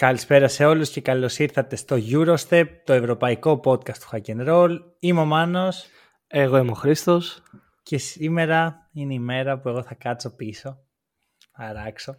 [0.00, 4.78] Καλησπέρα σε όλους και καλώς ήρθατε στο Eurostep, το ευρωπαϊκό podcast του Hack and Roll.
[4.98, 5.86] Είμαι ο Μάνος.
[6.26, 7.42] Εγώ είμαι ο Χρήστος.
[7.82, 10.78] Και σήμερα είναι η μέρα που εγώ θα κάτσω πίσω,
[11.52, 12.16] αράξω.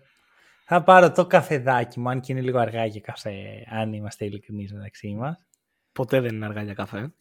[0.65, 3.33] Θα πάρω το καφεδάκι μου, αν και είναι λίγο αργά για καφέ,
[3.69, 5.45] αν είμαστε ειλικρινείς μεταξύ μας.
[5.91, 7.13] Ποτέ δεν είναι αργά για καφέ.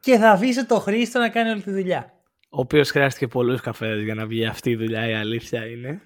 [0.00, 2.12] Και θα αφήσω το Χρήστο να κάνει όλη τη δουλειά.
[2.50, 6.02] Ο οποίος χρειάστηκε πολλούς καφές για να βγει αυτή η δουλειά, η αλήθεια είναι.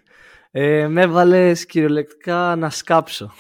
[0.57, 3.33] Ε, με έβαλες κυριολεκτικά να σκάψω.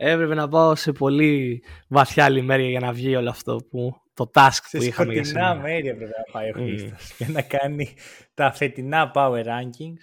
[0.00, 4.58] Έπρεπε να πάω σε πολύ βαθιά λιμέρια για να βγει όλο αυτό που το task
[4.70, 5.54] που είχαμε για σήμερα.
[5.54, 7.96] Σε μέρη έπρεπε να πάει ο Χρήστος για να κάνει
[8.34, 10.02] τα φετινά power rankings.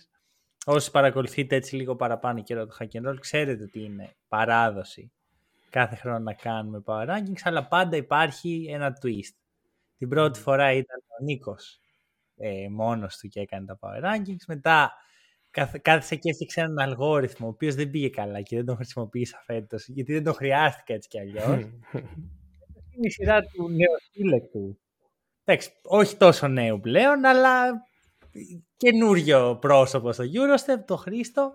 [0.66, 5.12] Όσοι παρακολουθείτε έτσι λίγο παραπάνω καιρό το Hack Roll, ξέρετε ότι είναι παράδοση
[5.76, 9.36] κάθε χρόνο να κάνουμε power rankings, αλλά πάντα υπάρχει ένα twist.
[9.98, 11.80] Την πρώτη φορά ήταν ο Νίκος
[12.36, 14.44] ε, μόνος του και έκανε τα power rankings.
[14.48, 14.94] Μετά
[15.82, 19.88] κάθεσε και έφτιαξε έναν αλγόριθμο, ο οποίος δεν πήγε καλά και δεν τον χρησιμοποίησα φέτος,
[19.88, 21.60] γιατί δεν τον χρειάστηκα έτσι κι αλλιώς.
[22.96, 24.80] είναι η σειρά του νεοσύλλεκτου.
[25.44, 27.72] Εντάξει, όχι τόσο νέου πλέον, αλλά
[28.78, 31.54] καινούριο πρόσωπο στο Eurostep, το Χρήστο,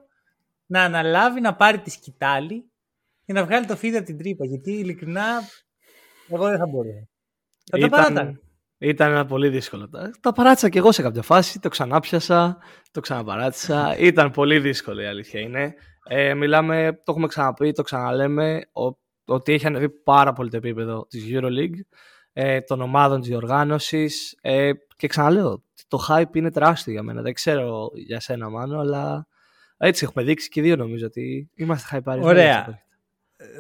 [0.67, 2.71] να αναλάβει να πάρει τη σκητάλη
[3.25, 4.47] και να βγάλει το φίδι από την τρύπα.
[4.47, 5.41] Γιατί ειλικρινά,
[6.29, 7.09] εγώ δεν θα μπορούσα.
[7.71, 8.41] Θα Ήταν...
[8.83, 9.91] Ήταν ένα πολύ δύσκολο.
[10.21, 12.59] Τα παράτησα και εγώ σε κάποια φάση, το ξανάπιασα,
[12.91, 13.97] το ξαναπαράτησα.
[13.99, 15.75] Ήταν πολύ δύσκολο η αλήθεια είναι.
[16.09, 21.07] Ε, μιλάμε, το έχουμε ξαναπεί, το ξαναλέμε, ο, ότι έχει ανεβεί πάρα πολύ το επίπεδο
[21.07, 21.81] της EuroLeague,
[22.33, 27.23] ε, των ομάδων της διοργάνωσης ε, και ξαναλέω, το hype είναι τεράστιο για μένα.
[27.23, 29.27] Δεν ξέρω για σένα Μάνο, αλλά
[29.77, 32.85] έτσι έχουμε δείξει και δύο νομίζω ότι είμαστε hype Ωραία.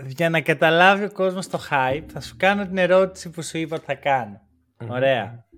[0.06, 3.76] Για να καταλάβει ο κόσμος το hype, θα σου κάνω την ερώτηση που σου είπα
[3.76, 4.48] ότι θα κάνω.
[4.88, 5.48] Ωραία.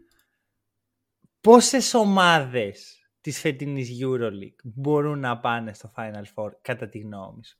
[1.40, 7.58] Πόσες ομάδες της φετινής EuroLeague μπορούν να πάνε στο Final Four κατά τη γνώμη σου;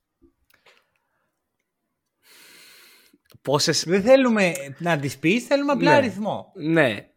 [3.43, 3.85] Πόσες...
[3.85, 5.97] Δεν θέλουμε να τις πεις, θέλουμε απλά ναι.
[5.97, 6.53] αριθμό.
[6.55, 7.09] Ναι.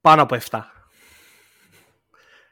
[0.00, 0.60] Πάνω από 7.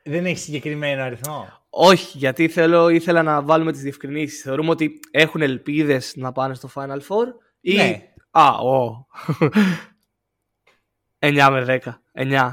[0.05, 4.43] Δεν έχεις συγκεκριμένο αριθμό; Όχι, γιατί θέλω, ήθελα να βάλουμε τις διευκρινήσεις.
[4.43, 7.27] Θεωρούμε ότι έχουν ελπίδες να πάνε στο Final Four
[7.61, 8.12] ή ναι.
[8.33, 9.07] Α, ο.
[11.19, 11.93] 9 με 10.
[12.13, 12.51] 9.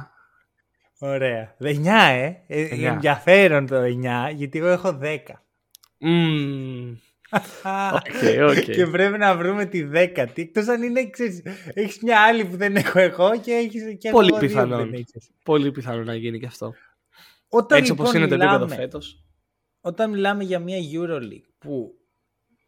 [1.00, 1.56] Ωραία.
[1.59, 2.34] 9, ε.
[2.47, 5.17] ε ενδιαφέρον το 9, γιατί εγώ έχω 10.
[6.01, 6.95] Mm.
[7.31, 8.72] okay, okay.
[8.72, 10.41] και πρέπει να βρούμε τη δέκατη.
[10.41, 11.41] Εκτός αν είναι, ξέρεις,
[11.73, 14.88] έχεις μια άλλη που δεν έχω εγώ και έχεις και Πολύ πιθανό.
[15.44, 16.73] Πολύ πιθανό να γίνει και αυτό.
[17.50, 19.23] Όταν, Έτσι λοιπόν, όπως είναι μιλάμε, το επίπεδο φέτος.
[19.81, 21.99] Όταν μιλάμε για μια EuroLeague που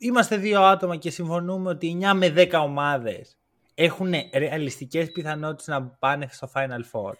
[0.02, 3.38] είμαστε δύο άτομα και συμφωνούμε ότι 9 με 10 ομάδες
[3.74, 7.14] έχουν ρεαλιστικές πιθανότητες να πάνε στο Final Four.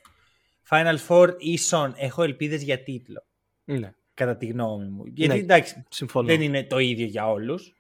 [0.70, 3.24] Final Four ίσον έχω ελπίδες για τίτλο.
[3.64, 3.94] Ναι.
[4.14, 5.04] Κατά τη γνώμη μου.
[5.06, 6.28] Γιατί ναι, εντάξει, συμφωνώ.
[6.28, 7.76] δεν είναι το ίδιο για ολους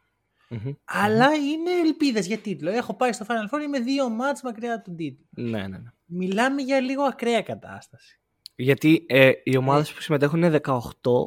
[0.85, 2.69] Αλλά είναι ελπίδες για τίτλο.
[2.69, 5.25] Έχω πάει στο Final Four, είμαι δύο μάτς μακριά από τον τίτλο.
[5.29, 5.91] Ναι, ναι, ναι.
[6.05, 8.19] Μιλάμε για λίγο ακραία κατάσταση.
[8.55, 10.79] Γιατί ε, οι ομάδες που συμμετέχουν είναι 18,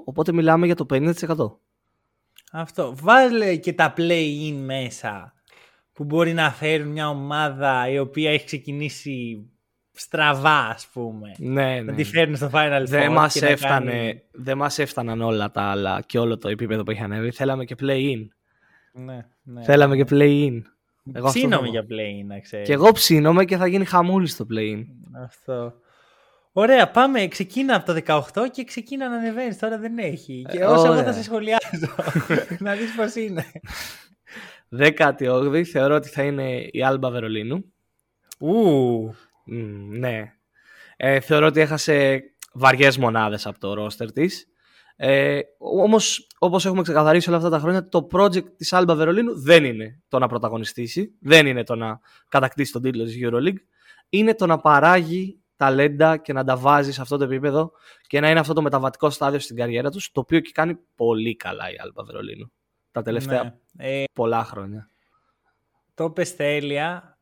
[0.05, 1.13] οπότε μιλάμε για το 50%.
[2.57, 2.95] Αυτό.
[3.01, 5.33] Βάλε και τα play-in μέσα
[5.93, 9.49] που μπορεί να φέρουν μια ομάδα η οποία έχει ξεκινήσει
[9.93, 11.35] στραβά, ας πούμε.
[11.39, 11.81] Ναι, ναι.
[11.81, 12.87] Να τη φέρουν στο Final Four.
[12.87, 14.23] Δεν μας, έφτανε, κάνει...
[14.33, 17.31] δεν μας έφταναν όλα τα άλλα και όλο το επίπεδο που είχε ανέβει.
[17.31, 18.27] Θέλαμε και play-in.
[18.93, 19.63] Ναι, ναι.
[19.63, 20.63] Θέλαμε και play-in.
[21.13, 22.67] Εγώ ψήνομαι για play-in, να ξέρεις.
[22.67, 24.85] Και εγώ ψήνομαι και θα γίνει χαμούλη στο play-in.
[25.25, 25.75] Αυτό.
[26.57, 27.27] Ωραία, πάμε.
[27.27, 28.01] Ξεκίνα από το
[28.33, 29.59] 18 και ξεκίνα να ανεβαίνεις.
[29.59, 30.47] Τώρα δεν έχει.
[30.51, 31.95] Και όσο εγώ θα σε σχολιάζω.
[32.65, 33.45] να δεις πώς είναι.
[34.79, 37.73] 18η θεωρώ ότι θα είναι η Άλμπα Βερολίνου.
[38.39, 39.15] Ου.
[39.91, 40.33] ναι.
[40.97, 44.47] Ε, θεωρώ ότι έχασε βαριές μονάδες από το ρόστερ της.
[44.97, 49.65] Ε, όμως, όπως έχουμε ξεκαθαρίσει όλα αυτά τα χρόνια, το project της Άλμπα Βερολίνου δεν
[49.65, 53.63] είναι το να πρωταγωνιστήσει, δεν είναι το να κατακτήσει τον τίτλο της EuroLeague,
[54.09, 57.73] είναι το να παράγει ταλέντα και να τα βάζεις σε αυτό το επίπεδο
[58.07, 61.37] και να είναι αυτό το μεταβατικό στάδιο στην καριέρα τους, το οποίο και κάνει πολύ
[61.37, 62.53] καλά η Άλμπα Βερολίνου
[62.95, 64.01] τα τελευταία ναι.
[64.01, 64.89] Ε, πολλά χρόνια.
[65.95, 67.19] Το πες τέλεια.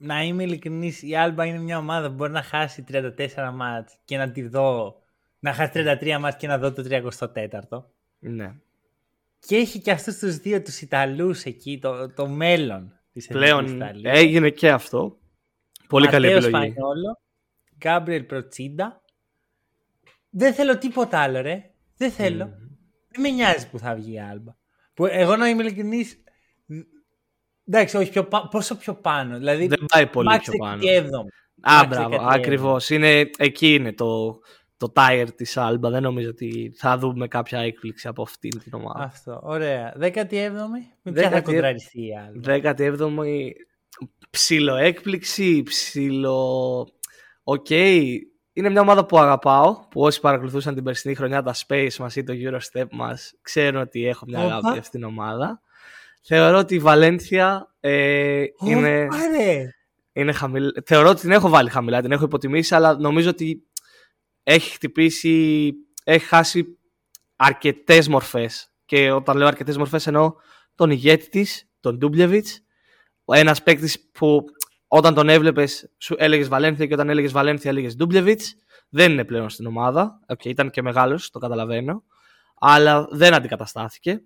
[0.00, 4.16] Να είμαι ειλικρινής, η Άλμπα είναι μια ομάδα που μπορεί να χάσει 34 μάτς και
[4.16, 4.96] να τη δω,
[5.38, 7.84] να χάσει 33 μάτς και να δω το 34ο.
[8.18, 8.54] Ναι.
[9.38, 14.50] Και έχει και αυτούς τους δύο τους Ιταλούς εκεί, το, το μέλλον της Πλέον έγινε
[14.50, 15.18] και αυτό.
[15.88, 16.48] Πολύ καλή επιλογή.
[16.48, 17.20] Σπανιόλο,
[17.78, 19.02] Γκάμπριελ Προτσίντα.
[20.30, 21.70] Δεν θέλω τίποτα άλλο, ρε.
[21.96, 22.44] Δεν θέλω.
[22.44, 22.68] Mm.
[23.08, 24.52] Δεν με νοιάζει που θα βγει η Άλμπα.
[24.94, 26.22] Που εγώ να είμαι ειλικρινής.
[27.66, 29.36] Εντάξει, όχι, πιο, πόσο πιο πάνω.
[29.36, 30.82] Δηλαδή, δεν πάει πολύ πιο πάνω.
[30.82, 31.04] Και
[31.60, 32.90] Α, μπράβο, ακριβώς.
[32.90, 34.38] Εκεί είναι το,
[34.76, 35.90] το tire της Άλμπα.
[35.90, 39.04] Δεν νομίζω ότι θα δούμε κάποια έκπληξη από αυτήν την ομάδα.
[39.04, 39.96] Αυτό, ωραία.
[40.00, 40.50] 17η,
[41.02, 43.50] με ποια θα κοντραριστεί η Άλμπα; 17η,
[44.30, 46.88] ψηλό έκπληξη, ψηλό...
[47.50, 48.18] ΟΚ, okay.
[48.52, 52.24] είναι μια ομάδα που αγαπάω, που όσοι παρακολουθούσαν την περσινή χρονιά τα Space μας ή
[52.24, 55.60] το Eurostep μας ξέρουν ότι έχω μια αγάπη για αυτήν την ομάδα.
[56.22, 59.08] Θεωρώ ότι η Βαλένθια ε, είναι,
[60.12, 60.72] είναι χαμηλή.
[60.84, 63.66] Θεωρώ ότι την έχω βάλει χαμηλά, την έχω υποτιμήσει, αλλά νομίζω ότι
[64.42, 65.72] έχει χτυπήσει,
[66.04, 66.78] έχει χάσει
[67.36, 68.72] αρκετές μορφές.
[68.84, 70.34] Και όταν λέω αρκετές μορφές εννοώ
[70.74, 72.60] τον ηγέτη της, τον Ντούμπλεβιτς.
[73.24, 74.44] Ένας παίκτης που
[74.88, 78.56] όταν τον έβλεπες, σου έλεγες Βαλένθια και όταν έλεγες Βαλένθια έλεγες Ντούμπλεβιτς.
[78.88, 80.20] Δεν είναι πλέον στην ομάδα.
[80.26, 82.04] Okay, ήταν και μεγάλος, το καταλαβαίνω.
[82.60, 84.22] Αλλά δεν αντικαταστάθηκε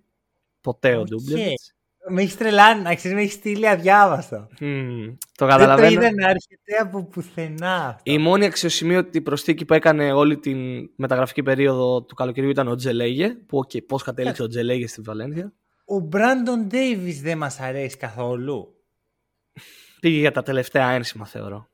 [0.60, 1.74] ποτέ ο Ντούμπλεβιτς.
[2.08, 4.48] Με έχεις τρελάνει, να ξέρεις, με έχεις στείλει αδιάβαστο.
[4.60, 5.88] Mm, το καταλαβαίνω.
[5.88, 7.86] Δεν το είδα να έρχεται από πουθενά.
[7.86, 8.12] Αυτό.
[8.12, 10.58] Η μόνη αξιοσημείωτη προσθήκη που έκανε όλη την
[10.96, 13.28] μεταγραφική περίοδο του καλοκαιριού ήταν ο Τζελέγε.
[13.28, 15.52] Που okay, πώς κατέληξε ο Τζελέγε στη Βαλένθια.
[15.84, 18.81] Ο Μπράντον Ντέιβις δεν μας αρέσει καθόλου.
[20.02, 21.68] Πήγε για τα τελευταία ένσημα, θεωρώ.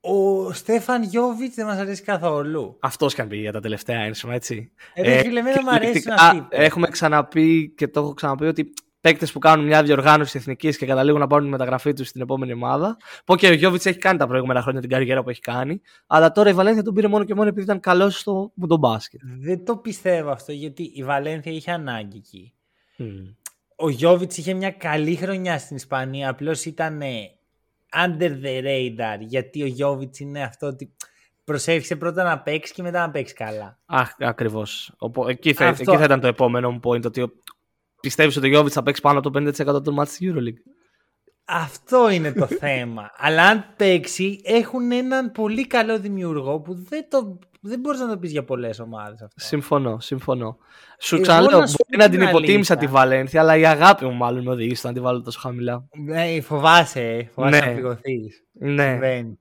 [0.00, 2.76] Ο Στέφαν Γιώβιτς δεν μας αρέσει καθόλου.
[2.80, 4.72] Αυτός και αν πήγε για τα τελευταία ένσημα, έτσι.
[4.94, 9.38] Ε, ε, φίλε, μου αρέσει να Έχουμε ξαναπεί και το έχω ξαναπεί ότι παίκτες που
[9.38, 12.96] κάνουν μια διοργάνωση εθνικής και καταλήγουν να πάρουν τη μεταγραφή τους στην επόμενη ομάδα.
[13.24, 15.80] Πω και ο Γιώβιτς έχει κάνει τα προηγούμενα χρόνια την καριέρα που έχει κάνει.
[16.06, 19.20] Αλλά τώρα η Βαλένθια τον πήρε μόνο και μόνο επειδή ήταν καλός στο μπάσκετ.
[19.38, 22.54] Δεν το πιστεύω αυτό γιατί η Βαλένθια είχε ανάγκη εκεί.
[22.98, 23.34] Mm.
[23.76, 26.28] Ο Γιώβιτς είχε μια καλή χρονιά στην Ισπανία.
[26.28, 27.02] Απλώς ήταν
[28.04, 30.94] under the radar γιατί ο Γιώβιτς είναι αυτό ότι
[31.44, 33.78] προσέφησε πρώτα να παίξει και μετά να παίξει καλά.
[33.86, 34.96] Αχ, ακριβώς.
[35.26, 37.04] Εκεί, θα, εκεί θα ήταν το επόμενο μου point.
[37.04, 37.32] Ότι
[38.00, 40.60] πιστεύεις ότι ο Γιώβιτς θα παίξει πάνω από το 50% των μάτς της Euroleague.
[41.44, 43.10] Αυτό είναι το θέμα.
[43.16, 48.18] Αλλά αν παίξει, έχουν έναν πολύ καλό δημιουργό που δεν, το, δεν μπορείς να το
[48.18, 49.28] πεις για πολλές ομάδες.
[49.34, 50.58] Συμφωνώ, συμφωνώ.
[50.98, 54.86] Σου ξαναλέω, μπορεί να την υποτίμησα τη Βαλένθια, αλλά η αγάπη μου μάλλον με οδηγήσει
[54.86, 55.88] να τη βάλω τόσο χαμηλά.
[56.04, 57.66] Ναι, φοβάσαι, φοβάσαι ναι.
[57.66, 58.44] να πληγωθείς.
[58.52, 58.90] Ναι.
[58.90, 59.38] Συμβαίνει,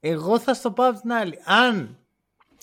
[0.00, 1.38] Εγώ θα στο πω από την άλλη.
[1.44, 1.98] Αν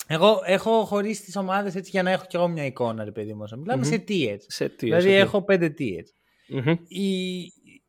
[0.06, 3.34] εγώ έχω χωρίσει τις ομάδες έτσι για να έχω κι εγώ μια εικόνα, ρε παιδί
[3.34, 3.44] μου.
[3.58, 4.40] μιλαμε σε tiers.
[4.46, 6.08] Σε tiers δηλαδή έχω πέντε tiers.
[6.64, 7.42] mm Η...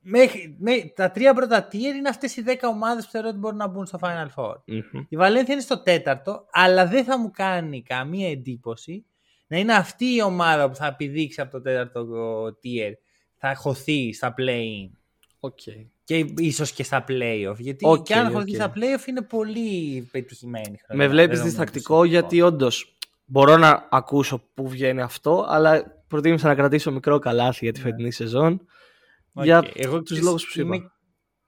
[0.07, 3.57] Μέχρι, με, τα τρία πρώτα tier είναι αυτές οι δέκα ομάδες που θεωρώ ότι μπορούν
[3.57, 4.54] να μπουν στο Final Four.
[4.54, 9.06] mm Η Βαλένθια είναι στο τέταρτο, αλλά δεν θα μου κάνει καμία εντύπωση
[9.48, 12.06] να είναι αυτή η ομάδα που θα επιδείξει από το τέταρτο
[12.46, 12.94] tier.
[13.36, 14.90] Θα χωθεί στα play-in.
[15.40, 17.56] Okay και ίσως και στα playoff.
[17.57, 18.54] Γιατί okay, και αν okay.
[18.54, 21.06] στα playoff είναι πολύ πετυχημένη χρονιά.
[21.06, 26.92] Με βλέπεις διστακτικό γιατί όντως μπορώ να ακούσω πού βγαίνει αυτό, αλλά προτίμησα να κρατήσω
[26.92, 27.90] μικρό καλάθι για τη ναι.
[27.90, 28.66] φετινή σεζόν.
[29.35, 29.43] Okay.
[29.43, 30.89] Για Εγώ τους λόγους που σου είπα.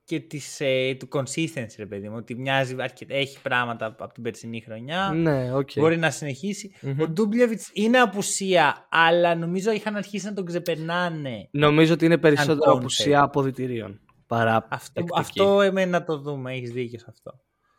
[0.04, 2.76] Και της, ε, του consistency, ρε παιδί μου, ότι μοιάζει,
[3.08, 5.12] έχει πράγματα από την περσινή χρονιά.
[5.16, 5.80] Ναι, okay.
[5.80, 6.96] Μπορεί να συνεχισει mm-hmm.
[7.00, 11.48] Ο Ντούμπλεβιτ είναι απουσία, αλλά νομίζω είχαν αρχίσει να τον ξεπερνάνε.
[11.52, 17.00] Νομίζω ότι είναι περισσότερο Αντών, απουσία αποδητηρίων παρά αυτό, αυτό εμένα το δούμε, έχεις δίκιο
[17.00, 17.32] σε αυτο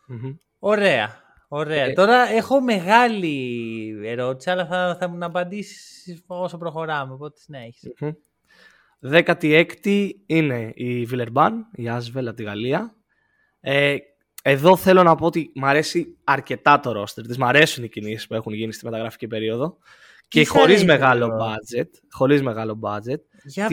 [0.08, 0.36] mm-hmm.
[0.58, 1.26] Ωραία.
[1.48, 1.84] Ωραία.
[1.84, 7.12] Ε, ε, Τώρα έχω μεγάλη ερώτηση, αλλά θα, θα μου απαντήσεις όσο προχωράμε.
[7.12, 7.92] Οπότε συνέχισε.
[8.00, 8.12] Mm-hmm
[8.98, 12.96] δέκατη έκτη είναι η Βιλερμπάν, η άσβελα τη Γαλλία.
[13.60, 13.96] Ε,
[14.42, 18.26] εδώ θέλω να πω ότι μου αρέσει αρκετά το ρόστερ Της Μ' αρέσουν οι κινήσεις
[18.26, 19.78] που έχουν γίνει στη μεταγραφική περίοδο.
[20.28, 23.20] Και χωρίς μεγάλο, budget, χωρίς μεγάλο budget.
[23.44, 23.68] Για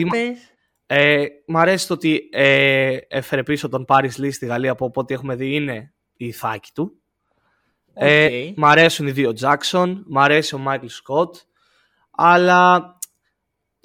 [0.86, 5.00] ε, μ' αρέσει το ότι ε, έφερε πίσω τον Πάρις Λί στη Γαλλία που από
[5.00, 7.00] ό,τι έχουμε δει είναι η θάκη του.
[7.94, 8.52] Ε, okay.
[8.56, 11.36] Μ' αρέσουν οι δύο Τζάξον, μ' αρέσει ο Μάικλ Σκοτ,
[12.10, 12.95] αλλά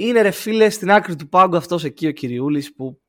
[0.07, 3.01] είναι ρε φίλε στην άκρη του πάγκου αυτός εκεί ο Κυριούλης που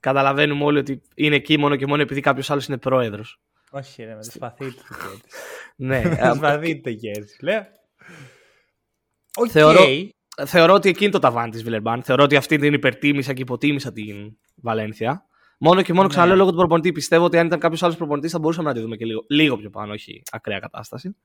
[0.00, 3.40] καταλαβαίνουμε όλοι ότι είναι εκεί μόνο και μόνο επειδή κάποιος άλλος είναι πρόεδρος.
[3.70, 4.82] Όχι ρε, με το σπαθί του
[5.76, 6.02] Ναι.
[6.04, 6.90] Με σπαθί του
[7.40, 7.66] Λέω.
[9.48, 9.84] Θεωρώ,
[10.46, 12.02] θεωρώ ότι εκείνη το ταβάνι της Βιλερμπάν.
[12.02, 15.26] Θεωρώ ότι αυτή την υπερτίμησα και υποτίμησα την Βαλένθια.
[15.58, 16.08] Μόνο και μόνο ναι.
[16.08, 16.92] ξαναλέω λόγω του προπονητή.
[16.92, 19.56] Πιστεύω ότι αν ήταν κάποιος άλλος προπονητής θα μπορούσαμε να τη δούμε και λίγο, λίγο
[19.56, 21.16] πιο πάνω, όχι ακραία κατάσταση.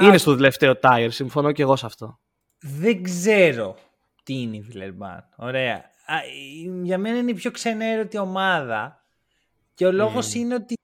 [0.00, 2.18] Είναι στο τελευταίο tier, συμφωνώ και εγώ σε αυτό.
[2.60, 3.76] Δεν ξέρω
[4.22, 5.28] τι είναι η Βιλερμπάν.
[5.36, 5.84] Ωραία.
[6.82, 9.04] για μένα είναι η πιο ξενέρωτη ομάδα.
[9.74, 10.34] Και ο λόγος mm.
[10.34, 10.74] είναι ότι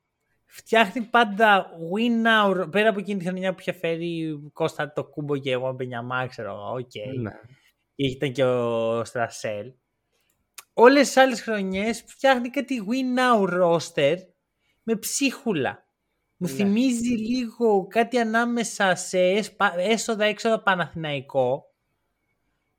[0.45, 2.71] φτιάχνει πάντα win now.
[2.71, 6.73] Πέρα από εκείνη τη χρονιά που είχε φέρει Κώστα Αντετοκούνμπο και Γουεμπανιάμα, ξέρω εγώ.
[6.73, 6.78] ΟΚ.
[6.78, 7.21] Okay.
[7.21, 7.33] Ναι.
[7.95, 9.73] Ήταν και ο Στραζέλ.
[10.73, 14.16] Όλες τις άλλες χρονιές φτιάχνει κάτι win now roster
[14.83, 15.84] με ψίχουλα.
[16.37, 16.55] Μου ναι.
[16.55, 19.19] θυμίζει λίγο κάτι ανάμεσα σε
[19.76, 21.62] έσοδα-έξοδα Παναθηναϊκό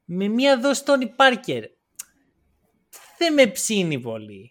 [0.05, 1.63] με μία δόση Τόνι Πάρκερ.
[3.17, 4.49] Δεν με ψήνει πολύ.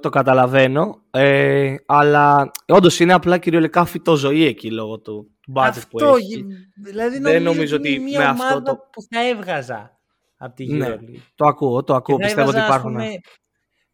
[0.00, 1.02] το καταλαβαίνω.
[1.10, 6.44] Ε, αλλά όντως είναι απλά κυριολεκτικά φυτοζωή εκεί λόγω του, του budget αυτό, που έχει.
[6.84, 9.98] Δηλαδή Δεν νομίζω, νομίζω ότι ότι είναι μια με ομάδα αυτό το- που θα έβγαζα
[10.36, 10.86] από τη Ναι.
[10.88, 11.20] EuroLeague.
[11.34, 12.16] Το ακούω, το ακούω.
[12.16, 12.92] Και θα Πιστεύω ότι έβαζα, ας υπάρχουν.
[13.00, 13.18] πούμε,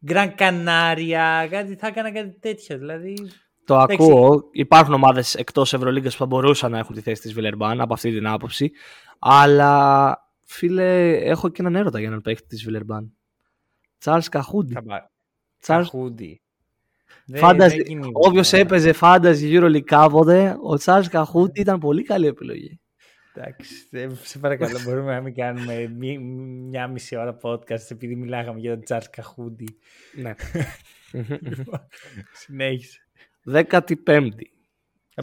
[0.05, 2.77] Γκραν Κανάρια, κάτι, θα έκανα κάτι τέτοιο.
[2.77, 3.13] Δηλαδή,
[3.65, 3.93] Το Εντάξει.
[3.95, 4.49] ακούω.
[4.51, 8.11] Υπάρχουν ομάδες εκτός Ευρωλίγκας που θα μπορούσαν να έχουν τη θέση της Βιλερμπάν από αυτή
[8.11, 8.71] την άποψη.
[9.19, 13.13] Αλλά φίλε, έχω και έναν έρωτα για έναν παίχτη της Βιλερμπάν.
[13.99, 14.73] Τσάρλς Καχούντι.
[14.73, 15.09] θα πάρω.
[15.59, 16.41] Τσάρλ Χούντι.
[17.41, 22.79] Fantasy- Όποιος έπαιζε Fantasy EuroLeague κάποτε, ο Τσάρλς Καχούντι ήταν πολύ καλή επιλογή.
[23.35, 26.19] Εντάξει, ε, σε παρακαλώ, μπορούμε να μην κάνουμε μη-
[26.69, 29.77] μια μισή ώρα podcast επειδή μιλάγαμε για τον Τσάρλς Καουντί.
[30.21, 30.33] ναι.
[32.33, 33.02] Συνέχισε.
[33.51, 34.47] 15η.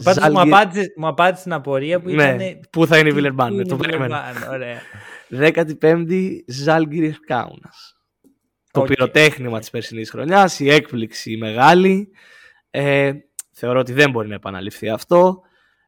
[0.03, 2.59] Πάντως μου Ζάλγκη- απάντησε, μου απάντησε την απορία που Ναι, ήταν.
[2.69, 4.21] πού θα είναι η τι- Βιλερμπάν, πού ναι, είναι το η περίμενα.
[4.33, 4.81] Βιλερμπάν, Ωραία.
[5.29, 7.95] 15η Ζαλγκίρις Κάουνας.
[8.71, 8.87] Το ΟΚ.
[8.87, 12.09] πυροτέχνημα της περσινής χρονιάς, η έκπληξη μεγάλη.
[12.69, 13.11] Ε,
[13.51, 15.41] θεωρώ ότι δεν μπορεί να επαναληφθεί αυτό.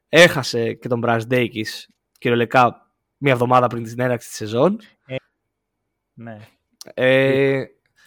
[0.10, 1.88] Έχασε και τον Μπραζντέικις
[2.18, 4.80] κυριολεκτικά μία εβδομάδα πριν την έναρξη της σεζόν.
[6.14, 6.38] Ναι.
[6.94, 7.64] Ε,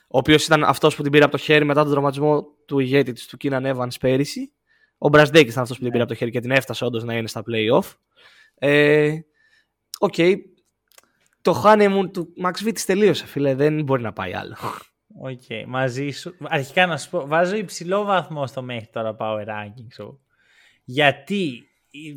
[0.09, 3.13] ο οποίος ήταν αυτός που την πήρε από το χέρι μετά τον τραυματισμό του ηγέτη
[3.13, 4.53] της, του Κίναν Evans πέρυσι.
[4.99, 7.15] Ο Μπραζντέικις ήταν αυτός που την πήρε από το χέρι και την έφτασε όντως να
[7.15, 7.93] είναι στα playoff.
[8.55, 9.19] Ε,
[9.99, 10.15] ΟΚ.
[11.43, 13.55] Το honeymoon του Μαξβίτις τελείωσε, φίλε.
[13.55, 14.57] Δεν μπορεί να πάει άλλο.
[15.21, 16.37] ΟΚ, μαζί σου.
[16.43, 20.21] Αρχικά να σου πω, βάζω υψηλό βαθμό στο μέχρι τώρα power ranking σου.
[20.85, 21.69] Γιατί,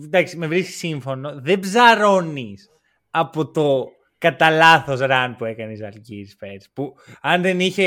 [0.03, 2.69] εντάξει, με βρίσκεις σύμφωνο, δεν ψαρώνεις
[3.09, 3.87] από το
[4.19, 6.69] κατά λάθος run που έκανε η Ζαλγκύρης πέρσι.
[6.73, 7.85] Που αν δεν είχε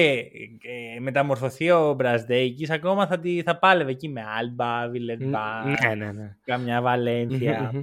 [0.94, 6.12] ε, μεταμορφωθεί ο Μπρασδέικης, ακόμα θα, τη, θα πάλευε εκεί με Άλμπα, Βιλερμπάν, ναι, ναι,
[6.12, 6.36] ναι.
[6.44, 7.70] καμιά Μμμ, Βαλένθια.
[7.72, 7.82] μμμ.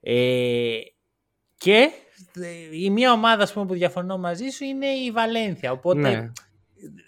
[0.00, 0.78] Ε,
[1.58, 1.88] και
[2.40, 5.72] ε, η μία ομάδα ας πούμε, που διαφωνώ μαζί σου είναι η Βαλένθια.
[5.72, 6.30] Οπότε Ναι.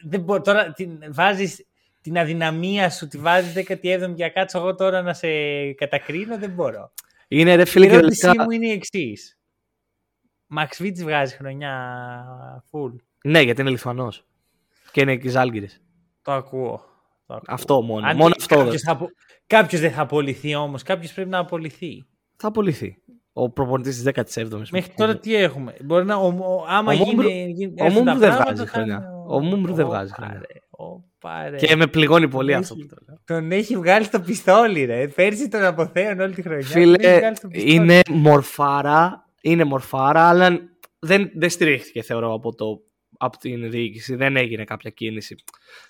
[0.08, 1.66] δεν μπο- τώρα την, βάζεις
[2.00, 5.28] την αδυναμία σου, τη βάζεις 17η για κάτσω εγώ τώρα να σε
[5.73, 6.92] κατακρίνω, δεν μπορώ.
[7.28, 8.44] Είναι ρε Η φίλε ερώτησή κυριολεκτικά.
[8.44, 9.35] μου είναι η εξής.
[10.46, 11.72] Μαξ Βίτς βγάζει χρονιά
[12.70, 12.92] full.
[13.24, 14.24] Ναι, γιατί είναι Λιθουανός.
[14.92, 15.82] Και είναι και Ζάλγκυρης.
[16.22, 16.84] Το ακούω.
[17.26, 17.42] Το ακούω.
[17.46, 18.06] Αυτό μόνο.
[18.06, 18.56] Αν μόνο και αυτό.
[18.56, 19.10] κάποιος, θα απο-
[19.46, 20.82] κάποιος δεν θα απολυθεί όμως.
[20.82, 22.06] Κάποιος πρέπει να απολυθεί.
[22.36, 22.96] Θα απολυθεί.
[23.32, 24.62] Ο προπονητής της 17η.
[24.70, 25.74] Μέχρι τώρα τι έχουμε.
[25.84, 28.52] Μπορεί να, ο, ο, άμα Ο Μούμπρου- γίνει, γίνει, ο έρθουν τα Μούμπρου δεν πράγματα,
[28.54, 28.94] βγάζει θα χρονιά.
[28.96, 30.40] είναι Ο Μούμπρου δεν βγάζει Ωπα, χρονιά.
[30.52, 31.56] ρε, ωπα, ρε.
[31.56, 32.60] Και με πληγώνει πολύ Έχει.
[32.60, 33.18] αυτό που το λέω.
[33.24, 35.08] Τον έχει βγάλει στο πιστόλι, ρε.
[35.08, 36.66] Πέρσι τον αποθέων όλη τη χρονιά.
[36.72, 37.74] τον έχει Φίλε, βγάλει στο πιστόλι.
[37.74, 40.58] είναι μορφάρα, είναι μορφάρα, αλλά
[40.98, 42.80] δεν, δεν στηρίχθηκε θεωρώ από, το,
[43.18, 44.14] από την διοίκηση.
[44.16, 45.34] Δεν έγινε κάποια κίνηση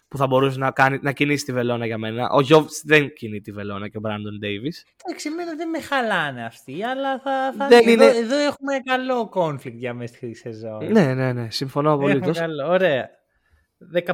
[0.08, 2.28] που θα μπορούσε να, κάνει, να κινήσει τη βελόνα για μένα.
[2.30, 4.84] Ο Γιώβιτ δεν κινεί τη βελόνα και ο Μπράντον Ντέιβις.
[5.04, 7.68] Εντάξει, εμένα δεν με χαλάνε αυτοί, αλλά θα, θα...
[7.68, 10.92] Δεν εδώ, είναι- εδώ έχουμε καλό conflict για μέσα στη σεζόν.
[10.92, 12.38] Ναι, ναι, ναι, συμφωνώ Έχουμε απολύτως.
[12.38, 12.68] καλό.
[12.68, 13.10] Ωραία.
[14.06, 14.12] 15.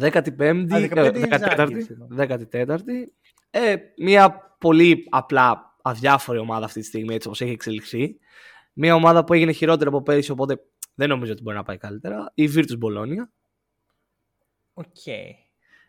[0.00, 2.08] 15η, Α, 15η ε, 14η, Ζάλγκιρις, λοιπόν.
[2.18, 2.78] 14η.
[3.50, 8.16] Ε, μια πολύ απλά αδιάφορη ομάδα αυτή τη στιγμή, έτσι όπως έχει εξελιχθεί.
[8.72, 10.60] Μια ομάδα που έγινε χειρότερη από πέρυσι, οπότε
[10.94, 12.30] δεν νομίζω ότι μπορεί να πάει καλύτερα.
[12.34, 13.26] Η Virtus Bologna.
[14.72, 14.86] ΟΚ.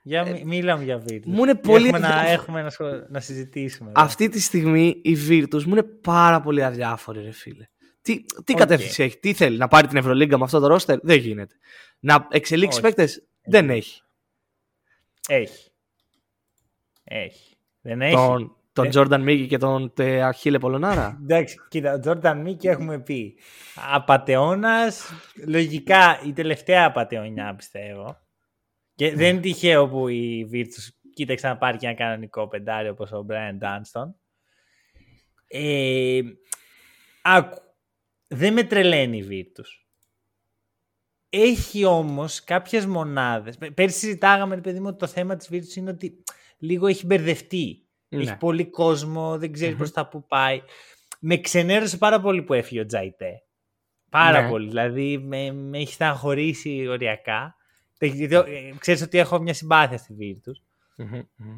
[0.06, 1.32] Για, μι- μίλα μου για βίντεο.
[1.32, 2.34] Ε, μου είναι πολύ Έχουμε, να, ενδιαφέρον.
[2.42, 3.90] έχουμε να, σχο- να συζητήσουμε.
[3.90, 4.02] εδώ.
[4.02, 7.68] Αυτή τη στιγμή η Virtus μου είναι πάρα πολύ αδιάφορη, ρε φίλε.
[8.02, 8.58] Τι, τι ΟΚ.
[8.60, 11.56] κατεύθυνση έχει, τι θέλει, να πάρει την Ευρωλίγκα με αυτό το ρόστερ, δεν γίνεται.
[12.00, 12.88] Να εξελίξει Όχι.
[12.88, 14.02] παίκτες, δεν έχει.
[15.28, 15.72] Έχει.
[17.04, 17.56] Έχει.
[17.82, 18.16] Δεν έχει.
[18.16, 18.90] Τον, τον Ε.
[18.94, 23.38] Jordan Μίκι και τον τε, Ακίλε Πολονάρα; Εντάξει, κοίτα, ο Τζόρνταν Μίκι έχουμε πει.
[23.94, 25.10] Απατεώνας,
[25.48, 28.18] λογικά η τελευταία απατεωνιά πιστεύω.
[28.96, 29.16] Και Ναι.
[29.16, 33.26] δεν είναι τυχαίο που η Virtus κοίταξε να πάρει και ένα κανονικό πεντάρι όπως ο
[33.30, 34.14] Bryant Dunston.
[35.48, 36.22] Ε,
[37.24, 37.58] άκου,
[38.28, 39.66] δεν με τρελαίνει η Virtus.
[41.30, 43.58] Έχει όμως κάποιες μονάδες.
[43.58, 46.24] Πε- Πέρσι συζητάγαμε, ρε παιδί μου, ότι το θέμα της Virtus είναι ότι
[46.58, 47.88] λίγο έχει μπερδευτεί.
[48.16, 48.22] Ναι.
[48.24, 49.78] Έχει πολύ κόσμο, δεν ξέρεις Μμμ.
[49.80, 50.62] προς τα που πάει.
[51.20, 53.32] Με ξενέρωσε πάρα πολύ που έφυγε ο Τζαϊτέ.
[54.10, 54.50] Πάρα Ναι.
[54.50, 54.68] πολύ.
[54.68, 57.56] Δηλαδή με, με έχει στεναχωρήσει οριακά.
[58.00, 58.42] Γιατί, ε,
[58.80, 60.62] Ξέρεις ότι έχω μια συμπάθεια στη Virtus.
[60.98, 61.58] Μμμ, μμμ.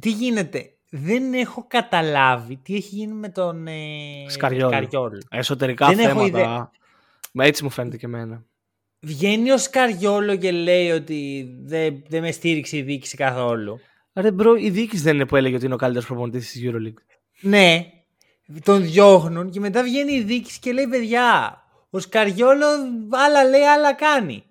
[0.00, 0.66] Τι γίνεται.
[0.90, 4.68] Δεν έχω καταλάβει τι έχει γίνει με τον ε, Σκαριόλο.
[4.76, 5.18] Σκαριόλο.
[5.30, 6.26] Εσωτερικά Δεν έχω θέματα.
[6.26, 6.70] ιδέα.
[7.32, 8.44] Μα έτσι μου φαίνεται και εμένα.
[9.00, 13.80] Βγαίνει ο Σκαριόλο και λέει ότι δεν δεν με στήριξε η διοίκηση καθόλου.
[14.14, 17.02] Ρε bro, η διοίκηση δεν είναι που έλεγε ότι είναι ο καλύτερος προπονητής της Euroleague.
[17.40, 17.84] Ναι,
[18.64, 21.56] τον διώχνουν και μετά βγαίνει η διοίκηση και λέει παιδιά,
[21.90, 22.66] ο Σκαριόλο
[23.10, 24.44] άλλα λέει, άλλα κάνει.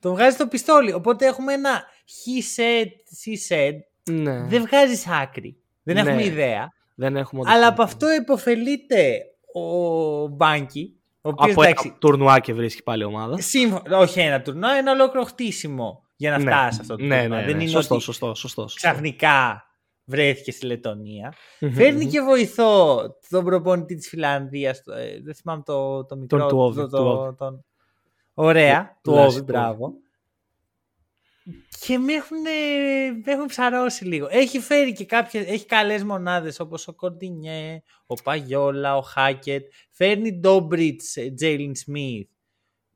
[0.00, 0.92] Τον βγάζει στο πιστόλι.
[0.92, 2.86] Οπότε έχουμε ένα he said,
[3.24, 3.72] she said.
[4.14, 4.44] Ναι.
[4.46, 5.56] Δεν βγάζεις άκρη.
[5.82, 6.00] Δεν Ναι.
[6.00, 6.72] έχουμε ιδέα.
[6.94, 7.82] Δεν έχουμε όντως Αλλά τίποτα.
[7.82, 9.20] από αυτό υποφελείται
[9.52, 10.96] ο Μπάνκι.
[11.22, 13.40] Ο οποίος, Από εντάξει, ένα τουρνουά και βρίσκει πάλι ομάδα.
[13.40, 16.50] σύμφωνα, όχι ένα τουρνό, ένα ολόκληρο χτίσιμο για να Ναι.
[16.50, 17.38] φτάσει σε αυτό το Ναι, τουρνουά.
[17.40, 17.62] ναι, Δεν ναι.
[17.62, 18.74] είναι Σωστό, ότι σωστό, σωστό, σωστό.
[18.88, 19.64] ξαφνικά
[20.04, 21.34] βρέθηκε στη Λετωνία.
[21.60, 22.10] Μμμ, Φέρνει μμμ.
[22.10, 26.46] και βοηθό τον προπονητή της Φιλανδίας, το- ε, δεν θυμάμαι το, το μικρό.
[26.46, 27.36] του Όβι, το- του το- Όβι.
[27.36, 27.64] τον-
[28.34, 29.92] Ωραία, του Λάση, Όβι, του μπράβο.
[31.86, 32.40] Και με έχουν,
[33.24, 34.26] με έχουν ψαρώσει λίγο.
[34.30, 39.66] Έχει φέρει και κάποιες, έχει καλές μονάδες όπως ο Κορντινιέ, ο Παγιόλα, ο Χάκετ.
[39.90, 42.28] Φέρνει Ντόμπριτς, Τζέιλιν Σμιθ,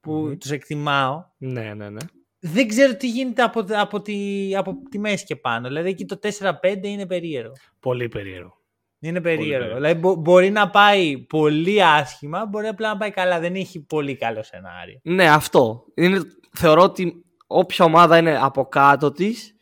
[0.01, 0.37] που Μμμ.
[0.37, 1.25] τους εκτιμάω.
[1.39, 2.01] Ναι, ναι, ναι.
[2.41, 5.69] Δεν ξέρω τι γίνεται από, από, τη, από τη μέση και πάνω.
[5.69, 6.53] Δηλαδή εκεί το 4-5
[6.83, 7.53] είναι περίεργο.
[7.81, 8.57] Πολύ περίεργο.
[9.01, 9.49] Είναι περίεργο.
[9.51, 9.75] περίεργο.
[9.75, 13.41] Δηλαδή μπο- μπορεί να πάει πολύ άσχημα, μπορεί απλά να πάει καλά.
[13.41, 15.01] Δεν έχει πολύ καλό σενάριο.
[15.03, 15.85] Ναι, αυτό.
[15.95, 16.21] Είναι,
[16.53, 19.57] θεωρώ ότι όποια ομάδα είναι από κάτω της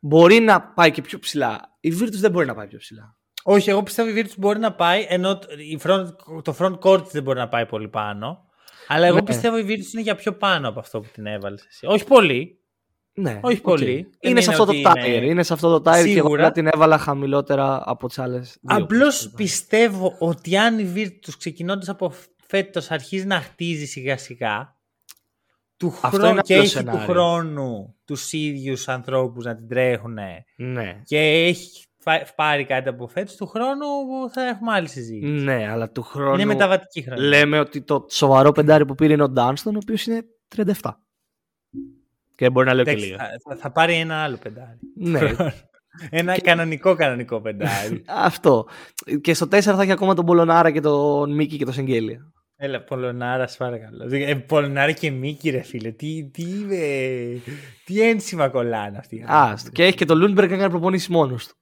[0.00, 1.60] μπορεί να πάει και πιο ψηλά.
[1.80, 3.16] Η Virtus δεν μπορεί να πάει πιο ψηλά.
[3.44, 6.06] Όχι, εγώ πιστεύω η Virtus μπορεί να πάει, ενώ το- η front,
[6.42, 8.44] το front court της δεν μπορεί να πάει πολύ πάνω.
[8.88, 9.22] Αλλά εγώ Ναι.
[9.22, 11.86] πιστεύω η Virtus είναι για πιο πάνω από αυτό που την έβαλες εσύ.
[11.86, 12.56] Όχι πολύ.
[13.14, 13.62] Ναι, Όχι ΟΚ.
[13.62, 13.84] πολύ.
[13.84, 15.06] Δεν Είναι, είναι σε αυτό το ότι tier.
[15.06, 15.42] είναι- Είναι...
[15.42, 16.34] σε αυτό το tier και εγώ Σίγουρα.
[16.46, 18.58] απλά την έβαλα χαμηλότερα από τις άλλες.
[18.64, 22.12] Απλώς πιστεύω ότι αν η Virtus ξεκινώντας από
[22.46, 24.76] φέτος αρχίζει να χτίζει σιγά σιγά.
[25.76, 27.00] Του Αυτό χρόνου είναι και άλλο έχει του σενάριο.
[27.06, 30.12] χρόνου τους ίδιους ανθρώπους να την τρέχουν
[30.56, 31.00] Ναι.
[31.04, 31.91] και έχει φα-
[32.36, 33.84] πάρει κάτι από φέτος, του χρόνου
[34.32, 35.32] θα έχουμε άλλη συζήτηση.
[35.32, 36.34] ναι, αλλά του χρόνου.
[36.34, 37.24] Είναι μεταβατική χρονιά.
[37.24, 40.22] Λέμε ότι το σοβαρό πεντάρι που πήρε είναι ο Ντάνστον, ο οποίος είναι
[40.56, 40.90] 37.
[42.36, 43.18] Και μπορεί να λέω και Εντάξει, λίγα.
[43.18, 44.78] θα, θα- θα πάρει ένα άλλο πεντάρι.
[44.94, 45.20] ναι,
[46.20, 48.04] ένα κανονικό κανονικό πεντάρι.
[48.28, 48.66] αυτό.
[49.20, 52.20] Και στο 4 θα έχει ακόμα τον Πολονάρα και τον Μίκι και τον Σενγκέλια.
[52.56, 54.08] Έλα, Πολονάρα, σε παρακαλώ.
[54.10, 55.90] Ε, Πολονάρα και Μίκι, ρε φίλε.
[55.90, 57.36] Τι, τι, ε,
[57.84, 59.16] τι ένσημα κολλάνε αυτοί.
[59.16, 59.70] οι Α, άνθρωποι.
[59.74, 61.54] και έχει και τον Λούντμπεργκ να κάνει προπονήσεις μόνος του.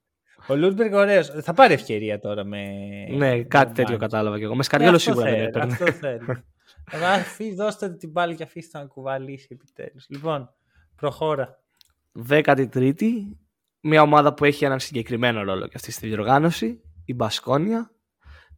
[0.51, 1.27] Ο Λούντμπεργκ ωραίος.
[1.43, 2.67] Θα πάρει ευκαιρία τώρα με.
[3.11, 3.99] Ναι, με κάτι τον τέτοιο Μπάνκι.
[3.99, 4.53] κατάλαβα κι εγώ.
[4.55, 5.73] Με Ε, Σκαριόλο αυτό σίγουρα δεν θέλει, έπαιρνε.
[5.73, 6.21] Αυτό θέλει.
[6.93, 10.07] Αλλά αφή- δώστε του την μπάλα και αφήστε να κουβαλήσει επιτέλους.
[10.09, 10.51] Λοιπόν,
[10.97, 11.59] προχώρα.
[12.29, 13.11] 13η,
[13.81, 17.91] μια ομάδα που έχει έναν συγκεκριμένο ρόλο και αυτή στη διοργάνωση, η Μπασκόνια,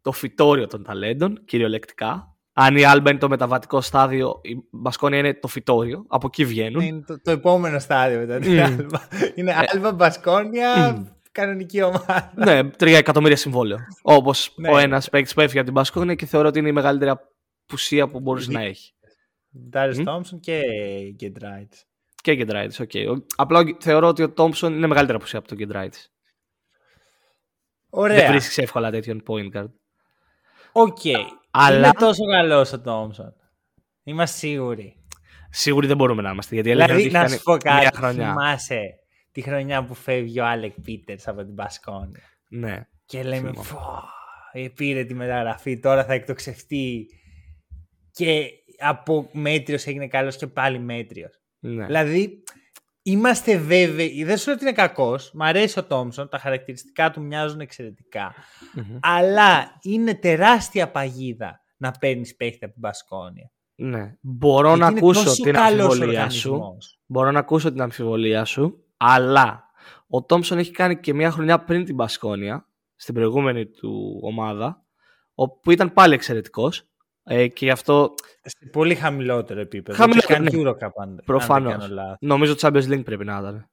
[0.02, 2.36] το φυτόριο των ταλέντων, κυριολεκτικά.
[2.52, 6.04] Αν η Άλμπα είναι το μεταβατικό στάδιο, η Μπασκόνια είναι το φυτόριο.
[6.08, 6.80] Από εκεί βγαίνουν.
[6.82, 8.60] Είναι το, το επόμενο στάδιο μετά την Μμ.
[8.62, 9.08] Άλβα.
[9.34, 11.04] Είναι Άλβα, Μπασκόνια, Μμ.
[11.32, 12.32] Κανονική ομάδα.
[12.36, 13.78] ναι, 3 εκατομμύρια συμβόλαιο.
[14.02, 14.70] Όπως Ναι.
[14.70, 17.10] ο ένας παίκτης που έφυγε από την Μπασκόνια και θεωρώ ότι είναι η μεγαλύτερη
[17.66, 18.92] απουσία που μπορούσε Δι- να έχει.
[19.68, 20.04] Ντάρις Μμ.
[20.04, 20.60] Τόμψον και
[21.14, 21.72] Γκεντράιτις.
[22.22, 22.90] Και Γκεντράιτη, ΟΚ.
[23.18, 25.98] Ο- Απλά ο- θεωρώ ότι ο Τόμψον είναι μεγαλύτερη απουσία από τον Γκεντράιτη.
[27.90, 28.28] Δεν Ωραία.
[28.30, 29.70] βρίσκεις εύκολα τέτοιον point guard.
[30.72, 30.98] ΟΚ.
[31.50, 33.34] Αλλά- Είναι τόσο καλός ο Τόμψον.
[34.04, 34.96] Είμαστε σίγουροι.
[35.50, 36.54] Σίγουροι δεν μπορούμε να είμαστε.
[36.54, 37.96] Γιατί η αλήθεια Δηλαδή, είναι ότι να έχει σου πω κάνει μια κάτι.
[37.96, 38.28] χρονιά.
[38.28, 38.80] Θυμάσαι
[39.32, 42.22] τη χρονιά που φεύγει ο Άλεκ Πίτερς από την Μπασκόνια.
[42.48, 42.86] Ναι.
[43.04, 43.62] Και λέμε, Θυμάμαι.
[43.62, 44.02] «Φω,
[44.52, 47.06] ε, πήρε τη μεταγραφή, τώρα θα εκτοξευτεί.
[48.10, 51.40] Και από μέτριος έγινε καλός και πάλι μέτριος.
[51.58, 51.86] ναι.
[51.86, 52.42] Δηλαδή,
[53.02, 57.22] είμαστε βέβαιοι, δεν σου λέω ότι είναι κακός, μ' αρέσει ο Τόμψον, τα χαρακτηριστικά του
[57.22, 58.34] μοιάζουν εξαιρετικά,
[58.74, 58.98] Μμμ.
[59.00, 63.50] αλλά είναι τεράστια παγίδα να παίρνεις παίχτη από την Μπασκόνια.
[63.74, 64.16] ναι.
[64.20, 66.50] Μπορώ Γιατί να είναι ακούσω τόσο την καλός αμφιβολία σου.
[66.50, 67.00] οργανισμός.
[67.06, 68.84] Μπορώ να ακούσω την αμφιβολία σου.
[69.04, 69.64] Αλλά
[70.08, 74.84] ο Τόμψον έχει κάνει και μια χρονιά πριν την Μπασκόνια, στην προηγούμενη του ομάδα,
[75.34, 76.86] όπου ήταν πάλι εξαιρετικός.
[77.24, 79.98] Ε, και γι' αυτό Σε πολύ χαμηλότερο επίπεδο.
[79.98, 80.70] Χαμηλότερο, Κάνει ναι.
[80.70, 81.72] Eurocup, αν- αν δεν Προφανώς.
[81.72, 82.16] κάνω λάθος.
[82.20, 83.68] νομίζω Champions League πρέπει να ήταν.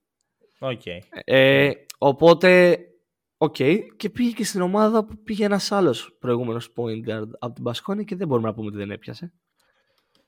[0.60, 0.82] ΟΚ.
[1.24, 2.80] Ε, οπότε,
[3.38, 3.56] ΟΚ.
[3.98, 8.04] Και πήγε και στην ομάδα που πήγε ένας άλλος προηγούμενος point guard από την Μπασκόνια
[8.04, 9.34] και δεν μπορούμε να πούμε ότι δεν έπιασε.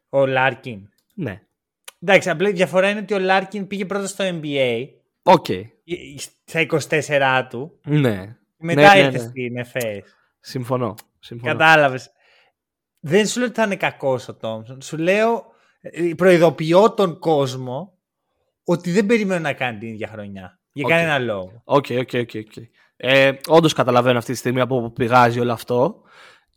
[0.10, 0.90] Ο Λάρκιν.
[1.14, 1.42] Ναι.
[2.02, 4.86] Εντάξει, απλά η διαφορά είναι ότι ο Λάρκιν πήγε πρώτα στο NBA
[5.24, 5.46] ΟΚ.
[6.18, 8.26] στα 24 του Ναι.
[8.58, 9.28] και μετά Ναι, ναι, ήρθε ναι.
[9.28, 10.16] στην ΕΦΕΣ.
[10.40, 10.96] Συμφωνώ.
[11.20, 11.52] Συμφωνώ.
[11.52, 12.12] Κατάλαβες.
[13.00, 14.82] Δεν σου λέω ότι θα είναι κακός ο Τόμψον.
[14.82, 15.46] Σου λέω,
[15.82, 17.98] ε, προειδοποιώ τον κόσμο
[18.64, 20.60] ότι δεν περιμένω να κάνει την ίδια χρονιά.
[20.72, 20.92] Για ΟΚ.
[20.92, 21.62] κανένα λόγο.
[21.64, 22.30] ΟΚ, ΟΚ, ΟΚ.
[22.36, 22.64] ΟΚ.
[22.96, 26.02] Ε, Όντως καταλαβαίνω αυτή τη στιγμή από όπου πηγάζει όλο αυτό.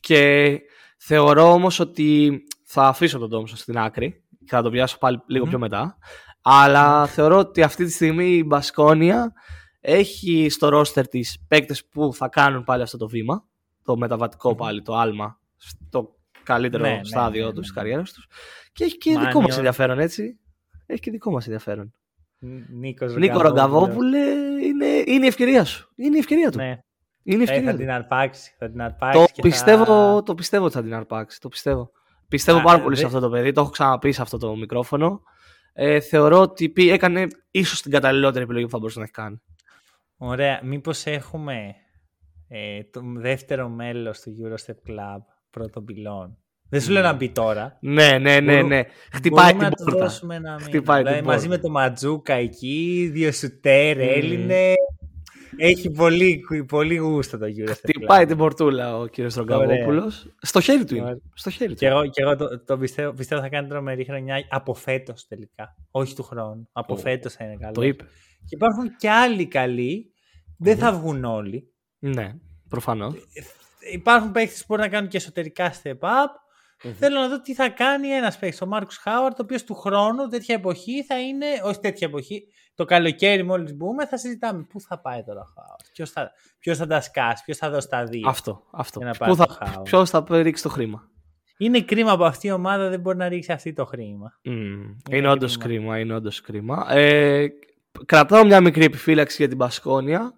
[0.01, 0.59] Και
[0.99, 5.45] θεωρώ όμως ότι θα αφήσω τον Τόμψον στην άκρη και θα τον πιάσω πάλι λίγο
[5.45, 5.51] Μμμ.
[5.51, 5.97] πιο μετά.
[6.43, 9.33] Αλλά θεωρώ ότι αυτή τη στιγμή η Μπασκόνια
[9.81, 13.45] έχει στο ρόστερ της παίκτες που θα κάνουν πάλι αυτό το βήμα.
[13.85, 14.57] Το μεταβατικό Μμμ.
[14.57, 17.81] πάλι, το άλμα, στο καλύτερο Ναι, ναι, στάδιο ναι, τους, ναι, της ναι.
[17.81, 18.27] καριέρας τους.
[18.73, 19.27] Και έχει και Μάνιο.
[19.29, 20.39] δικό μας ενδιαφέρον, έτσι.
[20.87, 21.93] Έχει και δικό μας ενδιαφέρον.
[22.69, 24.19] Νίκος Νίκο Ρογκαβόπουλε,
[24.63, 25.93] είναι, είναι η ευκαιρία σου.
[25.97, 26.57] Είναι η ευκαιρία του.
[26.59, 26.79] Ναι,
[27.23, 27.79] Είναι η ε, ευκαιρία θα του.
[27.79, 28.55] την αρπάξει.
[28.59, 30.23] Θα την αρπάξει Το και πιστεύω, Θα...
[30.23, 31.41] το πιστεύω ότι θα την αρπάξει.
[31.41, 31.91] Το πιστεύω.
[32.35, 33.53] Πιστεύω Α, πάρα ε, πολύ σε δε- αυτό το παιδί.
[33.53, 35.23] Το έχω ξαναπεί σε αυτό το μικρόφωνο.
[35.73, 39.42] Ε, θεωρώ ότι πει- έκανε ίσως την καταλληλότερη επιλογή που θα μπορούσε να έχει κάνει.
[40.16, 40.61] Ωραία.
[40.64, 41.75] Μήπως έχουμε
[42.49, 45.18] ε, το δεύτερο μέλος του Eurostep Club
[45.51, 46.37] πρώτων πυλών;
[46.68, 47.79] Δεν σου λέω να μπει τώρα.
[47.81, 48.83] Ναι, ναι, ναι, ναι.
[49.12, 49.99] Χτυπάει την Μπορούμε να του πόρτα.
[49.99, 50.64] δώσουμε ένα μήνα.
[50.64, 51.62] Χτυπάει την δηλαδή, μαζί πόρτα.
[51.62, 54.03] με το Ματζούκα εκεί, δύο σουτέρ, Μμμ.
[54.09, 54.75] Έλληνες.
[55.57, 57.71] Έχει πολύ, πολύ γούστο το Euro.
[57.71, 60.12] Χτυπάει την πορτούλα ο κύριος Στρογκαβόπουλο.
[60.38, 61.05] Στο χέρι του είναι.
[61.05, 61.19] Ωραία.
[61.35, 61.77] Στο χέρι του.
[61.77, 65.77] Και εγώ, και εγώ το, το πιστεύω, πιστεύω θα κάνει τρομερή χρονιά από φέτος τελικά.
[65.90, 66.69] Όχι του χρόνου.
[66.73, 67.73] Από Ω, φέτος θα είναι καλό.
[67.73, 68.05] Το είπε.
[68.45, 70.12] Και υπάρχουν και άλλοι καλοί.
[70.59, 71.73] Δεν θα βγουν όλοι.
[71.99, 72.35] Ναι,
[72.69, 73.14] προφανώς.
[73.93, 76.44] Υπάρχουν παίχτε που μπορούν να κάνουν και εσωτερικά step up.
[76.92, 80.27] Θέλω να δω τι θα κάνει ένας παίχτη, ο Μάρκο Χάουαρτ, ο οποίος του χρόνου,
[80.29, 81.47] τέτοια εποχή θα είναι.
[81.64, 82.42] Όχι τέτοια εποχή.
[82.75, 85.85] Το καλοκαίρι, μόλις μπούμε, θα συζητάμε πού θα πάει τώρα ο Χάουαρτ.
[85.92, 88.29] Ποιος θα, ποιος θα τα σκάσει, ποιος θα δώσει τα δύο.
[88.29, 88.62] Αυτό.
[88.73, 88.99] αυτό.
[88.99, 89.83] Για να πάρει Πού το θα, Howard.
[89.85, 91.09] ποιος θα ρίξει το χρήμα.
[91.59, 94.38] Είναι κρίμα που αυτή η ομάδα δεν μπορεί να ρίξει αυτή το χρήμα.
[94.42, 95.75] Μμ, Είναι Είναι όντως κρίμα.
[95.79, 95.99] κρίμα.
[95.99, 96.87] Είναι όντως κρίμα.
[96.92, 97.47] Ε,
[98.07, 100.35] κρατάω μια μικρή επιφύλαξη για την Πασκόνια.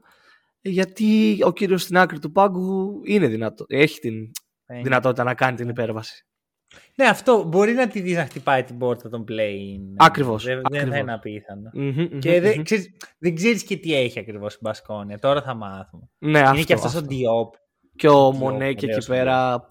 [0.61, 4.31] Γιατί ο κύριος στην άκρη του πάγκου είναι δυνατό, έχει την
[4.67, 6.27] Ε, δυνατότητα να κάνει την υπέρβαση.
[6.95, 9.95] Ναι, αυτό μπορεί να τη δεις να χτυπάει την πόρτα των play-in.
[9.97, 10.99] Ακριβώς, Δεν, δεν θα ακριβώς.
[11.01, 11.71] είναι απίθανο.
[11.73, 12.63] Μμμ, μμμ, Και δεν μμμ.
[12.63, 15.19] ξέρεις, δεν ξέρεις και τι έχει ακριβώς η Μπασκόνια.
[15.19, 16.09] Τώρα θα μάθουμε.
[16.19, 17.07] Ναι, είναι αυτό, και αυτός αυτό.
[17.07, 17.55] ο Διόπ.
[17.97, 19.71] Και ο Διόπ, Μονέ και εκεί ωραίος πέρα.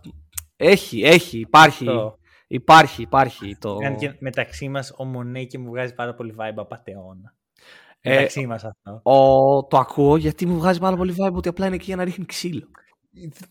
[0.56, 1.88] Έχει, έχει, υπάρχει.
[1.88, 2.18] Αυτό.
[2.48, 3.58] Υπάρχει, υπάρχει.
[3.60, 3.76] Το...
[3.76, 7.36] Κάνει και μεταξύ μας ο Μονέ και μου βγάζει πάρα πολύ vibe απαταιώνα.
[8.02, 9.00] Ε, Μεταξύ μας αυτό.
[9.12, 12.04] Ο, το ακούω γιατί μου βγάζει πάρα πολύ vibe ότι απλά είναι εκεί για να
[12.04, 12.68] ρίχνει ξύλο.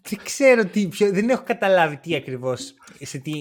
[0.03, 2.75] Δεν ξέρω τι, ποιο, δεν έχω καταλάβει τι ακριβώς.
[3.01, 3.33] Σε τι,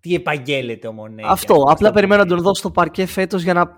[0.00, 1.22] τι επαγγέλλεται ο Μονέ.
[1.26, 1.54] Αυτό.
[1.54, 3.70] για Απλά περιμένω να το τον δω στο παρκέ φέτος για να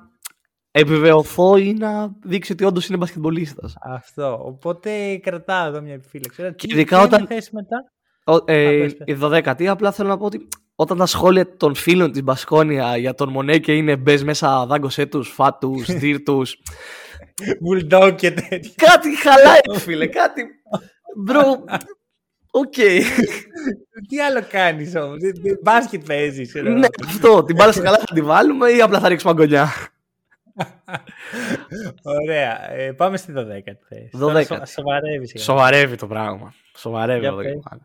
[0.71, 3.75] επιβεβαιωθώ ή να δείξει ότι όντως είναι μπασκετμπολίστας.
[3.83, 4.39] Αυτό.
[4.45, 6.41] Οπότε κρατάω εδώ μια επιφύλαξη.
[6.41, 7.85] Ωραία, Και τι- ειδικά ποια είναι η όταν- θέση μετά;
[8.25, 9.07] Ο- ε, πες, πες.
[9.07, 13.15] η δωδέκατη, απλά θέλω να πω ότι όταν τα σχόλια των φίλων της Μπασκόνια για
[13.15, 16.57] τον Μονέκε είναι μπες μέσα, δάγκωσέ τους, φάτους, δείρ' τους.
[17.65, 18.71] Bulldog και τέτοια.
[18.77, 20.43] κάτι χαλάει, ρε φίλε, κάτι.
[21.17, 21.65] Bro,
[22.51, 22.73] OK.
[24.09, 25.19] Τι άλλο κάνεις όμως.
[25.63, 26.55] Μπάσκετ παίζεις.
[26.55, 27.43] ναι, αυτό.
[27.45, 29.69] Την μπάλα στα καλά θα τη βάλουμε ή απλά θα ρίξουμε αγκωνιά.
[32.03, 32.71] Ωραία.
[32.71, 34.11] Ε, πάμε στη 12η θέση.
[34.13, 34.47] Δωδέκατη.
[34.49, 35.27] Τώρα σο- Σοβαρεύει.
[35.27, 35.43] σιγά.
[35.43, 36.55] Σοβαρεύει το πράγμα.
[36.77, 37.53] Σοβαρεύει Για εδώ πες.
[37.53, 37.83] και πάλι.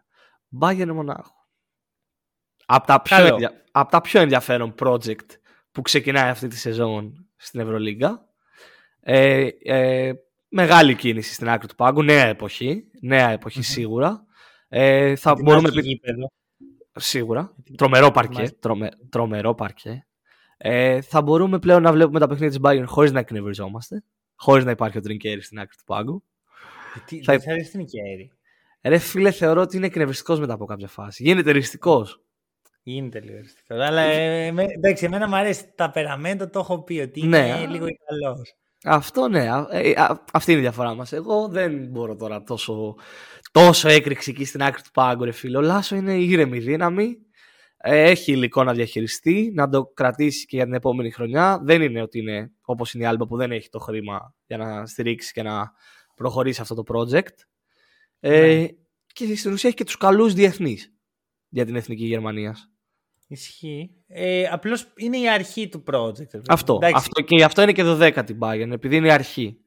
[0.47, 1.31] Μπάγερ Μονάχο.
[2.65, 3.27] Από τα, πιο Καλό.
[3.27, 3.51] ενδια...
[3.71, 5.27] απ' τα πιο ενδιαφέρον project
[5.71, 8.25] που ξεκινάει αυτή τη σεζόν στην Ευρωλίγκα.
[9.01, 10.13] Ε, ε,
[10.53, 12.03] μεγάλη κίνηση στην άκρη του πάγκου.
[12.03, 12.83] Νέα εποχή.
[13.01, 14.25] Νέα εποχή σίγουρα.
[14.69, 16.31] Ε, θα Ετοιμάζει μπορούμε και επί- γήπεδο.
[16.95, 17.55] Σίγουρα.
[17.77, 18.31] Τρομερό παρκέ.
[18.31, 18.53] Ετοιμάζει.
[18.59, 18.89] Τρομε...
[19.09, 20.05] Τρομερό παρκέ.
[20.57, 24.03] Ε, θα μπορούμε πλέον να βλέπουμε τα παιχνίδια της Bayern χωρίς να εκνευριζόμαστε.
[24.35, 26.23] Χωρίς να υπάρχει ο Τρινκέρι στην άκρη του πάγκου.
[27.05, 28.31] Τι Θα- δεν θα αρέσει την Κέρι.
[28.81, 31.23] Ρε φίλε, θεωρώ ότι είναι εκνευριστικός μετά από κάποια φάση.
[31.23, 32.07] Γίνεται ριστικό.
[32.83, 33.73] Γίνεται λίγο αριστικό.
[33.75, 35.73] Αλλά ε, με- εντάξει, εμένα μου αρέσει.
[35.75, 37.65] Τα περαμέντο το έχω πει ότι Ναι, είναι α.
[37.67, 38.41] λίγο καλό.
[38.83, 41.11] Αυτό ναι, α- ε, α- αυτή είναι η διαφορά μας.
[41.11, 42.95] Εγώ δεν μπορώ τώρα τόσο,
[43.51, 45.57] τόσο έκρηξη εκεί στην άκρη του πάγκου, ρε φίλε.
[45.57, 47.17] Ο Λάσο είναι ήρεμη δύναμη.
[47.77, 51.59] Ε, Έχει υλικό να διαχειριστεί, να το κρατήσει και για την επόμενη χρονιά.
[51.63, 54.85] Δεν είναι ότι είναι όπως είναι η Άλμπα που δεν έχει το χρήμα για να
[54.85, 55.71] στηρίξει και να
[56.15, 57.35] προχωρήσει αυτό το project.
[58.19, 58.67] Ε, Ναι.
[59.13, 60.93] Και στην ουσία έχει και τους καλούς διεθνείς
[61.49, 62.71] για την Εθνική Γερμανίας.
[63.33, 63.89] Ισχύει.
[64.07, 66.31] Ε, Απλώς είναι η αρχή του project.
[66.33, 66.41] ρε.
[66.47, 69.57] Αυτό, Εντάξει, αυτό, και γι' αυτό είναι και 12η Bayern, επειδή είναι η αρχή.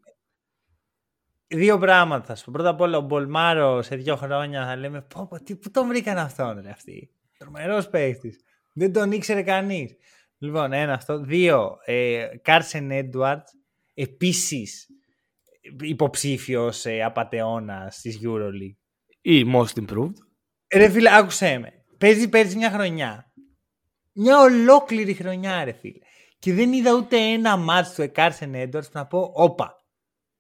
[1.49, 2.53] Δύο πράγματα θα σου πω.
[2.53, 5.87] Πρώτα απ' όλα, ο Μπολμάρο σε δύο χρόνια θα λέμε πω, πω, τι, πού τον
[5.89, 8.41] βρήκαν αυτόν ρε αυτοί; Τρομερός παίχτης.
[8.73, 9.95] Δεν τον ήξερε κανείς.
[10.39, 11.19] Λοιπόν, ένα αυτό.
[11.21, 13.47] Δύο, ε, Κάρσεν Έντουαρτ,
[13.95, 14.87] επίσης
[15.81, 18.77] υποψήφιος ε, απαταιώνας της Euroleague.
[19.21, 20.15] Ή most improved.
[20.75, 21.73] Ρε φίλε, άκουσέ με.
[21.99, 23.26] Παίζει πέρσι μια χρονιά.
[24.19, 25.99] Μια ολόκληρη χρονιά, ρε φίλε.
[26.39, 29.85] Και δεν είδα ούτε ένα μάτς του Κάρσεν Έντουαρτ να πω, όπα,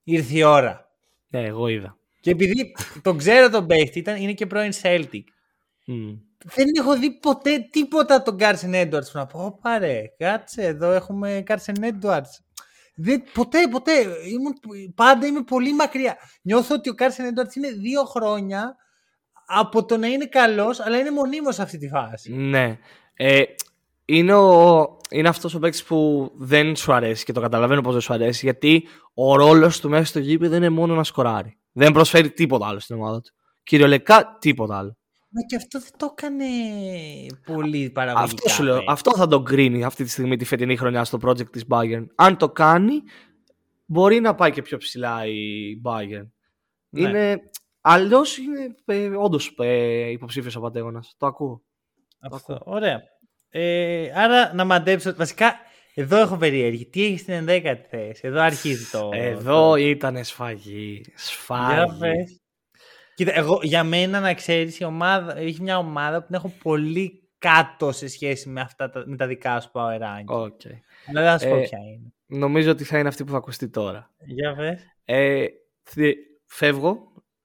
[0.02, 0.90] ήρθε η ώρα.
[1.28, 1.98] Ναι, εγώ είδα.
[2.20, 5.22] Και επειδή τον ξέρω τον παίχτη, ήταν, είναι και πρώην Celtic.
[5.86, 6.12] Μμ.
[6.44, 10.90] Δεν έχω δει ποτέ τίποτα τον Κάρσεν Έντουαρτς που να πω, Ωπα ρε, κάτσε εδώ
[10.90, 12.40] έχουμε Κάρσεν Έντουαρτς.
[12.94, 13.92] Δεν, ποτέ, ποτέ.
[14.26, 14.54] Ήμουν,
[14.94, 16.16] πάντα είμαι πολύ μακριά.
[16.42, 18.76] Νιώθω ότι ο Κάρσεν Έντουαρτς είναι δύο χρόνια
[19.46, 22.32] από το να είναι καλός, αλλά είναι μονίμως σε αυτή τη φάση.
[22.32, 22.78] Ναι.
[23.14, 23.42] Ε,
[24.06, 28.02] είναι, ο, είναι αυτός ο παίκτης που δεν σου αρέσει και το καταλαβαίνω πως δεν
[28.02, 31.58] σου αρέσει γιατί ο ρόλος του μέσα στο γήπεδο είναι μόνο να σκοράρει.
[31.72, 33.30] Δεν προσφέρει τίποτα άλλο στην ομάδα του.
[33.62, 34.96] Κυριολεκτικά τίποτα άλλο.
[35.28, 36.44] Μα και αυτό δεν το έκανε
[37.46, 38.24] πολύ παραγωγικά.
[38.24, 38.74] Αυτό σου λέω.
[38.74, 38.92] παίκτη.
[38.92, 42.06] Αυτό θα τον κρίνει αυτή τη στιγμή τη φετινή χρονιά στο project της Bayern.
[42.14, 43.02] Αν το κάνει,
[43.84, 46.28] μπορεί να πάει και πιο ψηλά η Bayern.
[46.88, 47.00] Ναι.
[47.00, 47.40] Είναι...
[47.80, 51.04] Αλλιώς είναι ε, όντως ε, υποψήφιος απαταιώνα.
[51.16, 51.62] Το ακούω.
[52.20, 52.60] Αυτό.
[52.64, 53.02] Ωραία.
[53.50, 55.14] Ε, άρα να μαντέψω.
[55.14, 55.54] Βασικά,
[55.94, 56.86] εδώ έχω περίεργη.
[56.86, 59.10] Τι έχεις στην 11η θέση; Εδώ αρχίζει το.
[59.12, 61.00] Εδώ το- ήταν σφαγή.
[61.04, 61.98] Για Σφαγή.
[61.98, 62.40] πες.
[63.14, 67.28] Κοίτα, εγώ, για μένα να ξέρεις, η ομάδα, έχει μια ομάδα που την έχω πολύ
[67.38, 70.34] κάτω σε σχέση με, αυτά, τα- με τα δικά σου power ranking.
[70.44, 70.74] Okay.
[71.08, 72.12] Αλλά δεν θα σου πω Ε, ποια είναι.
[72.26, 74.10] Νομίζω ότι θα είναι αυτή που θα ακουστεί τώρα.
[74.18, 74.80] Για πες.
[75.04, 75.44] Ε,
[75.82, 76.98] θε- φεύγω,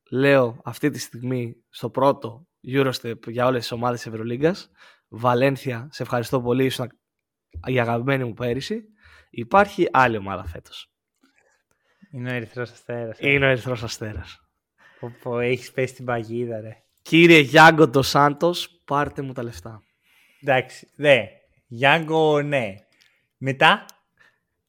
[0.09, 4.69] λέω αυτή τη στιγμή στο πρώτο Eurostep για όλες τις ομάδες της Ευρωλίγκας.
[5.13, 6.91] Βαλένθια, σε ευχαριστώ πολύ, ήσουν
[7.65, 8.83] η αγαπημένη μου πέρυσι.
[9.29, 10.91] Υπάρχει άλλη ομάδα φέτος.
[12.11, 13.17] Είναι ο Ερυθρός Αστέρας.
[13.19, 14.41] Είναι ο Ερυθρός Αστέρας.
[15.23, 16.83] Πω, έχεις πέσει την παγίδα, ρε.
[17.01, 19.83] Κύριε Γιάνγκο Ντος Σάντος, πάρτε μου τα λεφτά.
[20.41, 21.25] Εντάξει, δε.
[21.67, 22.75] Γιάνγκο, ναι.
[23.37, 23.85] Μετά,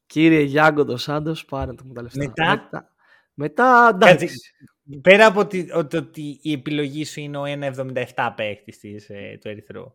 [0.07, 2.19] Κύριε Γιάνγκο Ντος Σάντος, πάρτε μου τα λεφτά.
[2.19, 2.95] Μετά; Μετά,
[3.35, 4.27] μετά εντάξει.
[4.27, 9.39] Κάτσε, πέρα από ότι, ότι, ότι η επιλογή σου είναι ο 1,77 παίχτης της, ε,
[9.41, 9.95] του Ερυθρού.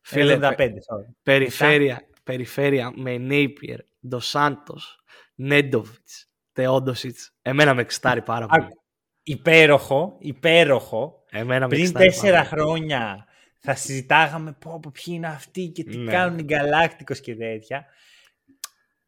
[0.00, 1.12] Φίλε, 1,75, sorry.
[1.22, 5.00] Περιφέρεια, περιφέρεια με Νέιπιερ, Ντο Σάντος,
[5.34, 7.32] Νέντοβιτς, Τεόντοσιτς.
[7.42, 8.64] Εμένα με εξτάρει πάρα πολύ.
[8.64, 8.82] Άκου,
[9.22, 11.24] Υπέροχο, υπέροχο.
[11.30, 12.60] Εμένα με Πριν εξτάρει τέσσερα πάρα πολύ.
[12.62, 13.24] χρόνια
[13.58, 16.12] θα συζητάγαμε πω, πω, ποιοι είναι αυτοί και τι Ναι.
[16.12, 17.86] κάνουν οι Γκαλάκτικος και τέτοια.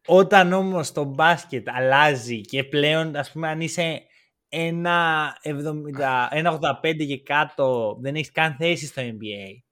[0.07, 4.01] Όταν όμως το μπάσκετ αλλάζει και πλέον ας πούμε αν είσαι
[4.49, 9.63] 1,70 1,85 και κάτω δεν έχεις καν θέση στο NBA.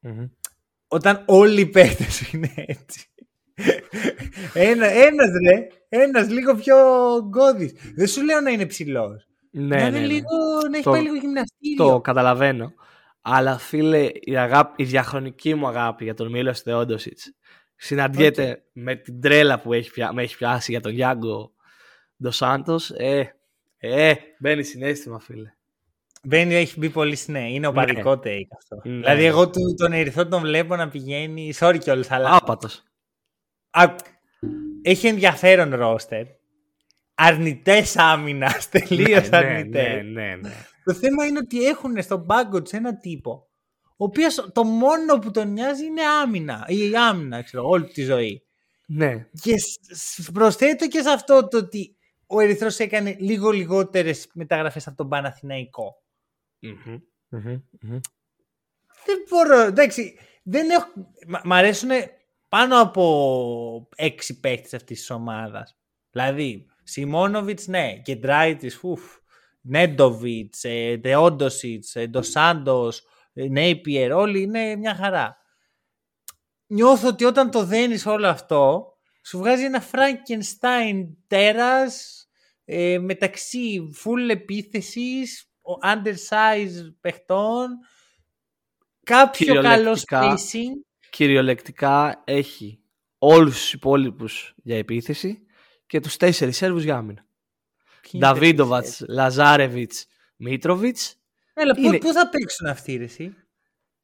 [0.00, 0.26] Μμμ.
[0.88, 3.04] Όταν όλοι οι παίκτες σου είναι έτσι.
[4.54, 6.76] Ένα, ένας ρε, ένας λίγο πιο
[7.28, 7.72] γκώδης.
[7.94, 9.26] Δεν σου λέω να είναι ψηλός.
[9.50, 10.06] Ναι, να, ναι, είναι ναι.
[10.06, 10.28] λίγο,
[10.70, 11.76] να έχει Το- πάει λίγο γυμναστήριο.
[11.86, 12.72] Το καταλαβαίνω.
[13.22, 17.32] Αλλά φίλε, η, αγάπη, η διαχρονική μου αγάπη για τον Μίλος Θεόντοσιτς
[17.76, 21.52] συναντιέται με την τρέλα που έχει, πια, με έχει πιάσει για τον Γιάνγκο
[22.22, 22.90] Ντος Σάντος.
[22.90, 23.36] Ε,
[23.76, 25.52] ε, μπαίνει συνέστημα φίλε.
[26.22, 27.50] Μπαίνει, έχει μπει πολύ ναι.
[27.50, 27.76] Είναι ο Ναι.
[27.76, 28.88] παρικό take αυτό.
[28.88, 28.94] Ναι.
[28.94, 31.52] Δηλαδή, εγώ του, τον Ερυθρό τον βλέπω να πηγαίνει.
[31.58, 32.36] Sorry κιόλας, αλλά.
[32.36, 32.82] Άπατος.
[33.70, 33.94] Α,
[34.82, 36.24] έχει ενδιαφέρον ρόστερ.
[37.14, 38.68] Αρνητές άμυνας.
[38.68, 40.04] Τελείως ναι, ναι, αρνητές.
[40.04, 40.50] ναι, ναι, ναι.
[40.84, 43.48] Το θέμα είναι ότι έχουν στον πάγκο τους ένα τύπο.
[43.96, 46.64] Ο οποίος το μόνο που τον νοιάζει είναι άμυνα.
[46.68, 48.42] Ή η άμυνα, ξέρω, όλη τη ζωή.
[48.86, 49.26] ναι.
[49.42, 54.86] Και σ- σ- προσθέτω και σε αυτό το ότι ο Ερυθρός έκανε λίγο λιγότερες μεταγραφές
[54.86, 55.94] από τον Παναθηναϊκό.
[56.60, 57.98] Μμμ, μμμ, μμμ.
[59.06, 60.88] Δεν μπορώ, εντάξει, δεν έχω...
[61.26, 61.90] Μ' μ' αρέσουν
[62.48, 65.78] πάνω από έξι παίχτες αυτής της ομάδας.
[66.10, 69.02] Δηλαδή, Σιμόνοβιτς, ναι, και Ντράιτης, φουφ,
[69.60, 75.36] Νέντοβιτς, ε, Δεόντοσιτς, ε, Ντοσάντος, ε, Νέιπιερ, όλοι είναι μια χαρά.
[76.66, 78.84] Νιώθω ότι όταν το δένεις όλο αυτό,
[79.24, 82.24] σου βγάζει ένα Frankenstein τέρας
[82.64, 85.49] ε, μεταξύ full επίθεσης, ο-
[85.84, 87.68] undersize παιχτών,
[89.04, 90.34] κάποιο καλό Κυριολεκτικά.
[90.36, 90.84] spacing.
[91.10, 92.80] Κυριολεκτικά έχει
[93.18, 95.38] όλους τους υπόλοιπους για επίθεση
[95.86, 97.24] και τους τέσσερις Σέρβους για άμυνα.
[98.00, 100.06] Ποιοι είναι Νταβίντοβατς, τέσσερις, Λαζάρεβιτς,
[100.36, 100.98] Μίτροβιτ
[101.54, 103.34] Έλα, πού, είναι- πού θα παίξουν αυτοί, ρε, εσύ;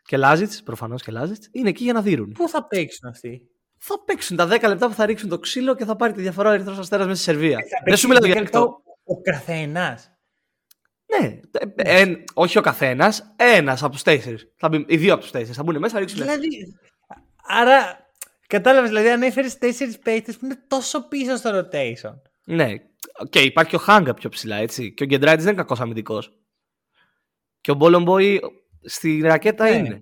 [0.02, 2.32] και Λάζιτς, προφανώς και Λάζιτς, είναι εκεί για να δίνουν.
[2.32, 3.42] Πού θα παίξουν αυτοί;
[3.78, 6.50] Θα παίξουν τα 10 λεπτά που θα ρίξουν το ξύλο και θα πάρει τη διαφορά
[6.50, 7.56] ο Ερυθρός Αστέρας μέσα στη Σερβία.
[7.58, 8.82] Θα Δεν παίξει σου μιλάω για 10 λεπτά αυτό.
[9.04, 10.10] Ο, ο καθένας.
[11.20, 11.40] Ναι,
[11.76, 14.46] ε, ε, όχι ο καθένας, ένας από τους τέσσερις.
[14.86, 16.18] Οι δύο από τους τέσσερις θα μπουν μέσα, θα ρίξουν.
[16.18, 16.38] λεφτά.
[16.38, 16.78] Δηλαδή,
[17.46, 18.06] άρα,
[18.46, 22.14] κατάλαβες, δηλαδή, αν έφερες τέσσερις παίχτες που είναι τόσο πίσω στο rotation.
[22.44, 22.72] Ναι,
[23.30, 24.92] και υπάρχει και ο Χάγκα πιο ψηλά, έτσι.
[24.94, 26.32] Και ο Γκεντράιτη δεν είναι κακός αμυντικός.
[27.60, 28.40] Και ο Μπόλομπόι
[28.84, 29.76] στη ρακέτα Ναι.
[29.76, 30.00] είναι.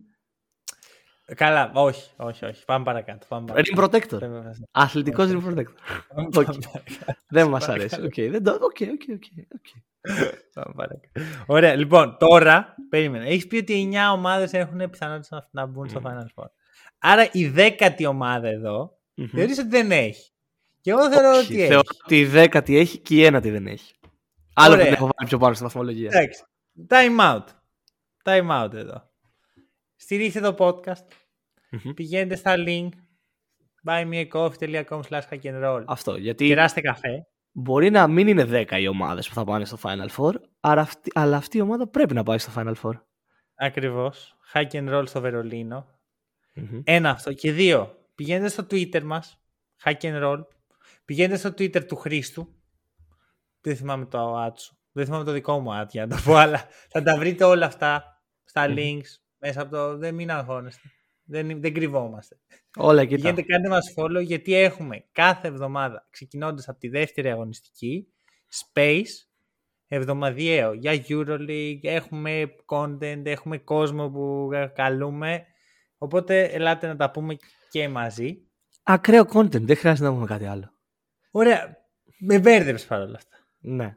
[1.37, 2.65] Καλά, όχι, όχι, όχι.
[2.65, 3.27] Πάμε παρακάτω.
[3.29, 4.17] Πάμε Rim παρακάτω.
[4.17, 4.21] protector.
[4.21, 4.65] Πάμε παρακάτω.
[4.71, 5.75] Αθλητικός rim protector.
[6.15, 6.33] Πάμε Οκ.
[6.33, 6.83] παρακάτω.
[7.29, 8.01] δεν μας αρέσει.
[8.03, 8.53] Οκ, δεν το.
[8.53, 9.23] OK, OK,
[10.11, 10.19] OK.
[10.29, 10.35] OK.
[10.55, 11.45] Πάμε παρακάτω.
[11.47, 13.27] Ωραία, λοιπόν, τώρα περίμενε.
[13.29, 16.47] Έχεις πει ότι οι 9 ομάδες έχουν πιθανότητα να- να μπουν στο Final Four.
[16.99, 19.27] Άρα η δέκατη ομάδα εδώ Μμμ.
[19.27, 20.33] θεωρείς ότι δεν έχει.
[20.81, 21.67] Και εγώ θεωρώ Όχι, ότι έχει.
[21.69, 23.95] Θεωρώ ότι η δέκατη έχει και η ένατη δεν έχει.
[24.55, 24.85] Άλλο που Ωραία.
[24.85, 26.11] την έχω βάλει πιο πάνω στη βαθμολογία.
[26.13, 26.43] Εντάξει.
[26.89, 27.45] Time out.
[28.25, 29.11] Time out εδώ.
[29.97, 31.07] Στηρίξτε το podcast.
[31.71, 31.93] Μμμ.
[31.95, 32.89] Πηγαίνετε στα link
[33.89, 35.85] buymeacoffee.com slash hack and roll.
[35.87, 36.17] Αυτό.
[36.17, 37.27] Γιατί Κεράστε καφέ.
[37.55, 41.11] Μπορεί να μην είναι 10 οι ομάδες που θα πάνε στο Final Four, αλλά αυτή,
[41.15, 42.93] αλλά αυτή η ομάδα πρέπει να πάει στο Final Four.
[43.55, 44.37] Ακριβώς.
[44.53, 45.87] Hack and roll στο Βερολίνο.
[46.55, 46.81] Μμμ.
[46.85, 47.33] Ένα αυτό.
[47.33, 47.99] Και δύο.
[48.15, 49.41] Πηγαίνετε στο Twitter μας.
[49.85, 50.45] Hack and roll.
[51.05, 52.55] Πηγαίνετε στο Twitter του Χρήστου.
[53.61, 54.77] Δεν θυμάμαι το άτσο.
[54.93, 57.67] Δεν θυμάμαι το δικό μου ad για να το πω, αλλά θα τα βρείτε όλα
[57.67, 58.75] αυτά στα Μμμ.
[58.79, 59.21] links.
[59.39, 59.97] Μέσα από το...
[59.97, 60.89] Δεν μην αγχώνεστε.
[61.25, 62.37] Δεν, δεν κρυβόμαστε.
[62.77, 63.11] Όλα εκεί.
[63.11, 68.07] τα- Πηγαίνετε, κάντε μας follow γιατί έχουμε κάθε εβδομάδα, ξεκινώντας από τη δεύτερη αγωνιστική,
[68.73, 69.27] space,
[69.89, 75.45] εβδομαδιαίο για Euroleague, έχουμε content, έχουμε κόσμο που καλούμε,
[75.99, 77.37] οπότε ελάτε να τα πούμε
[77.71, 78.39] και μαζί.
[78.83, 80.73] Ακραίο content, δεν χρειάζεται να πούμε κάτι άλλο.
[81.31, 81.77] Ωραία,
[82.19, 83.37] με μπέρδεψες παρόλα αυτά.
[83.59, 83.97] Ναι.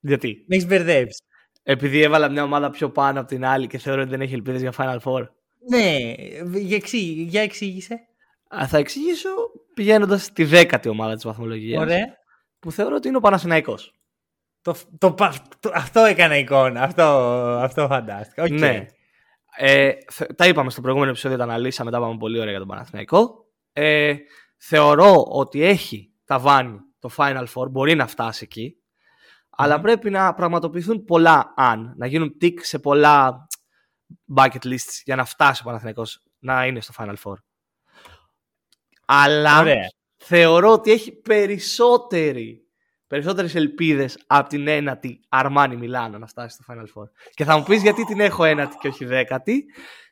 [0.00, 1.22] Γιατί; Με έχεις μπερδέψει.
[1.62, 4.60] Επειδή έβαλα μια ομάδα πιο πάνω από την άλλη και θεωρώ ότι δεν έχει ελπίδες
[4.60, 5.28] για Final Four.
[5.70, 6.14] Ναι,
[6.58, 7.94] για, εξή, για εξήγησε.
[8.56, 9.28] Α, θα εξηγήσω
[9.74, 11.82] πηγαίνοντας στη δέκατη ομάδα της βαθμολογίας.
[11.82, 12.16] Ωραία.
[12.58, 13.92] Που θεωρώ ότι είναι ο Παναθηναϊκός.
[14.62, 15.14] Το, το,
[15.60, 16.82] το, αυτό έκανε εικόνα.
[16.82, 17.02] Αυτό,
[17.62, 18.44] αυτό φαντάστηκα.
[18.44, 18.58] Okay.
[18.58, 18.86] Ναι.
[19.56, 19.92] Ε,
[20.36, 23.46] τα είπαμε στο προηγούμενο επεισόδιο, τα αναλύσαμε, τα είπαμε πολύ ωραία για τον Παναθηναϊκό.
[23.72, 24.14] Ε,
[24.56, 28.76] θεωρώ ότι έχει τα βάνη το Final Four, μπορεί να φτάσει εκεί.
[29.50, 33.46] Αλλά πρέπει να πραγματοποιηθούν πολλά αν, να γίνουν tick σε πολλά
[34.36, 37.34] bucket lists για να φτάσει ο Παναθηναϊκός να είναι στο Final Four.
[39.04, 39.64] Αλλά
[40.16, 42.66] θεωρώ ότι έχει περισσότερη,
[43.06, 47.06] περισσότερες ελπίδες από την ένατη Αρμάνι Μιλάνο να φτάσει στο Final Four.
[47.34, 49.64] Και θα μου πεις γιατί την έχω ένατη και όχι δέκατη.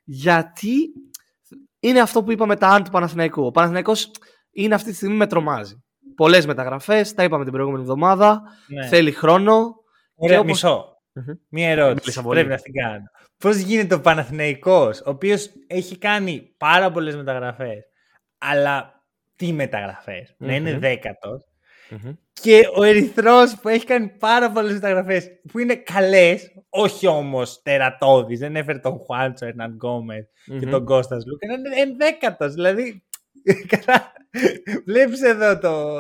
[0.05, 0.93] Γιατί
[1.79, 3.47] είναι αυτό που είπαμε τα αν του Παναθηναϊκού.
[3.47, 4.11] Ο Παναθηναϊκός
[4.51, 5.85] είναι αυτή τη στιγμή με τρομάζει.
[6.15, 8.43] Πολλές μεταγραφές, τα είπαμε την προηγούμενη εβδομάδα.
[8.67, 8.87] Ναι.
[8.87, 9.75] Θέλει χρόνο.
[10.15, 10.51] Ωραία, όπως...
[10.51, 10.96] μισό.
[11.49, 12.23] Μία ερώτηση.
[12.23, 13.05] Πρέπει να την κάνω.
[13.39, 17.85] Πώς γίνεται ο Παναθηναϊκός, ο οποίος έχει κάνει πάρα πολλές μεταγραφές,
[18.39, 19.05] αλλά
[19.37, 20.79] τι μεταγραφές, να είναι
[22.33, 28.39] Και ο Ερυθρός που έχει κάνει πάρα πολλές μεταγραφές που είναι καλές, όχι όμως τερατώδεις.
[28.39, 30.29] Δεν έφερε τον Χουάντσο Ερνανγκόμεθ
[30.61, 31.47] και τον Κώστα Σλούκα.
[31.47, 32.49] Είναι ενδέκατο.
[32.49, 33.05] Δηλαδή.
[34.87, 35.97] Βλέπεις εδώ το,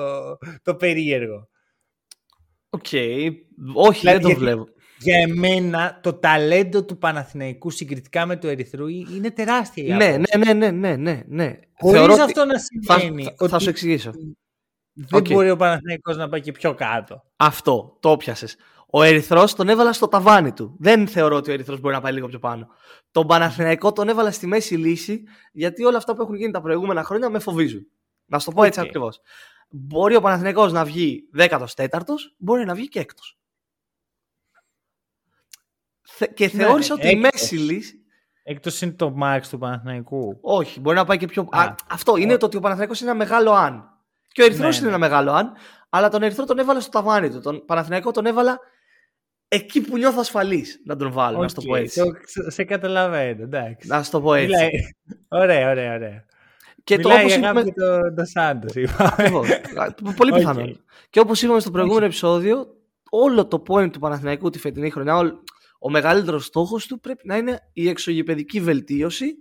[0.62, 1.48] το περίεργο.
[2.70, 2.86] OK.
[2.90, 3.30] Okay.
[3.74, 4.66] Όχι, δηλαδή, δεν το βλέπω
[4.98, 9.96] για εμένα το ταλέντο του Παναθηναϊκού συγκριτικά με το Ερυθρού είναι τεράστια.
[9.96, 11.58] Ναι, ναι, ναι, ναι, ναι, ναι.
[11.78, 14.10] Χωρίς αυτό να σημαίνει θα, ότι θα σου εξηγήσω.
[14.92, 15.32] Δεν okay.
[15.32, 17.24] μπορεί ο Παναθηναϊκός να πάει και πιο κάτω.
[17.36, 18.56] Αυτό, το πιάσες.
[18.90, 20.76] Ο Ερυθρός τον έβαλα στο ταβάνι του.
[20.78, 22.68] Δεν θεωρώ ότι ο Ερυθρός μπορεί να πάει λίγο πιο πάνω.
[23.10, 27.04] Τον Παναθηναϊκό τον έβαλα στη μέση λύση, γιατί όλα αυτά που έχουν γίνει τα προηγούμενα
[27.04, 27.86] χρόνια με φοβίζουν.
[28.26, 28.86] Να σου το πω έτσι okay.
[28.86, 29.20] ακριβώς.
[29.68, 31.98] Μπορεί ο Παναθηναϊκός να βγει 14ο,
[32.36, 33.38] μπορεί να βγει και έκτος
[36.34, 38.00] και ναι, θεώρησα ότι η μέση λύση.
[38.42, 40.38] Εκτός είναι το max του Παναθηναϊκού.
[40.40, 41.48] Όχι, μπορεί να πάει και πιο.
[41.50, 43.84] Α, αυτό είναι το ότι ο Παναθηναϊκός είναι ένα μεγάλο αν.
[44.32, 44.96] Και ο Ερυθρός ναι, είναι ναι.
[44.96, 45.52] ένα μεγάλο αν.
[45.88, 47.40] Αλλά τον Ερυθρό τον έβαλα στο ταβάνι του.
[47.40, 48.58] Τον Παναθηναϊκό τον έβαλα
[49.48, 51.38] εκεί που νιώθω ασφαλής να τον βάλω.
[51.38, 52.02] Okay, να το πω έτσι.
[52.24, 53.88] Σε, σε καταλαβαίνω, εντάξει.
[53.88, 54.46] Να το πω έτσι.
[54.48, 54.70] Μιλάει...
[55.28, 56.24] Ωραία, ωραία, ωραία.
[56.84, 57.62] Και Μιλάει το, όπως είπαμε...
[57.62, 58.72] το, το Σάντος,
[60.16, 60.64] Πολύ πιθανό.
[60.64, 60.74] Okay.
[61.10, 62.08] Και όπως είπαμε στο προηγούμενο okay.
[62.08, 62.66] επεισόδιο,
[63.10, 65.14] όλο το point του Παναθηναϊκού τη φετινή χρονιά,
[65.86, 69.34] ο μεγαλύτερος στόχος του πρέπει να είναι η εξωγηπαιδική βελτίωση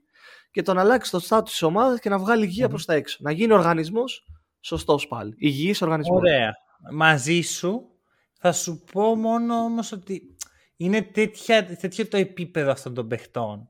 [0.51, 2.69] και το να αλλάξει το στάτους της ομάδας και να βγάλει υγεία mm.
[2.69, 3.17] προς τα έξω.
[3.21, 4.27] Να γίνει οργανισμός
[4.59, 5.35] σωστός πάλι.
[5.37, 6.17] Υγιής οργανισμός.
[6.17, 6.53] Ωραία.
[6.91, 7.81] Μαζί σου
[8.33, 10.37] θα σου πω μόνο όμως ότι
[10.75, 13.69] είναι τέτοια, τέτοιο το επίπεδο αυτών των παιχτών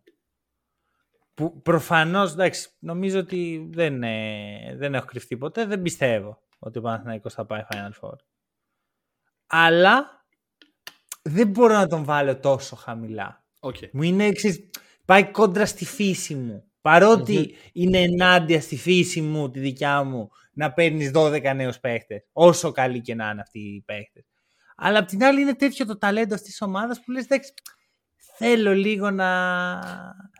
[1.34, 6.82] που προφανώς, εντάξει, νομίζω ότι δεν, ε, δεν έχω κρυφτεί ποτέ, δεν πιστεύω ότι ο
[6.82, 8.16] Παναθηναϊκός θα πάει Final Four.
[9.48, 10.25] Αλλά
[11.30, 13.44] δεν μπορώ να τον βάλω τόσο χαμηλά.
[13.60, 13.90] Okay.
[13.92, 14.70] Μου είναι εξής,
[15.06, 16.64] πάει κόντρα στη φύση μου.
[16.82, 22.26] παροτι είναι ενάντια στη φύση μου, τη δικιά μου, να παίρνεις 12 νέους παίχτες.
[22.32, 24.24] Όσο καλοί και να είναι αυτοί οι παίχτες.
[24.76, 27.54] Αλλά απ' την άλλη είναι τέτοιο το ταλέντο αυτής της ομάδας που λες, εντάξει,
[28.38, 29.28] θέλω λίγο να.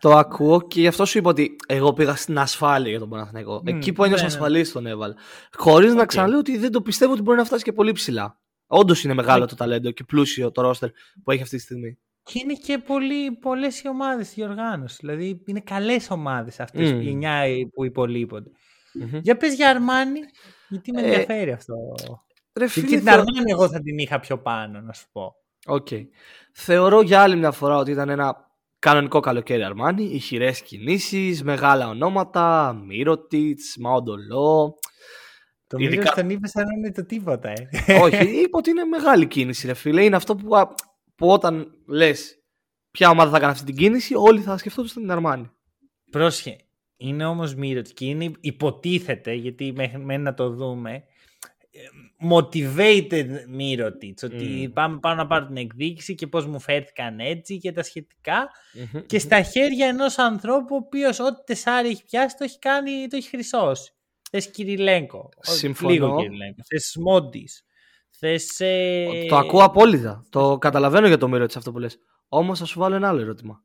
[0.00, 3.56] Το ακούω και γι' αυτό σου είπα ότι εγώ πήγα στην ασφάλεια για τον Παναθηναϊκό.
[3.56, 4.34] Mm, Εκεί που ένιωσα ναι, ναι.
[4.34, 5.14] ασφαλής τον έβαλα.
[5.56, 8.40] Χωρίς να ξαναλέω ότι δεν το πιστεύω ότι μπορεί να φτάσει και πολύ ψηλά.
[8.66, 9.46] Όντως είναι μεγάλο ναι.
[9.46, 10.90] το ταλέντο και πλούσιο το ρόστερ
[11.24, 11.98] που έχει αυτή τη στιγμή.
[12.22, 12.82] Και είναι και
[13.40, 14.96] πολλές οι ομάδες στη οργάνωση.
[15.00, 17.02] Δηλαδή είναι καλές ομάδες αυτές mm.
[17.02, 18.50] οι 9 που υπολείπονται.
[19.00, 19.20] Mm-hmm.
[19.22, 20.20] Για πες για Αρμάνι,
[20.68, 21.74] γιατί με ε, ενδιαφέρει αυτό.
[22.58, 25.34] Ρε, φίλε, και την Αρμάνι εγώ θα την είχα πιο πάνω, να σου πω.
[25.66, 26.06] Okay.
[26.52, 30.04] Θεωρώ για άλλη μια φορά ότι ήταν ένα κανονικό καλοκαίρι Αρμάνι.
[30.04, 34.78] Ηχηρέ κινήσεις, μεγάλα ονόματα, Μύρωτιτς, Μαοντολό.
[35.66, 36.12] Το Ειδικά...
[36.14, 37.68] τον είπε σαν να είναι το τίποτα, ε.
[38.02, 40.04] Όχι, είπα ότι είναι μεγάλη κίνηση, ρε φίλε.
[40.04, 40.48] Είναι αυτό που,
[41.14, 42.38] που όταν λες
[42.90, 45.50] ποια ομάδα θα κάνει αυτή την κίνηση, όλοι θα σκεφτούν στην Αρμάνι.
[46.10, 46.56] Πρόσχε.
[46.96, 51.04] Είναι όμως μύρωτη και είναι υποτίθεται, γιατί μέχρι να το δούμε,
[52.30, 53.26] motivated
[53.58, 57.82] Mirotic, ότι πάμε, πάμε να πάρω την εκδίκηση και πώς μου φέρθηκαν έτσι και τα
[57.82, 58.48] σχετικα
[59.06, 63.16] και στα χέρια ενός ανθρώπου ο οποίος ό,τι τεσάρι έχει πιάσει το έχει κάνει, το
[63.16, 63.95] έχει χρυσώσει.
[64.36, 65.28] Θες Κυριλέγκο.
[65.40, 65.92] Συμφωνώ.
[65.92, 66.56] Λίγο Κυριλέγκο.
[66.68, 67.64] Θες Μόντις.
[68.10, 69.06] Θες, ε...
[69.28, 70.26] Το ακούω απόλυτα.
[70.30, 71.98] Το καταλαβαίνω για το μύρο της αυτό που λες.
[72.28, 73.62] Όμως θα σου βάλω ένα άλλο ερώτημα.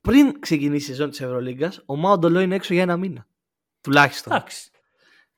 [0.00, 3.26] Πριν ξεκινήσει η σεζόν της Ευρωλίγκας, ο Μάοντολό είναι έξω για ένα μήνα.
[3.80, 4.32] Τουλάχιστον.
[4.32, 4.70] Εντάξει.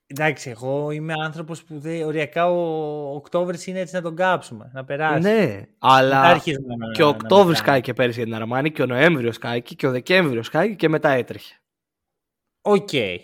[0.07, 4.85] Εντάξει, εγώ είμαι άνθρωπος που δεν, οριακά ο Οκτώβρης είναι έτσι να τον κάψουμε, να
[4.85, 5.21] περάσει.
[5.21, 6.41] Ναι, αλλά
[6.93, 9.91] και ο Οκτώβρης κάει και πέρυσι για την Αρμάνη και ο Νοέμβριος κάει και ο
[9.91, 11.55] Δεκέμβριος κάει και μετά έτρεχε.
[12.61, 12.89] OK.
[12.93, 13.17] Okay.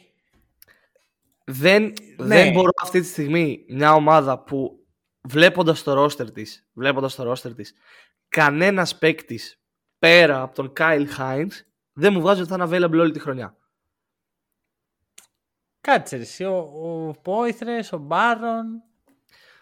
[1.44, 2.26] Δεν, ναι.
[2.26, 4.86] δεν μπορώ αυτή τη στιγμή μια ομάδα που
[5.28, 7.74] βλέποντας το ρόστερ της, βλέποντας το ρόστερ της,
[8.28, 9.60] κανένας παίκτης
[9.98, 13.56] πέρα από τον Κάιλ Χάιντς δεν μου βγάζει ότι θα είναι available όλη τη χρονιά.
[15.80, 18.82] Κάτσε εσύ, ο, ο Πόηθρες, ο Μπάρον.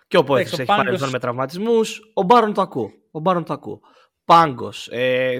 [0.08, 0.84] Και ο Πόηθρες έχει Πάγκος...
[0.84, 2.10] παρελθόν με τραυματισμούς.
[2.14, 2.92] Ο Μπάρον το ακούω.
[3.10, 3.80] Ο Μπάρον το ακούω.
[4.24, 5.38] Πάγκος, ε,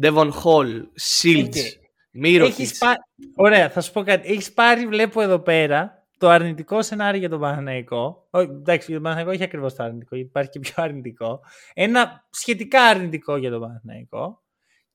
[0.00, 0.82] Devon Hall,
[2.14, 2.78] Σίλτς, Μύρωτης.
[2.78, 2.94] Πά...
[3.34, 4.28] Ωραία, θα σου πω κάτι.
[4.32, 8.28] Έχεις πάρει, βλέπω εδώ πέρα, το αρνητικό σενάριο για τον Παναθηναϊκό.
[8.30, 11.40] εντάξει, για τον Παναθηναϊκό έχει ακριβώς το αρνητικό, γιατί υπάρχει και πιο αρνητικό.
[11.74, 14.42] Ένα σχετικά αρνητικό για τον Παναθηναϊκό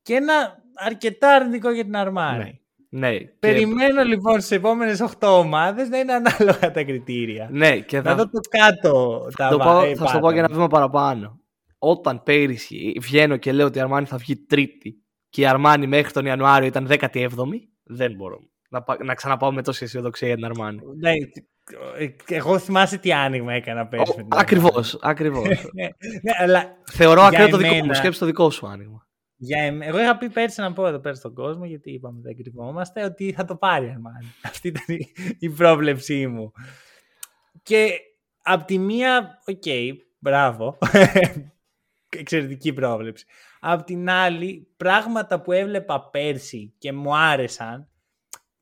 [0.02, 2.62] και ένα αρκετά αρνητικό για την Αρμάνη.
[2.90, 3.10] Ναι.
[3.10, 3.20] ναι.
[3.20, 4.08] Περιμένω και...
[4.08, 7.50] λοιπόν στις επόμενες 8 ομάδες να είναι ανάλογα τα κριτήρια.
[7.52, 8.10] Ναι, και θα...
[8.10, 9.26] Να δω το κάτω.
[9.38, 11.40] Θα, τα πω, θα σου το πω για ένα βήμα παραπάνω.
[11.78, 16.12] Όταν πέρυσι βγαίνω και λέω ότι η Αρμάνη θα βγει τρίτη και η Αρμάνη μέχρι
[16.12, 17.28] τον Ιανουάριο ήταν 17η,
[17.84, 20.80] δεν μπορώ να, να ξαναπάω με τόση αισιοδοξία για την Αρμάνη.
[20.98, 21.12] Ναι,
[22.28, 24.28] εγώ θυμάσαι τι άνοιγμα έκανα πέρυσι.
[24.30, 25.48] Ακριβώς, ακριβώς.
[25.48, 25.84] ναι,
[26.24, 27.94] ναι, αλλά Θεωρώ ακραίο το δικό μου.
[27.94, 29.08] Σκέψη το δικό σου άνοιγμα.
[29.42, 33.04] Για Εγώ είχα πει πέρσι να πω εδώ πέρα στον κόσμο, γιατί είπαμε δεν κρυβόμαστε,
[33.04, 34.34] ότι θα το πάρει η Αρμάνι.
[34.50, 34.98] Αυτή ήταν
[35.40, 36.52] η πρόβλεψή μου.
[37.64, 38.00] Και
[38.44, 40.78] απ' τη μία, OK, okay, μπράβο.
[42.20, 43.26] Εξαιρετική πρόβλεψη.
[43.60, 47.88] Απ' την άλλη, πράγματα που έβλεπα πέρσι και μου άρεσαν,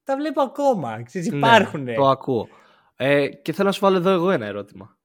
[0.03, 1.03] τα βλέπω ακόμα.
[1.03, 1.83] Ξέρεις, ναι, υπάρχουν.
[1.83, 2.47] Ναι, το ακούω.
[2.95, 4.97] Ε, και θέλω να σου βάλω εδώ εγώ ένα ερώτημα.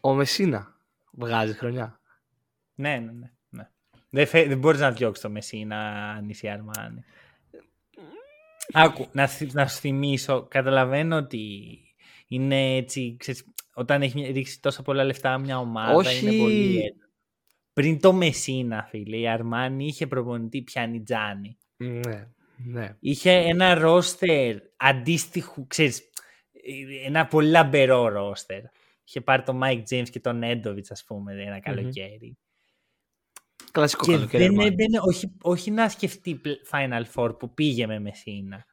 [0.00, 0.76] Ο Μεσίνα
[1.10, 2.00] βγάζει χρονιά.
[2.74, 3.30] Ναι, ναι, ναι.
[3.48, 3.68] ναι.
[4.10, 4.44] Δεν, φε...
[4.44, 7.04] δεν μπορείς να διώξεις το Μεσίνα νησί Αρμάνι.
[8.72, 11.78] Άκου, να, να σου θυμίσω, καταλαβαίνω ότι
[12.28, 13.44] είναι έτσι, ξέρεις,
[13.74, 16.26] όταν έχει ρίξει τόσα πολλά λεφτά μια ομάδα Όχι.
[16.26, 16.94] είναι πολύ
[17.76, 21.58] Πριν το Μεσίνα, φίλε, η Αρμάνι είχε προπονητή πιάνει Τζάνι.
[21.76, 22.28] Ναι.
[22.56, 22.96] Ναι.
[23.00, 26.02] Είχε ένα ρόστερ αντίστοιχο, ξέρεις,
[27.06, 28.60] ένα πολύ λαμπερό ρόστερ.
[29.04, 32.36] Είχε πάρει τον Mike James και τον Έντοβιτς, ας πούμε, ένα καλοκαίρι.
[32.36, 33.64] Mm-hmm.
[33.72, 34.44] Κλασικό και καλοκαίρι.
[34.44, 38.64] Δεν έμπαινε, όχι, όχι να σκεφτεί Final Four που πήγε με Μεσίνα.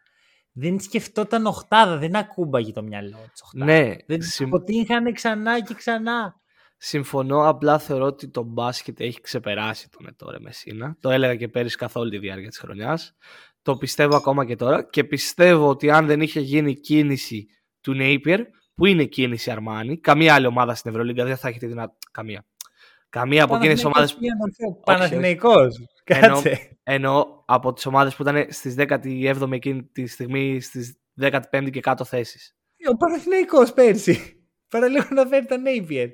[0.51, 3.95] Δεν σκεφτόταν οχτάδα, δεν ακούμπαγε το μυαλό της Ναι.
[4.05, 4.45] Δεν συμ...
[4.45, 6.41] αποτύχανε ξανά και ξανά.
[6.85, 10.97] Συμφωνώ, απλά θεωρώ ότι το μπάσκετ έχει ξεπεράσει τον Ετόρε Μεσίνα.
[10.99, 13.15] Το έλεγα και πέρυσι καθ' όλη τη διάρκεια της χρονιάς.
[13.61, 17.47] Το πιστεύω ακόμα και τώρα και πιστεύω ότι αν δεν είχε γίνει κίνηση
[17.81, 18.39] του Napier,
[18.75, 22.07] που είναι κίνηση Αρμάνι, καμία άλλη ομάδα στην Ευρωλίγκα δεν θα έχει τη δυνατότητα.
[22.11, 22.45] Καμία.
[23.09, 24.13] Καμία από εκείνες τις ομάδε.
[24.85, 25.79] Παναθηναϊκός.
[26.03, 26.77] Κάτσε.
[26.83, 32.03] Ενώ από τις ομάδες που ήταν στις 17η εκείνη τη στιγμή στις 15η και κάτω
[32.03, 32.55] θέσεις.
[32.91, 34.45] Ο Παναθηναϊκός πέρσι.
[34.67, 36.09] Παραλίγο να φέρει τον Napier.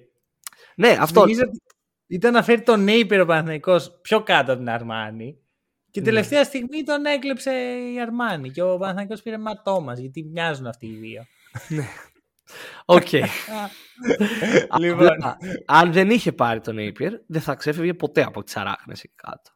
[0.75, 1.25] Ναι, αυτό.
[2.07, 5.37] Ήταν να φέρει τον Νέιπερ ο Παναθηναϊκός πιο κάτω από την Αρμάνη.
[5.91, 6.05] Και ναι.
[6.05, 7.51] τελευταία στιγμή τον έκλεψε
[7.93, 11.25] η Αρμάνη και ο Παναθηναϊκός πήρε ματό γιατί μοιάζουν αυτοί οι δύο.
[11.75, 11.87] Ναι.
[12.85, 13.07] Οκ.
[14.79, 15.17] Λοιπόν.
[15.65, 19.51] Αν δεν είχε πάρει τον Νέιπιερ δεν θα ξέφευγε ποτέ από τις αράχνες εκεί κάτω.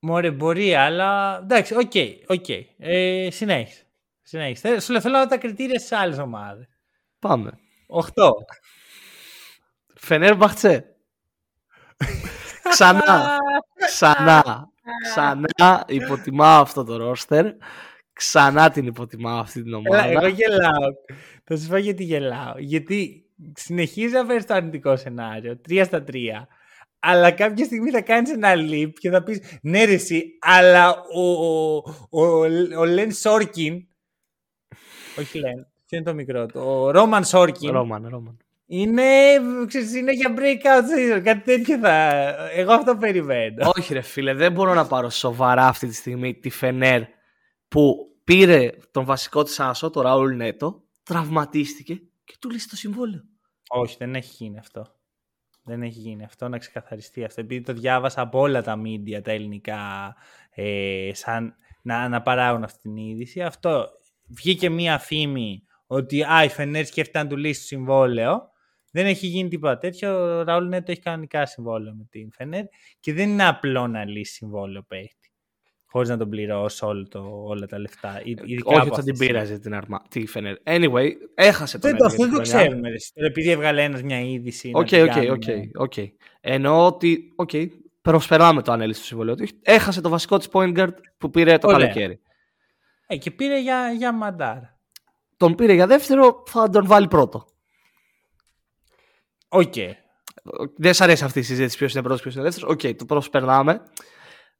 [0.00, 1.40] Μωρέ, μπορεί, αλλά.
[1.42, 1.92] Εντάξει, OK,
[2.28, 3.86] okay, ε, συνέχισε.
[4.22, 4.80] συνέχισε.
[4.80, 6.66] Σου λέω, θέλω τα κριτήρια στις άλλες ομάδες.
[7.18, 7.50] Πάμε.
[7.86, 8.30] 8.
[9.98, 10.96] Φενέρμπαχτσε.
[12.68, 13.36] Ξανά.
[13.86, 14.70] Ξανά.
[15.02, 17.46] Ξανά υποτιμάω αυτό το ρόστερ.
[18.12, 20.04] Ξανά την υποτιμάω αυτή την ομάδα.
[20.04, 20.92] Εγώ γελάω.
[21.44, 22.54] Θα σας πω γιατί γελάω.
[22.58, 23.24] Γιατί
[23.54, 25.58] συνεχίζει να φέρει το αρνητικό σενάριο.
[25.58, 26.48] Τρία στα τρία.
[26.98, 31.20] Αλλά κάποια στιγμή θα κάνεις ένα leap και θα πεις ναι, ρε, εσύ, αλλά ο,
[31.20, 32.20] ο, ο,
[32.78, 33.86] ο Λεν Σόρκιν.
[35.18, 36.60] Όχι Λεν, ποιο είναι το μικρό του.
[36.60, 37.70] Ο Ρόμαν Σόρκιν.
[37.70, 38.36] Ρόμαν, Ρόμαν.
[38.70, 39.04] Είναι,
[39.66, 42.18] ξέρεις, είναι για breakout season, κάτι τέτοιο θα...
[42.50, 43.70] Εγώ αυτό περιμένω.
[43.76, 47.02] Όχι ρε φίλε, δεν μπορώ να πάρω σοβαρά αυτή τη στιγμή τη Φενέρ
[47.68, 51.94] που πήρε τον βασικό της άσο, το Ραούλ Νέτο, τραυματίστηκε
[52.24, 53.20] και του λύσει το συμβόλαιο.
[53.68, 54.86] Όχι, δεν έχει γίνει αυτό.
[55.64, 57.40] Δεν έχει γίνει αυτό, να ξεκαθαριστεί αυτό.
[57.40, 60.14] Επειδή το διάβασα από όλα τα media, τα ελληνικά,
[60.50, 63.42] ε, σαν να, να παράγουν αυτή την είδηση.
[63.42, 63.88] Αυτό
[64.26, 68.56] βγήκε μία φήμη ότι α, η Φενέρ σκέφτεται να του λύσει το συμβόλαιο
[68.98, 70.38] δεν έχει γίνει τίποτα τέτοιο.
[70.38, 72.64] Ο Ραούλ Νέτο έχει κανονικά συμβόλαιο με την Φενέρ
[73.00, 75.32] και δεν είναι απλό να λύσει συμβόλαιο παίχτη.
[75.86, 78.22] Χωρίς να τον πληρώσει όλο το, όλα τα λεφτά.
[78.64, 80.02] Όχι θα την πείραζε την αρμα...
[80.08, 80.54] τη Φενέρ.
[80.64, 82.88] Anyway, έχασε το Δεν, αυτό δεν το ξέρουμε.
[83.14, 84.70] Επειδή έβγαλε ένας μια είδηση.
[84.74, 85.42] Οκ, οκ,
[85.78, 86.10] οκ.
[86.40, 87.34] Εννοώ ότι.
[87.36, 87.66] Okay,
[88.02, 89.46] προσπεράμε το ανέλυση του συμβολαίου του.
[89.62, 91.78] Έχασε το βασικό της point guard που πήρε το Ωραία.
[91.78, 92.20] καλοκαίρι.
[93.06, 94.58] Ε, και πήρε Γιαμ, Γιαμ Μαντάρ.
[95.36, 97.46] Τον πήρε για δεύτερο, θα τον βάλει πρώτο.
[99.48, 99.74] Οκ.
[100.76, 102.70] Δεν σ' αρέσει αυτή η συζήτηση ποιος είναι πρώτος, ποιος είναι δεύτερος.
[102.70, 103.82] Οκ, το προσπερνάμε.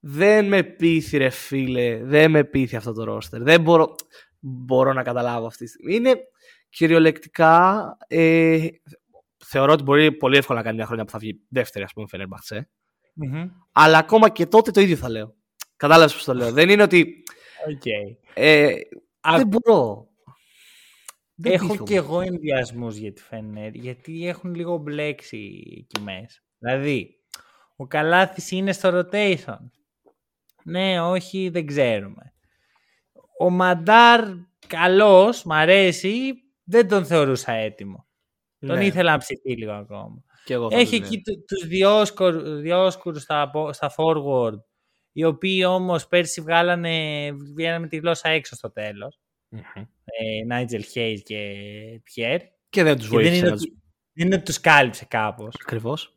[0.01, 2.01] Δεν με πείθει, ρε φίλε.
[2.05, 3.43] Δεν με πείθει αυτό το ρόστερ.
[3.43, 3.95] Δεν μπορώ,
[4.39, 5.95] μπορώ να καταλάβω αυτή τη στιγμή.
[5.95, 6.16] Είναι
[6.68, 7.97] κυριολεκτικά.
[8.07, 8.66] Ε,
[9.45, 12.07] θεωρώ ότι μπορεί πολύ εύκολα να κάνει μια χρονιά που θα βγει δεύτερη, ας πούμε,
[12.09, 12.68] Φενέρμπαχτσε.
[13.22, 13.51] Mm-hmm.
[13.72, 15.34] Αλλά ακόμα και τότε το ίδιο θα λέω.
[15.76, 16.53] Κατάλαβες πώς το λέω.
[16.53, 17.22] δεν είναι ότι.
[17.68, 18.16] Okay.
[18.34, 18.74] Ε,
[19.36, 20.09] δεν μπορώ.
[21.41, 26.41] Δεν έχω κι εγώ ενδιασμούς για τη Φενέρ, γιατί έχουν λίγο μπλέξει εκεί μέσα.
[26.59, 27.20] Δηλαδή,
[27.76, 29.59] ο Καλάθης είναι στο rotation.
[30.64, 32.32] Ναι, όχι, δεν ξέρουμε.
[33.39, 34.24] Ο Μαντάρ,
[34.66, 36.32] καλός, μ' αρέσει,
[36.64, 38.07] δεν τον θεωρούσα έτοιμο.
[38.59, 38.84] Τον ναι.
[38.84, 40.22] ήθελα να ψηθεί λίγο ακόμα.
[40.70, 41.66] Έχει εκεί τους
[42.61, 44.59] διόσκουρους στα, στα forward,
[45.12, 49.18] οι οποίοι όμως πέρσι βγάλανε, βγαίνανε με τη γλώσσα έξω στο τελος
[50.46, 51.55] Νάιτζελ Χέις και
[52.05, 52.40] Πιέρ.
[52.70, 53.40] Και δεν τους βοήθησε.
[53.40, 53.59] Δεν είναι,
[54.12, 55.55] δεν είναι ότι τους κάλυψε κάπως.
[55.62, 56.12] Ακριβώς.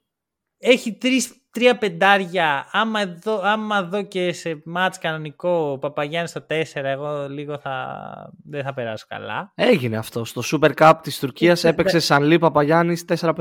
[0.57, 2.67] Έχει τρεις, τρία πεντάρια.
[2.71, 8.63] Άμα δω, άμα δω και σε μάτς κανονικό Παπαγιάννης στο 4, εγώ λίγο θα, δεν
[8.63, 9.51] θα περάσω καλά.
[9.55, 10.25] Έγινε αυτό.
[10.25, 13.33] Στο Super Cup της Τουρκίας έπαιξε σαν Λί Παπαγιάννης 4-5.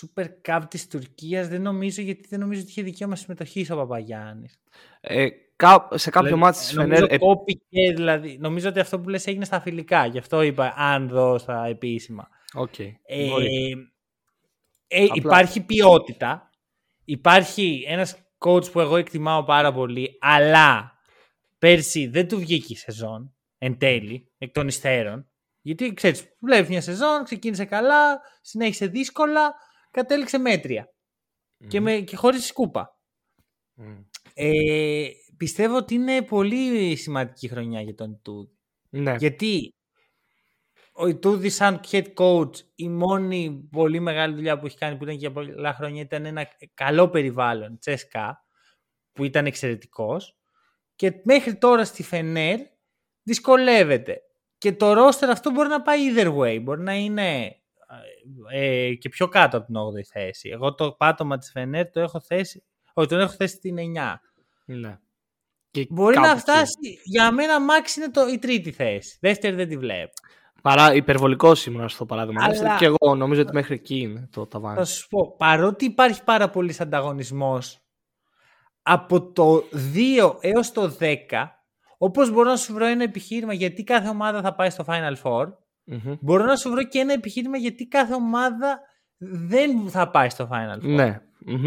[0.00, 4.58] Super Cup της Τουρκίας δεν νομίζω γιατί δεν νομίζω ότι είχε δικαίωμα συμμετοχής ο Παπαγιάννης.
[5.00, 5.26] Ε,
[5.94, 7.00] σε κάποιο δηλαδή, μάτι της Φενέρ.
[7.00, 10.06] Νομίζω, κόπηκε, δηλαδή, νομίζω ότι αυτό που λες έγινε στα φιλικά.
[10.06, 12.28] Γι' αυτό είπα αν δω στα επίσημα.
[12.58, 12.92] Okay.
[13.06, 13.26] Ε,
[14.88, 16.50] ε, υπάρχει ποιότητα.
[17.04, 20.92] Υπάρχει ένας coach που εγώ εκτιμάω πάρα πολύ, αλλά
[21.58, 25.30] πέρσι δεν του βγήκε η σεζόν εν τέλει, εκ των υστέρων.
[25.60, 29.54] Γιατί ξέρεις, βλέπεις μια σεζόν, ξεκίνησε καλά, συνέχισε δύσκολα,
[29.90, 30.38] κατέληξε
[31.68, 33.00] Και, με, και χωρίς σκούπα.
[34.34, 38.56] Ε, πιστεύω ότι είναι πολύ σημαντική χρονιά για τον Τούδη.
[38.90, 39.14] Ναι.
[39.18, 39.74] Γιατί
[40.98, 45.16] ο Ιτούδη σαν head coach η μόνη πολύ μεγάλη δουλειά που έχει κάνει που ήταν
[45.16, 48.44] για πολλά χρόνια ήταν ένα καλό περιβάλλον τσέσκα
[49.12, 50.36] που ήταν εξαιρετικός
[50.96, 52.60] και μέχρι τώρα στη Φενέρ
[53.22, 54.20] δυσκολεύεται
[54.58, 57.56] και το roster αυτό μπορεί να πάει either way μπορεί να είναι
[58.50, 62.20] ε, και πιο κάτω από την 8η θέση εγώ το πάτωμα της Φενέρ το έχω
[62.20, 62.64] θέσει
[62.94, 64.14] όχι τον έχω θέσει στην 9
[64.64, 64.98] ναι.
[65.80, 67.00] Και Μπορεί να φτάσει.
[67.04, 69.18] Για μένα, Max είναι το, η τρίτη θέση.
[69.20, 70.12] Δεύτερη δεν τη βλέπω.
[70.62, 72.44] Παρά υπερβολικός ήμουν στο παράδειγμα.
[72.44, 72.76] Αλλά...
[72.78, 74.76] Και εγώ νομίζω ότι μέχρι εκεί είναι το ταβάνι.
[74.76, 77.80] Θα σου πω, παρότι υπάρχει πάρα πολύς ανταγωνισμός
[78.82, 79.64] από το
[80.22, 81.14] 2 έως το 10,
[81.98, 85.44] όπως μπορώ να σου βρω ένα επιχείρημα γιατί κάθε ομάδα θα πάει στο Final Four,
[85.92, 88.80] mm μπορώ να σου βρω και ένα επιχείρημα γιατί κάθε ομάδα
[89.18, 90.94] δεν θα πάει στο Final Four.
[90.94, 91.20] Ναι.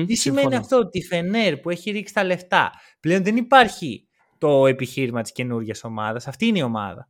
[0.05, 4.67] Τι σημαίνει αυτό, ότι η Φενέρ που έχει ρίξει τα λεφτά, πλέον δεν υπάρχει το
[4.67, 6.27] επιχείρημα της καινούργιας ομάδας.
[6.27, 7.09] Αυτή είναι η ομαδα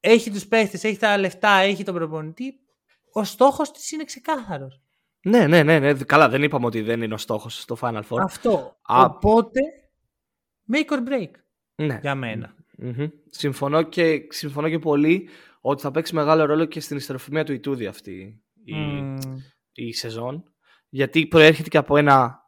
[0.00, 2.54] Έχει τους παίχτες, έχει τα λεφτά, έχει τον προπονητή.
[3.12, 4.80] Ο στόχος της είναι ξεκάθαρος.
[5.22, 5.94] Ναι, ναι, ναι, ναι.
[5.94, 8.18] Καλά, δεν είπαμε ότι δεν είναι ο στόχος στο Final Four.
[8.22, 8.76] Αυτό.
[8.86, 9.60] Οπότε,
[10.72, 11.30] make or break.
[11.74, 11.98] Ναι.
[12.02, 12.54] Για μενα
[13.30, 15.28] Συμφωνώ, και, συμφωνώ και πολύ
[15.60, 19.14] ότι θα παίξει μεγάλο ρόλο και στην ιστεροφημία του Ιτούδη αυτή η,
[19.72, 20.44] η σεζόν
[20.88, 22.40] γιατί προέρχεται και από ένα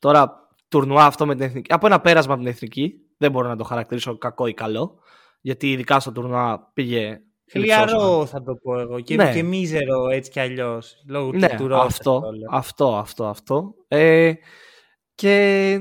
[0.00, 2.94] τώρα τουρνουά αυτό με την εθνική, από ένα πέρασμα από την εθνική.
[3.16, 4.98] Δεν μπορώ να το χαρακτηρίσω κακό ή καλό,
[5.40, 9.32] γιατί ειδικά στο τουρνουά πήγε Χλιαρό θα το πω εγώ και, ναι.
[9.32, 10.94] και μίζερο έτσι κι αλλιώς.
[11.08, 13.74] Λόγω ναι, του αυτό, αυτό, αυτό, αυτό.
[13.88, 14.32] Ε,
[15.14, 15.72] και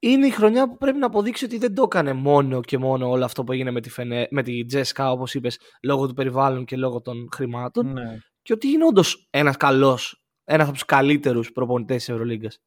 [0.00, 3.24] είναι η χρονιά που πρέπει να αποδείξει ότι δεν το έκανε μόνο και μόνο όλο
[3.24, 6.76] αυτό που έγινε με τη, Φενέ, με τη Τζέσκα, όπως είπες, λόγω του περιβάλλον και
[6.76, 7.92] λόγω των χρημάτων.
[7.92, 8.18] Ναι.
[8.44, 12.60] Και ότι είναι όντως ένας καλός ένας από τους καλύτερους προπονητές της Ευρωλίγκας.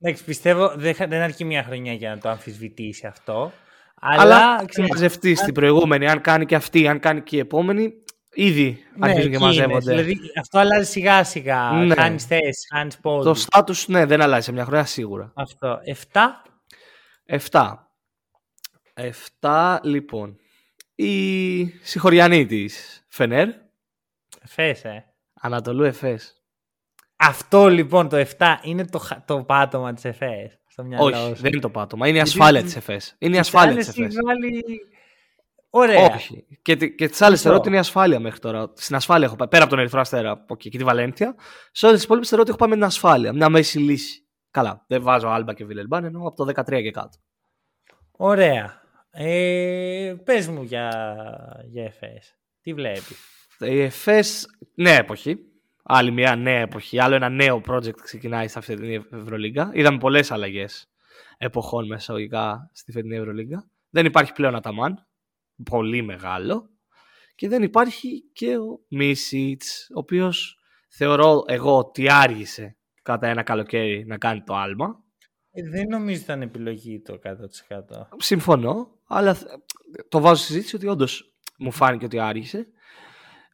[0.00, 3.52] Εντάξει, πιστεύω δεν, δεν αρκεί μια χρονιά για να το αμφισβητήσει αυτό.
[4.00, 6.08] Αλλά, αλλά μαζευτεί στην προηγούμενη.
[6.08, 7.92] Αν κάνει και αυτή, αν κάνει και η επόμενη,
[8.32, 9.90] ήδη ναι, αρχίζουν και μαζεύονται.
[9.90, 11.70] Δηλαδή αυτό αλλάζει σιγά σιγά.
[11.70, 11.94] Ναι.
[11.94, 13.24] Χάνεις θέση, χάνεις πόδι.
[13.24, 15.32] Το στάτου, ναι, δεν αλλάζει σε μια χρονιά σίγουρα.
[15.34, 15.78] Αυτό.
[16.12, 16.20] 7.
[17.50, 17.74] 7.
[19.40, 20.38] 7, λοιπόν.
[20.94, 23.48] Η συγχωριανή της Φενέρ.
[24.42, 25.13] Εφέ, ε.
[25.44, 26.42] Ανατολού Εφές.
[27.16, 30.58] Αυτό λοιπόν το 7 είναι το, το πάτωμα της ΕΦΕΣ.
[30.98, 32.08] Όχι, δεν είναι το πάτωμα.
[32.08, 33.14] Είναι η ασφάλεια της ΕΦΕΣ.
[33.18, 34.14] Είναι η ασφάλεια της ΕΦΕΣ.
[35.70, 36.14] Ωραία.
[36.14, 36.46] Όχι.
[36.62, 38.72] Και, και τις άλλες θεωρώ ότι είναι η ασφάλεια μέχρι τώρα.
[38.74, 39.48] Στην ασφάλεια έχω πάει.
[39.48, 41.34] Πέρα από τον Ερυθρό Αστέρα και, και τη Βαλένθια.
[41.72, 43.32] Σε όλες τις υπόλοιπες θεωρώ ότι έχω πάει με την ασφάλεια.
[43.32, 44.26] Μια μέση λύση.
[44.50, 44.84] Καλά.
[44.86, 47.18] Δεν βάζω Άλμπα και Βιλελμπάν ενώ από το 13 και κάτω.
[48.10, 48.82] Ωραία.
[49.10, 50.90] Ε, πες μου για,
[51.66, 52.34] για ΕΦΕΣ.
[52.60, 55.38] Τι βλέπεις; Η ΕΦΕΣ, νέα εποχή
[55.86, 59.70] άλλη μια νέα εποχή, άλλο ένα νέο project ξεκινάει σε αυτή την Ευρωλίγκα.
[59.74, 60.90] Είδαμε πολλές αλλαγές
[61.38, 63.68] εποχών μεσαγωγικά στη φετινή Ευρωλίγκα.
[63.90, 65.06] Δεν υπάρχει πλέον Αταμάν,
[65.70, 66.68] πολύ μεγάλο.
[67.34, 74.04] Και δεν υπάρχει και ο Μίσιτς, ο οποίος θεωρώ εγώ ότι άργησε κατά ένα καλοκαίρι
[74.06, 75.02] να κάνει το άλμα.
[75.50, 77.28] Ε, δεν νομίζω ήταν επιλογή το 100%.
[78.16, 79.36] Συμφωνώ, αλλά
[80.08, 82.68] το βάζω στη συζήτηση ότι όντως μου φάνηκε ότι άργησε.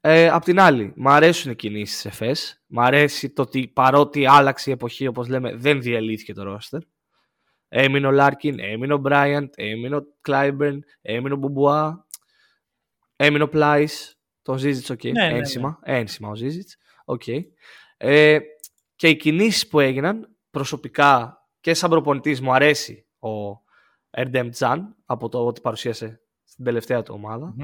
[0.03, 2.62] Ε, απ' την άλλη, μου αρέσουν οι κινήσεις ΕΦΕΣ.
[2.66, 6.80] Μ' αρέσει το ότι παρότι άλλαξε η εποχή, όπως λέμε, δεν διαλύθηκε το ρόστερ.
[7.68, 12.07] Έμεινε ο Λάρκιν, έμεινε ο Μπράιαντ, έμεινε ο Κλάιμπερν, έμεινε ο Μπουμπουά,
[13.16, 14.14] έμεινε ο Πλάις.
[14.42, 15.01] Το Ζίζιτς, OK.
[15.03, 15.12] Okay.
[15.12, 15.98] Ναι, ένσημα, ναι, ναι.
[15.98, 16.76] ένσημα ο Ζίζιτς.
[17.05, 17.40] Okay.
[17.96, 18.38] Ε,
[18.96, 23.28] και οι κινήσεις που έγιναν προσωπικά και σαν προπονητής μου αρέσει ο
[24.11, 27.55] Ερντέμ Τζαν από το ότι παρουσίασε στην τελευταία του ομαδα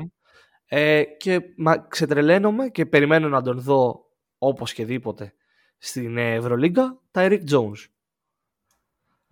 [0.66, 4.04] Ε, και μα, ξετρελαίνομαι και περιμένω να τον δω
[4.38, 5.34] οπωσδήποτε
[5.78, 7.86] στην Ευρωλίγκα, τα Eric Jones.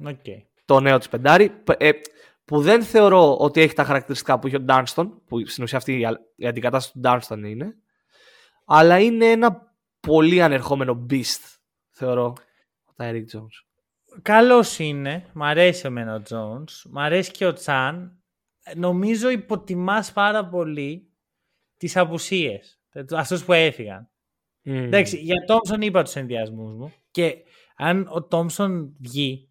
[0.05, 0.43] Okay.
[0.65, 1.91] Το νέο της πεντάρι, ε,
[2.45, 6.17] που δεν θεωρώ ότι έχει τα χαρακτηριστικά που έχει ο Ντάνστον, που στην ουσία αυτή
[6.37, 7.77] η αντικατάσταση του Ντάνστον είναι,
[8.65, 11.59] αλλά είναι ένα πολύ ανερχόμενο beast,
[11.91, 12.33] θεωρώ,
[12.97, 13.65] τα Eric Jones.
[14.23, 15.27] Καλός είναι.
[15.33, 16.91] Μ' αρέσει εμένα ο Jones.
[16.91, 18.19] Μ' αρέσει και ο Τσάν.
[18.77, 21.14] Νομίζω υποτιμάς πάρα πολύ
[21.77, 22.81] τις απουσίες.
[23.11, 24.09] Αυτούς που έφυγαν.
[24.65, 24.71] Mm.
[24.71, 26.93] Εντάξει, για Τόμσον είπα τους ενδοιασμούς μου.
[27.11, 27.37] Και
[27.77, 29.49] αν ο Τόμσον βγει,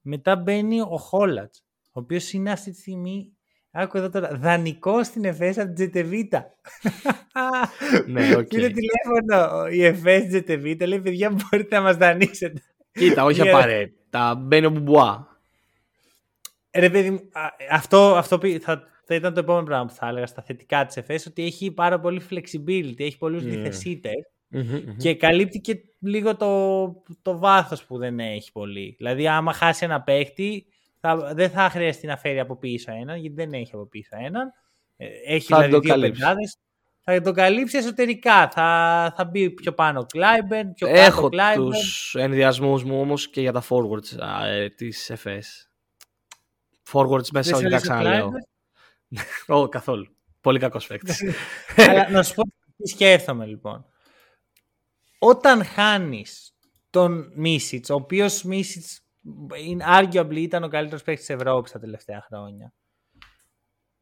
[0.00, 1.54] μετά μπαίνει ο Χόλατ,
[1.92, 3.32] ο οποίος είναι αυτή τη στιγμή
[3.70, 4.36] Άκου εδώ τώρα.
[4.36, 6.46] Δανεικό στην ΕΦΕΣ από την Τζετεβίτα.
[8.06, 8.46] ναι, οκ.
[8.46, 10.86] Πήρε τηλέφωνο η ΕΦΕΣ Τζετεβίτα.
[10.86, 12.62] Λέει, παιδιά, μπορείτε να μας δανείσετε.
[12.92, 14.34] Κοίτα, όχι απαραίτητα.
[14.34, 15.26] Μπαίνει ο Μπουμπουά.
[16.70, 17.30] Ρε παιδί
[17.70, 21.26] αυτό, αυτό θα, θα ήταν το επόμενο πράγμα που θα έλεγα στα θετικά της ΕΦΕΣ,
[21.26, 23.42] ότι έχει πάρα πολύ flexibility, έχει πολλούς
[24.52, 24.94] mm.
[24.96, 28.94] και καλύπτει και λίγο το, το βάθος που δεν έχει πολύ.
[28.98, 30.66] Δηλαδή άμα χάσει ένα παίχτη
[31.00, 34.52] θα, δεν θα χρειαστεί να φέρει από πίσω έναν, γιατί δεν έχει από πίσω έναν.
[34.96, 36.56] Ε, έχει θα δηλαδή δύο πεντάδες.
[37.00, 38.48] Θα το καλύψει εσωτερικά.
[38.48, 41.70] Θα, θα μπει πιο πάνω ο Κλάιμπερν, πιο κάτω Έχω Κλάιμπερν.
[41.70, 45.68] τους ενδιασμούς μου όμως και για τα forwards ε, της FS.
[46.92, 48.32] Forwards μέσα όλα ξαναλέω.
[49.46, 50.06] Όχι, καθόλου.
[50.40, 51.24] Πολύ κακός παίκτης.
[51.88, 52.42] Αλλά να σου πω
[52.76, 53.86] τι σκέφτομαι λοιπόν.
[55.18, 56.56] Όταν χάνεις
[56.90, 59.00] τον Μίσιτς, ο οποίος Μίσιτς
[59.96, 62.72] arguably ήταν ο καλύτερος παίκτης της Ευρώπης τα τελευταία χρόνια.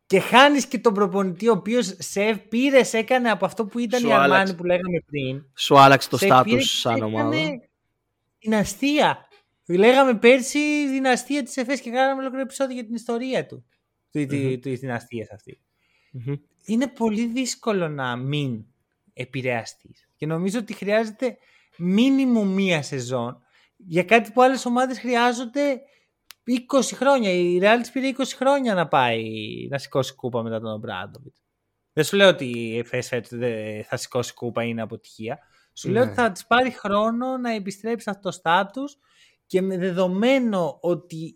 [0.06, 4.08] Και χάνεις και τον προπονητή ο οποίος σε πήρες, έκανε από αυτό που ήταν Σου
[4.08, 5.44] η Αρμάνη που λέγαμε πριν.
[5.56, 7.36] Σου άλλαξε το στάτου σαν ομάδα.
[8.38, 9.28] Δυναστεία.
[9.68, 13.66] Λέγαμε πέρσι δυναστεία της ΕΦΕΣ και κάναμε ολόκληρο επεισόδιο για την ιστορία του.
[14.20, 14.58] Mm-hmm.
[14.60, 15.60] Τη δυναστεία αυτή.
[16.12, 16.38] Mm-hmm.
[16.64, 18.64] Είναι πολύ δύσκολο να μην
[19.12, 20.08] επηρεαστείς.
[20.16, 21.36] Και νομίζω ότι χρειάζεται
[21.76, 23.42] μήνυμο μία σεζόν
[23.76, 25.80] για κάτι που άλλες ομάδες χρειάζονται
[26.72, 27.30] 20 χρόνια.
[27.30, 29.24] Η Real της πήρε 20 χρόνια να πάει
[29.70, 31.34] να σηκώσει κούπα μετά τον Ομπράντοβιτ.
[31.92, 33.08] Δεν σου λέω ότι η ΕΦΕΣ
[33.88, 35.38] θα σηκώσει κούπα είναι αποτυχία.
[35.72, 36.10] Σου λέω ναι.
[36.10, 38.98] ότι θα της πάρει χρόνο να επιστρέψει αυτό το στάτους
[39.46, 41.34] και με δεδομένο ότι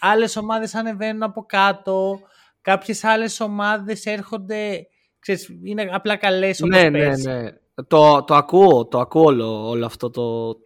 [0.00, 2.20] άλλες ομάδες ανεβαίνουν από κάτω,
[2.60, 4.86] κάποιες άλλες ομάδες έρχονται,
[5.18, 7.52] ξέρεις, είναι απλά καλές όπως ναι, ναι, ναι.
[7.88, 10.56] Το, το ακούω, το ακούω όλο, όλο αυτό το,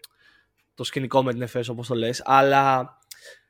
[0.75, 2.97] το σκηνικό με την ΕΦΕΣ όπως το λες, αλλά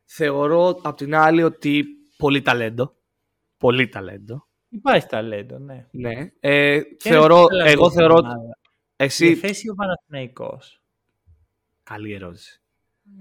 [0.05, 1.85] θεωρώ απ' την άλλη ότι
[2.17, 2.95] πολύ ταλέντο.
[3.59, 4.47] Πολύ ταλέντο.
[4.69, 5.87] Υπάρχει ταλέντο, ναι.
[5.91, 6.33] Ναι.
[6.41, 8.35] Ε, θεωρώ, εγώ θεωρώ ότι
[8.97, 9.27] εσύ...
[9.27, 10.83] Η θέση ο Παναθηναϊκός.
[11.83, 12.63] Καλή ερώτηση.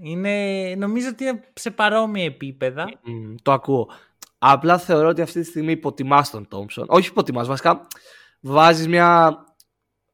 [0.02, 3.00] Είναι, νομίζω ότι είναι σε παρόμοια επίπεδα.
[3.42, 3.90] το ακούω.
[4.38, 6.86] Απλά θεωρώ ότι αυτή τη στιγμή υποτιμάς τον Τόμψον.
[6.88, 7.86] Όχι υποτιμάς, βασικά
[8.40, 9.38] βάζεις μια...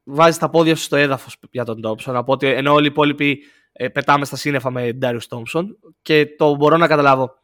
[0.09, 2.17] Βάζεις τα πόδια σου στο έδαφος για τον Τόμψον.
[2.17, 6.55] Από ότι ενώ όλοι οι υπόλοιποι ε, πετάμε στα σύννεφα με Ντάριο Τόμψον και το
[6.55, 7.35] μπορώ να καταλάβω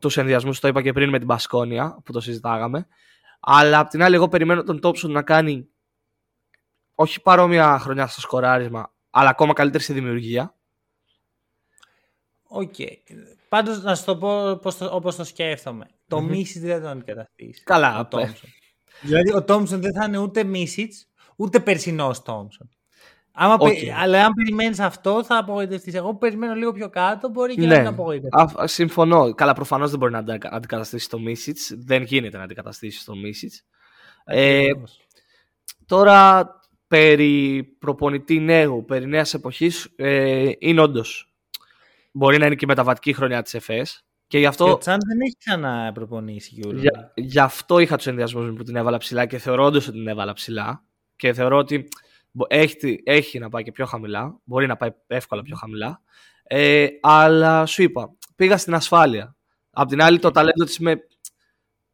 [0.00, 2.86] τους ενδοιασμούς, το είπα και πριν με την Μπασκόνια που το συζητάγαμε.
[3.40, 5.68] Αλλά απ' την άλλη, εγώ περιμένω τον Τόμψον να κάνει
[6.94, 10.54] όχι παρόμοια χρονιά στο σκοράρισμα, αλλά ακόμα καλύτερη στη δημιουργία.
[12.54, 12.74] OK.
[12.78, 12.96] Okay.
[13.48, 15.86] Πάντως να σου το πω όπως το σκέφτομαι.
[16.08, 17.62] Το Μίσιτς δεν θα τον αντικαταστήσει.
[17.62, 18.50] Καλά, ο Τόμψον.
[19.00, 22.68] δηλαδή ο Τόμψον δεν θα είναι ούτε Μίσιτς, ούτε περσινός Τόμψον.
[23.36, 23.88] Άμα okay.
[23.88, 25.94] Αλλά αν περιμένεις αυτό, θα απογοητευτείς.
[25.94, 27.78] Εγώ που περιμένω λίγο πιο κάτω, μπορεί και ναι.
[27.78, 28.72] να απογοητευτείς.
[28.72, 29.34] Συμφωνώ.
[29.34, 31.72] Καλά, προφανώς δεν μπορεί να αντικαταστήσει το Μίσιτς.
[31.76, 33.64] Δεν γίνεται να αντικαταστήσει το Μίσιτς.
[34.24, 34.70] Ε,
[35.86, 36.50] τώρα,
[36.88, 41.33] περί προπονητή νέου, περί νέας εποχής, ε, είναι όντως.
[42.16, 44.04] Μπορεί να είναι και η μεταβατική χρονιά της ΕΦΕΣ.
[44.26, 44.64] Και γι' αυτό.
[44.64, 46.80] Και ο Τσάν δεν έχει ξαναπροπονήσει, Γιώργο.
[46.80, 50.08] Για, γι' αυτό είχα τους ενδιασμούς που την έβαλα ψηλά και θεωρώ όντως ότι την
[50.08, 50.84] έβαλα ψηλά.
[51.16, 51.88] Και θεωρώ ότι
[52.48, 54.40] έχει, έχει να πάει και πιο χαμηλά.
[54.44, 56.00] Μπορεί να πάει εύκολα πιο χαμηλά.
[56.42, 59.36] Ε, αλλά σου είπα, πήγα στην ασφάλεια.
[59.70, 60.94] Απ' την άλλη, το ταλέντο της με,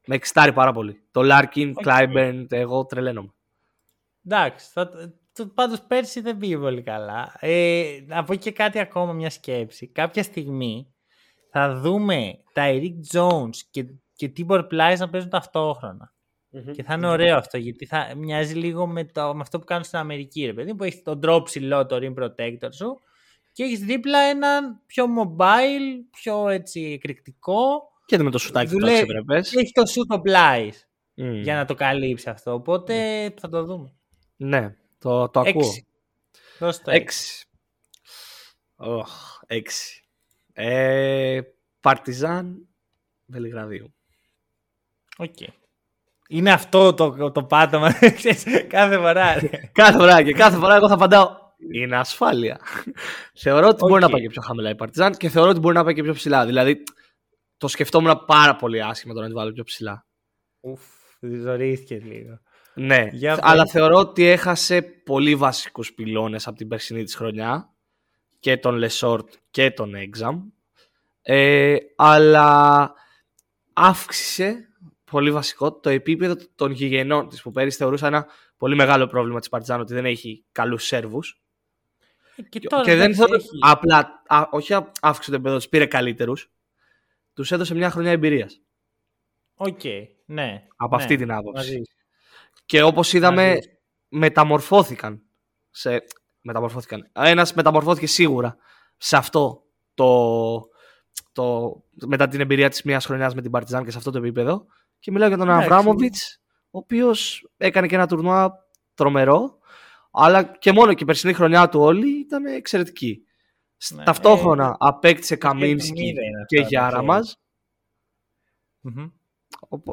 [0.06, 1.02] με εξτάρει πάρα πολύ.
[1.10, 2.46] Το Λάρκιν, okay.
[2.48, 3.32] εγώ τρελαίνομαι.
[4.26, 4.66] Εντάξει.
[5.54, 7.36] Πάντως πέρσι δεν πήγε πολύ καλά.
[7.40, 9.88] Ε, να πω και κάτι ακόμα, μια σκέψη.
[9.88, 10.94] Κάποια στιγμή
[11.50, 16.14] θα δούμε τα Eric Jones και, και Tibor Plyce να παίζουν ταυτόχρονα.
[16.52, 16.72] Mm-hmm.
[16.72, 19.84] Και θα είναι ωραίο αυτό γιατί θα μοιάζει λίγο με, το, με αυτό που κάνουν
[19.84, 20.44] στην Αμερική.
[20.44, 23.00] Ρε παιδί, που έχεις τον drop ψηλό το rim protector σου
[23.52, 27.88] και έχεις δίπλα έναν πιο mobile, πιο έτσι εκρηκτικό.
[28.06, 29.50] Και με το σουτάκι του αξιοπρεπές.
[29.50, 32.52] Και έχει το σουτ ο Μπλάις για να το καλύψει αυτό.
[32.52, 32.94] Οπότε
[33.40, 33.94] θα το δούμε.
[34.36, 35.66] Ναι, το, το ακούω.
[36.58, 36.82] Έξι.
[36.84, 37.44] Έξι.
[38.76, 39.02] Oh,
[39.46, 40.04] έξι.
[40.52, 41.40] Ε,
[41.80, 42.68] Παρτιζάν
[43.26, 43.94] Βελιγραδίου.
[45.16, 45.34] OK.
[45.38, 45.48] Okay.
[46.28, 47.92] Είναι αυτό το, το πάτωμα
[48.68, 49.34] κάθε φορά.
[49.72, 51.38] κάθε φορά και κάθε φορά εγώ θα απαντάω.
[51.72, 52.60] Είναι ασφάλεια.
[53.34, 55.84] θεωρώ ότι μπορεί να πάει και πιο χαμηλά η Παρτιζάν και θεωρώ ότι μπορεί να
[55.84, 56.46] πάει και πιο ψηλά.
[56.46, 56.82] Δηλαδή
[57.56, 60.06] το σκεφτόμουν πάρα πολύ άσχημα το να τη βάλω πιο ψηλά.
[60.60, 60.82] Ουφ,
[61.20, 62.40] ζωρίστηκε λίγο.
[62.74, 67.74] Ναι, Για αλλά θεωρώ ότι έχασε πολύ βασικούς πυλώνες από την περσινή της χρονιά.
[68.38, 70.40] Και τον Λεσόρτ και τον Exum
[71.22, 72.92] ε, αλλά
[73.72, 74.68] αύξησε
[75.04, 79.48] πολύ βασικό το επίπεδο των γηγενών της που πέρυσι θεωρούσα ένα πολύ μεγάλο πρόβλημα της
[79.48, 81.42] Παρτιζάν ότι δεν έχει καλούς σέρβους.
[82.48, 86.50] Και, τώρα και δεν θεωρώ απλά α, όχι αύξησε το επίπεδο τους πήρε καλύτερους.
[87.34, 88.60] Τους έδωσε μια χρονιά εμπειρίας.
[89.54, 90.66] OK, okay, ναι.
[90.76, 91.82] Από ναι, αυτή την άποψη.
[92.66, 93.58] Και όπως είδαμε
[94.08, 95.22] μεταμορφώθηκαν.
[95.70, 96.02] Σε...
[96.40, 97.10] Μεταμορφώθηκαν.
[97.12, 98.56] Ένας μεταμορφώθηκε σίγουρα
[98.96, 99.62] σε αυτό
[99.94, 100.68] το,
[101.32, 101.74] το,
[102.06, 104.66] μετά την εμπειρία της μιας χρονιάς με την Παρτιζάν και σε αυτό το επίπεδο.
[104.98, 106.40] Και μιλάω για τον Αβράμοβιτς,
[106.70, 108.52] ο οποίος έκανε και ένα τουρνουά
[108.94, 109.58] τρομερό,
[110.10, 113.24] αλλά και μόνο και η περσινή χρονιά του όλη ήταν εξαιρετική.
[113.94, 116.14] Ναι, Ταυτόχρονα ε, απέκτησε Καμίνσκι
[116.46, 117.40] και Γιάρα μας.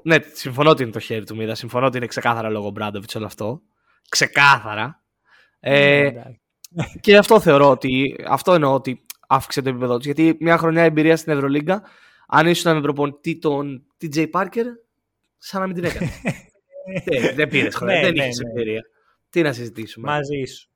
[0.03, 1.55] Ναι, συμφωνώ ότι είναι το χέρι του Μίδα.
[1.55, 3.61] Συμφωνώ ότι είναι ξεκάθαρα λόγω Μπράντοβιτ όλο αυτό.
[4.09, 5.03] Ξεκάθαρα.
[5.59, 6.09] Ε,
[6.69, 8.15] ναι, και αυτό θεωρώ ότι.
[8.27, 10.05] Αυτό εννοώ ότι αύξησε το επίπεδο τους.
[10.05, 11.81] Γιατί μια χρονιά εμπειρία στην Ευρωλίγκα,
[12.27, 14.65] αν ήσουν με προπονητή τον TJ Parker,
[15.37, 16.11] σαν να μην την έκανε.
[17.05, 18.81] δεν, δεν πήρες χρονιά, ναι, δεν ναι, είχες εμπειρία.
[19.29, 20.07] Τι να συζητήσουμε.
[20.11, 20.69] Μαζί σου.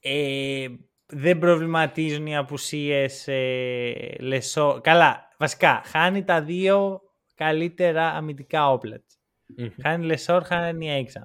[0.00, 0.66] Ε,
[1.06, 4.80] δεν προβληματίζουν οι απουσίες ε, Λεσόρ.
[4.82, 7.00] Καλά, βασικά χάνει τα δύο
[7.34, 9.18] καλύτερα αμυντικά όπλα της.
[9.58, 9.70] Mm-hmm.
[9.82, 11.24] Χάνει Λεσόρ, χάνει Έξαμ.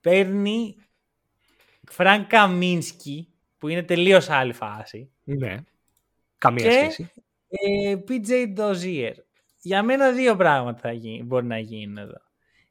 [0.00, 0.76] Παίρνει
[1.90, 5.10] Φρανκ Καμίνσκι, που είναι τελείως άλλη φάση.
[5.24, 5.56] Ναι.
[6.38, 7.12] Καμία και, σχέση.
[7.48, 9.12] Ε, PJ Dozier.
[9.60, 12.20] Για μένα δύο πράγματα θα γίνει, μπορεί να γίνουν εδώ.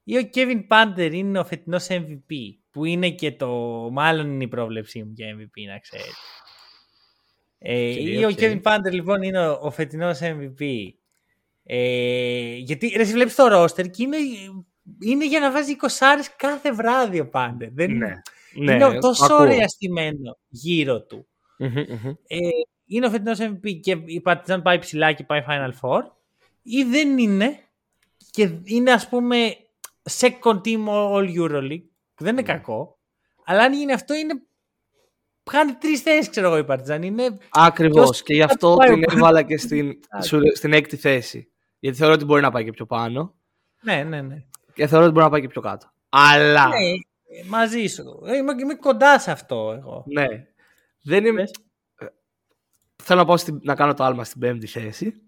[0.03, 2.33] Ή ο Kevin Πάντερ είναι ο φετινός MVP,
[2.71, 3.49] που είναι και το.
[3.91, 6.15] Μάλλον είναι η πρόβλεψή μου για MVP, να ξέρεις.
[7.57, 10.89] Ε, ή ο Kevin Πάντερ λοιπόν είναι ο, ο φετινός MVP
[11.64, 14.18] ε, γιατί ρε, βλέπεις το ρόστερ και είναι,
[14.99, 15.88] είναι για να βάζει 20
[16.38, 17.72] κάθε βράδυ ο Πάντερ.
[17.72, 18.22] Δεν ναι,
[18.53, 21.28] είναι ναι, τόσο ωραία στημένο γύρω του.
[22.28, 22.38] Ε,
[22.86, 26.01] είναι ο φετινός MVP και η Παρτιζάν πάει ψηλά και πάει Final Four
[26.62, 27.59] ή δεν είναι
[28.32, 29.38] και είναι ας πούμε
[30.20, 31.86] second team all Euroleague
[32.18, 32.97] δεν είναι κακό
[33.45, 34.34] αλλά αν γίνει αυτό είναι
[35.51, 37.03] Χάνει τρεις θέσεις, ξέρω εγώ, η Παρτιζάν.
[37.03, 37.38] Είναι...
[37.49, 38.24] Ακριβώς.
[38.24, 39.99] Και γι' αυτό την έβαλα και στην,
[40.53, 41.50] στην έκτη θέση.
[41.82, 43.36] Γιατί θεωρώ ότι μπορεί να πάει και πιο πάνω.
[43.82, 44.43] Ναι, ναι, ναι.
[44.73, 45.91] Και θεωρώ ότι μπορεί να πάει και πιο κάτω.
[46.09, 46.67] Αλλά.
[46.67, 46.77] Ναι,
[47.47, 48.03] μαζί σου.
[48.25, 50.03] Είμαι, είμαι κοντά σε αυτό εγώ.
[50.07, 50.27] Ναι.
[51.01, 51.43] Δεν είμαι.
[53.03, 53.59] Θέλω να, πω στην...
[53.63, 55.21] να κάνω το άλμα στην πέμπτη θέση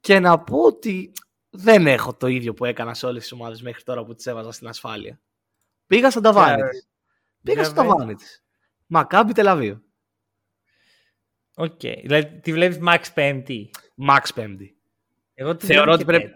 [0.00, 1.12] και να πω ότι
[1.50, 4.52] δεν έχω το ίδιο που έκανα σε όλες τις ομάδες μέχρι τώρα που τις έβαζα
[4.52, 5.20] στην ασφάλεια.
[5.86, 6.88] Πήγα στον ταβάνι της.
[7.42, 8.44] Πήγα στον ταβάνι της.
[8.86, 9.82] Μακάμπι Τελαβίου.
[11.56, 11.80] OK.
[11.82, 12.00] Okay.
[12.02, 12.99] Δηλαδή τη βλέπεις max πέμπτη.
[12.99, 14.77] Max πέμπτη.
[15.40, 16.30] Εγώ θεωρώ, ότι πρέπει,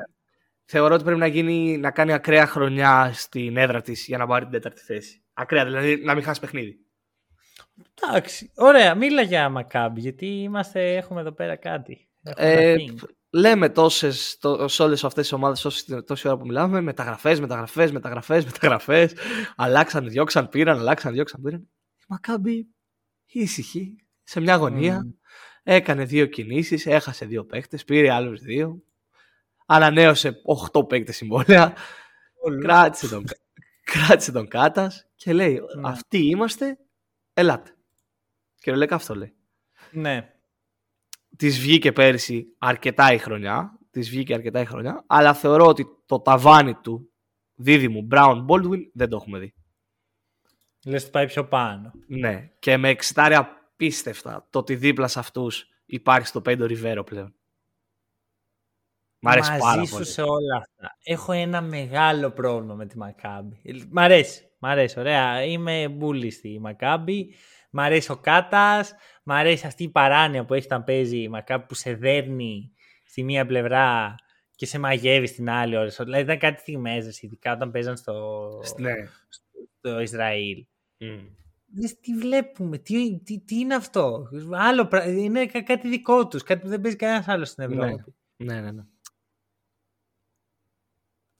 [0.64, 4.44] θεωρώ ότι πρέπει να, γίνει, να κάνει ακραία χρονιά στην έδρα της για να πάρει
[4.44, 5.22] την τέταρτη θέση.
[5.32, 6.78] Ακραία, δηλαδή να μην χάσει παιχνίδι.
[8.03, 8.50] Εντάξει.
[8.55, 8.94] Ωραία.
[8.94, 12.09] Μίλα για Μακάμπι, γιατί είμαστε, έχουμε εδώ πέρα κάτι.
[12.22, 12.74] Ε,
[13.30, 18.44] λέμε τόσες, τό, σε όλες αυτές τις ομάδες τόση ώρα που μιλάμε, μεταγραφές, μεταγραφές, μεταγραφές,
[18.44, 19.14] μεταγραφές.
[19.57, 21.68] αλλάξαν, διώξαν, πήραν, αλλάξαν, διώξαν, πήραν.
[22.09, 22.66] Μακάμπι
[23.26, 25.03] ήσυχη, σε μια γωνία.
[25.07, 25.14] Mm.
[25.62, 28.82] Έκανε δύο κινήσεις, έχασε δύο παίχτε, πήρε άλλους δύο.
[29.75, 30.41] Ανανέωσε
[30.73, 31.75] 8 παίκτες συμβόλαια.
[32.61, 33.25] κράτησε, τον,
[33.93, 35.89] κράτησε τον Κάτας και λέει ναι.
[35.89, 36.79] αυτοί είμαστε,
[37.35, 37.75] ελάτε.
[38.59, 39.35] Και λέει αυτό λέει.
[39.91, 40.33] Ναι.
[41.37, 43.79] Της βγήκε πέρυσι αρκετά η χρονιά.
[43.91, 45.05] Της βγήκε αρκετά η χρονιά.
[45.07, 47.12] Αλλά θεωρώ ότι το ταβάνι του
[47.55, 49.55] δίδυμου Brown Baldwin δεν το έχουμε δει.
[50.85, 51.93] Λες ότι πάει πιο πάνω.
[52.07, 52.51] Ναι.
[52.59, 57.35] Και με εξητάρια πίστευτα το ότι δίπλα σε αυτούς υπάρχει στο Πέντο Ριβέρο πλέον.
[59.25, 60.97] Μ' αρέσει Μαζί πάρα σου σε όλα αυτά.
[61.05, 63.61] Έχω ένα μεγάλο πρόβλημα με τη Μακάμπη.
[63.91, 64.51] Μ' αρέσει.
[64.59, 65.01] Μ' αρέσει.
[65.01, 65.45] Ωραία.
[65.45, 67.35] Είμαι μπουλή στη Μακάμπη.
[67.70, 68.95] Μ' αρέσει ο Κάτας.
[69.23, 72.73] Μ' αρέσει αυτή η παράνοια που έχει όταν παίζει η Μακάμπη που σε δέρνει
[73.05, 74.14] στη μία πλευρά
[74.55, 75.89] και σε μαγεύει στην άλλη ώρα.
[75.99, 78.49] Δηλαδή ήταν κάτι στιγμές, ειδικά όταν παίζαν στο,
[78.79, 78.93] ναι.
[79.79, 80.66] στο Ισραήλ.
[81.01, 81.29] Mm.
[81.75, 86.68] δες τι βλέπουμε, τι, τι, τι είναι αυτό; Άλλο, είναι κάτι δικό τους, κάτι που
[86.68, 87.85] δεν παίζει κανένας άλλος στην Ναι.
[87.85, 88.14] Ευρώπη.
[88.37, 88.83] Ναι, ναι, ναι.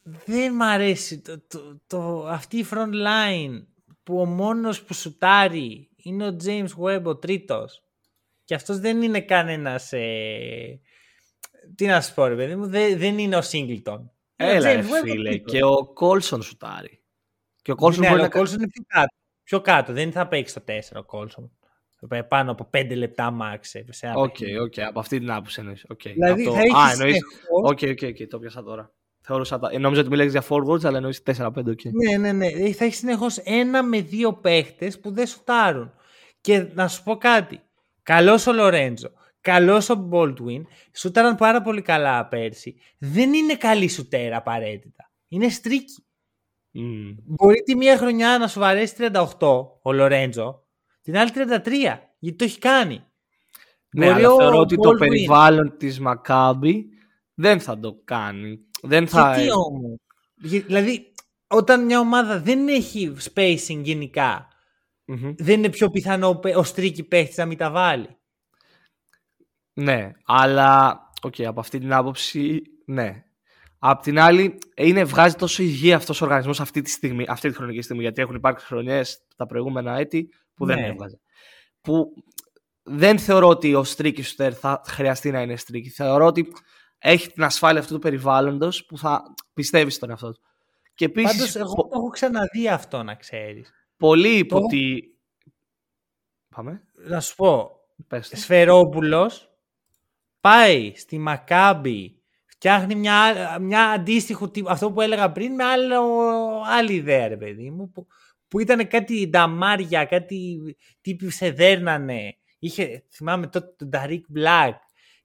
[0.05, 3.63] Δεν μ' αρέσει το, το, το, αυτή η front line
[4.03, 7.83] που ο μόνος που σουτάρει είναι ο James Webb ο τρίτος
[8.45, 10.81] και αυτός δεν είναι κανένας ε,
[11.75, 13.99] τι να σου πω ρε παιδί μου δεν, δεν είναι ο Singleton
[14.37, 15.29] Είναι ο Έλα, James ρε, Webb ο φίλε.
[15.31, 15.53] τρίτος.
[15.53, 17.03] Και ο Κόλσον σουτάρει.
[17.63, 19.15] Και ο Κόλσον ναι, μπορεί αλλά να ο Colson είναι πιο κάτω.
[19.43, 21.49] Πιο κάτω, δεν θα παίξει το 4 ο Colson.
[22.01, 24.59] Θα πάει Πάνω από 5 λεπτά max ε, σε ένα Οκ, παιχνίδι.
[24.59, 25.85] οκ, από αυτή την άποψη εννοείς.
[25.89, 26.01] Οκ.
[26.03, 27.15] Δηλαδή Από θα το- έχεις Α, εννοείς...
[27.17, 28.93] συνεχώς- OK, OK, OK, το πιάσα τώρα.
[29.25, 29.69] Θεωρούσα τα...
[29.73, 31.81] ε, Νόμιζα ότι μιλάγες για forwards, αλλά εννοείς 4-5, οκ.
[31.85, 32.47] Ναι, ναι, ναι.
[32.47, 35.93] Ε, Θα έχεις συνεχώς ένα με δύο παίχτες που δεν σουτάρουν.
[36.41, 37.61] Και να σου πω κάτι.
[38.03, 39.09] Καλός ο Λορέντζο.
[39.41, 40.67] Καλός ο Μπόλτουιν.
[40.95, 42.75] Σούταραν πάρα πολύ καλά πέρσι.
[42.99, 45.11] Δεν είναι καλή σουτέρα απαραίτητα.
[45.29, 46.05] Είναι στρίκι.
[46.71, 47.15] Μμμ.
[47.25, 48.95] Μπορεί τη μία χρονιά να σου βαρέσει
[49.39, 50.67] 38 ο Λορέντζο,
[51.03, 51.39] την άλλη 33.
[52.19, 53.05] Γιατί το έχει κάνει.
[53.95, 56.87] Ναι, Μπορεί αλλά ο θεωρώ ότι το Baldwin- περιβάλλον της Μακάμπη
[57.35, 58.59] δεν θα το κάνει.
[58.83, 59.35] Δεν θα...
[59.35, 59.99] Γιατί όμως;
[60.67, 61.13] Δηλαδή,
[61.47, 64.49] όταν μια ομάδα δεν έχει spacing γενικά,
[65.05, 65.35] Μμμ.
[65.37, 68.17] δεν είναι πιο πιθανό ο παι- ο streaky παίχτης να μην τα βάλει.
[69.75, 73.25] Ναι, αλλά οκ, από αυτή την άποψη, ναι.
[73.79, 77.55] Απ' την άλλη, είναι, βγάζει τόσο υγεία αυτός ο οργανισμός αυτή τη στιγμή, αυτή τη
[77.55, 80.87] χρονική στιγμή, γιατί έχουν υπάρξει χρονιές τα προηγούμενα έτη που δεν Ναι.
[80.87, 81.21] έβγαζε.
[81.81, 82.15] Που
[82.83, 85.89] δεν θεωρώ ότι ο streaky σουτέρ θα χρειαστεί να είναι streaky.
[85.91, 86.53] Θεωρώ ότι
[87.03, 89.23] έχει την ασφάλεια αυτού του περιβάλλοντος που θα
[89.55, 90.41] πιστεύεις στον εαυτό του.
[90.95, 93.73] Και επίσης, Πάντως εγώ πο- το έχω ξαναδεί αυτό να ξέρεις.
[93.97, 94.97] πολύ υπό το- τη...
[96.55, 97.71] Πάμε, Να σου πω,
[98.07, 98.37] πες το.
[98.37, 99.51] Σφερόπουλος
[100.41, 106.01] πάει στη Μακάμπη, φτιάχνει μια, μια αντίστοιχο τύπο, αυτό που έλεγα πριν με άλλο,
[106.67, 108.07] άλλη ιδέα ρε παιδί μου, που,
[108.49, 110.61] που ήταν κάτι νταμάρια, κάτι
[111.01, 112.37] τύποι που σε δέρνανε.
[112.59, 114.75] Είχε, θυμάμαι τότε τον Ταρίκ Μπλακ,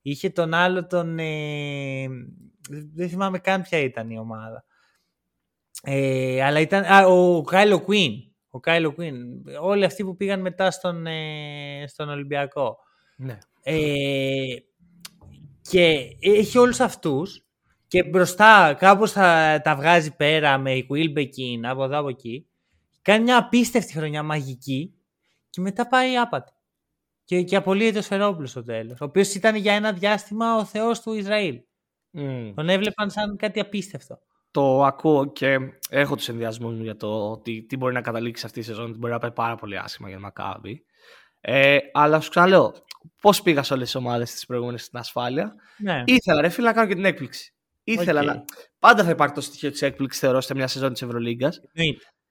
[0.09, 2.07] είχε τον άλλο τον, ε,
[2.93, 4.65] δεν θυμάμαι καν ποια ήταν η ομάδα.
[5.83, 8.13] Ε, αλλά ήταν, α, ο Κάιλο Κουίν.
[8.49, 9.15] Ο Κάιλο Κουίν.
[9.61, 12.77] Όλοι αυτοί που πήγαν μετά στον, ε, στον Ολυμπιακό.
[13.17, 13.37] Ναι.
[13.63, 14.55] Ε,
[15.61, 17.45] και έχει όλους αυτούς
[17.87, 22.47] και μπροστά κάπως θα τα βγάζει πέρα με η Quilbekin από εδώ από εκεί.
[23.01, 24.93] Κάνει μια απίστευτη χρονιά μαγική
[25.49, 26.51] και μετά πάει άπατη.
[27.27, 29.01] Και, και απολύεται ο Σφερόπουλος στο τέλος.
[29.01, 31.61] Ο οποίος ήταν για ένα διάστημα ο θεός του Ισραήλ.
[32.09, 32.53] Μμ.
[32.55, 34.19] Τον έβλεπαν σαν κάτι απίστευτο.
[34.51, 35.57] Το ακούω και
[35.89, 38.97] έχω τους ενδοιασμούς μου για το ότι τι μπορεί να καταλήξει αυτή η σεζόν, ότι
[38.97, 40.85] μπορεί να πάει πάρα πολύ άσχημα για Μακάμπι.
[41.41, 42.73] Ε, αλλά σου ξαναλέω,
[43.21, 46.03] πώς πήγα σε όλες τις ομάδες τις προηγούμενες στην ασφάλεια; Ναι.
[46.05, 47.53] Ήθελα ρε φίλε να κάνω και την έκπληξη.
[47.83, 48.25] Ήθελα Οκ.
[48.25, 48.43] να...
[48.79, 51.61] Πάντα θα υπάρχει το στοιχείο της έκπληξης θεωρώ σε μια σεζόν της Ευρωλίγκας.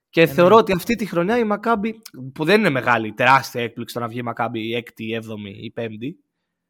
[0.06, 0.10] Εννοείται.
[0.10, 0.40] Και Εννοείται.
[0.40, 2.02] θεωρώ ότι αυτή τη χρονιά η Μακάμπη,
[2.34, 5.50] που δεν είναι μεγάλη, τεράστια έκπληξη το να βγει η Μακάμπη η έκτη, η έβδομη,
[5.50, 6.20] η πέμπτη.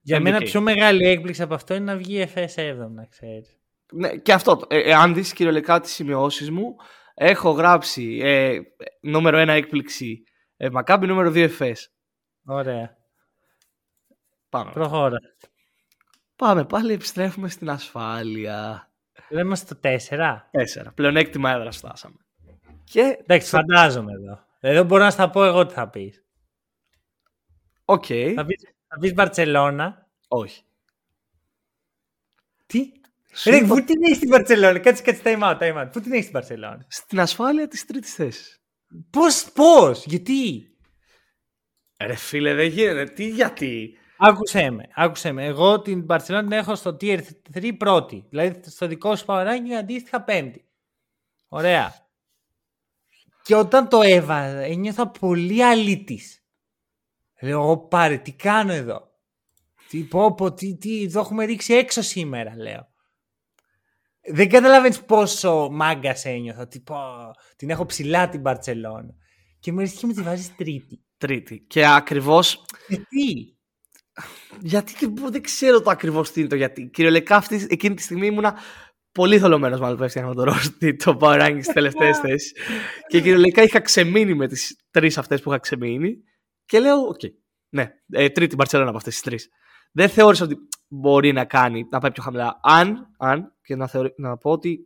[0.01, 0.23] Για MVP.
[0.23, 3.59] μένα πιο μεγάλη έκπληξη από αυτό είναι να βγει η FS7, να ξέρεις.
[3.93, 4.61] Ναι, και αυτό.
[4.69, 6.77] Ε, ε, αν δεις κυριολεκτικά τις σημειώσεις μου,
[7.15, 8.59] έχω γράψει ε,
[9.01, 10.23] νούμερο ένα έκπληξη
[10.57, 11.75] ε, Μακάμπη, νούμερο 2 FS.
[12.45, 12.97] Ωραία.
[14.49, 14.71] Πάμε.
[14.73, 15.17] Προχώρα.
[16.37, 18.91] Πάμε πάλι, επιστρέφουμε στην ασφάλεια.
[19.29, 19.67] Δεν είμαστε
[19.99, 20.37] στο 4.
[20.51, 20.93] Τέσσερα.
[20.93, 22.26] Πλεονέκτημα έδρα φτάσαμε.
[22.91, 24.45] Και, Εντάξει, φαντάζομαι εδώ.
[24.61, 26.25] Εδώ μπορώ να στα πω εγώ τι θα πεις.
[27.85, 30.09] οκ, Θα πεις, θα πεις Μπαρτσελώνα.
[30.29, 30.63] όχι.
[32.67, 32.93] Τι;
[33.35, 34.79] Σου Ρε, είπα- πού την έχεις στην Μπαρτσελώνα.
[34.79, 35.89] Κάτσε, κάτσε, time out, time out.
[35.93, 36.85] Πού την έχεις στην Μπαρτσελώνα.
[36.89, 38.61] Στην ασφάλεια της τρίτης θέσης.
[39.11, 40.71] Πώς, πώς, γιατί;
[42.01, 43.05] Ρε φίλε, δεν γίνεται.
[43.13, 45.45] Τι γιατί; Άκουσέ με, άκουσέ με.
[45.45, 47.21] Εγώ την Μπαρτσελώνα την έχω στο tier
[47.53, 48.27] 3 πρώτη.
[48.29, 50.65] Δηλαδή στο δικό σου power ranking αντίστοιχα πέμπτη.
[51.49, 52.06] Ωραία.
[53.47, 56.45] Και όταν το έβαζα, ένιωθα πολύ αλήτης.
[57.41, 59.11] Λέω, εγώ πάρε, τι κάνω εδώ;
[59.89, 62.89] Τι πω, πω, τι, τι, το έχουμε ρίξει έξω σήμερα, λέω.
[64.33, 66.69] Δεν καταλαβαίνεις πόσο μάγκας ένιωθα.
[66.69, 66.97] Τι πω,
[67.57, 69.15] την έχω ψηλά την Μπαρτσελώνα.
[69.59, 71.05] Και μου έρχεται και μου τη βάζεις τρίτη.
[71.17, 71.61] Τρίτη.
[71.61, 73.57] Και ακριβώς Γιατί.
[74.61, 76.89] Γιατί δεν, δεν ξέρω το ακριβώς τι είναι το γιατί.
[76.89, 78.59] Κυριολεκτικά αυτή, εκείνη τη στιγμή ήμουνα
[79.17, 82.53] πολύ θολωμένος, μάλλον που έφτιαχνα το ρόστι, το power ranking στις τελευταίες θέσεις.
[83.09, 86.17] και κυριολεκτικά είχα ξεμείνει με τις τρεις αυτές που είχα ξεμείνει.
[86.65, 87.21] Και λέω, οκ,
[87.69, 89.49] ναι, ε, τρίτη Μπαρσελόνα από αυτές τις τρεις.
[89.93, 90.57] Δεν θεώρησα ότι
[90.89, 92.61] μπορεί να κάνει, να πάει πιο χαμηλά.
[92.63, 94.79] Αν, αν και να, θεωρεί, να πω ότι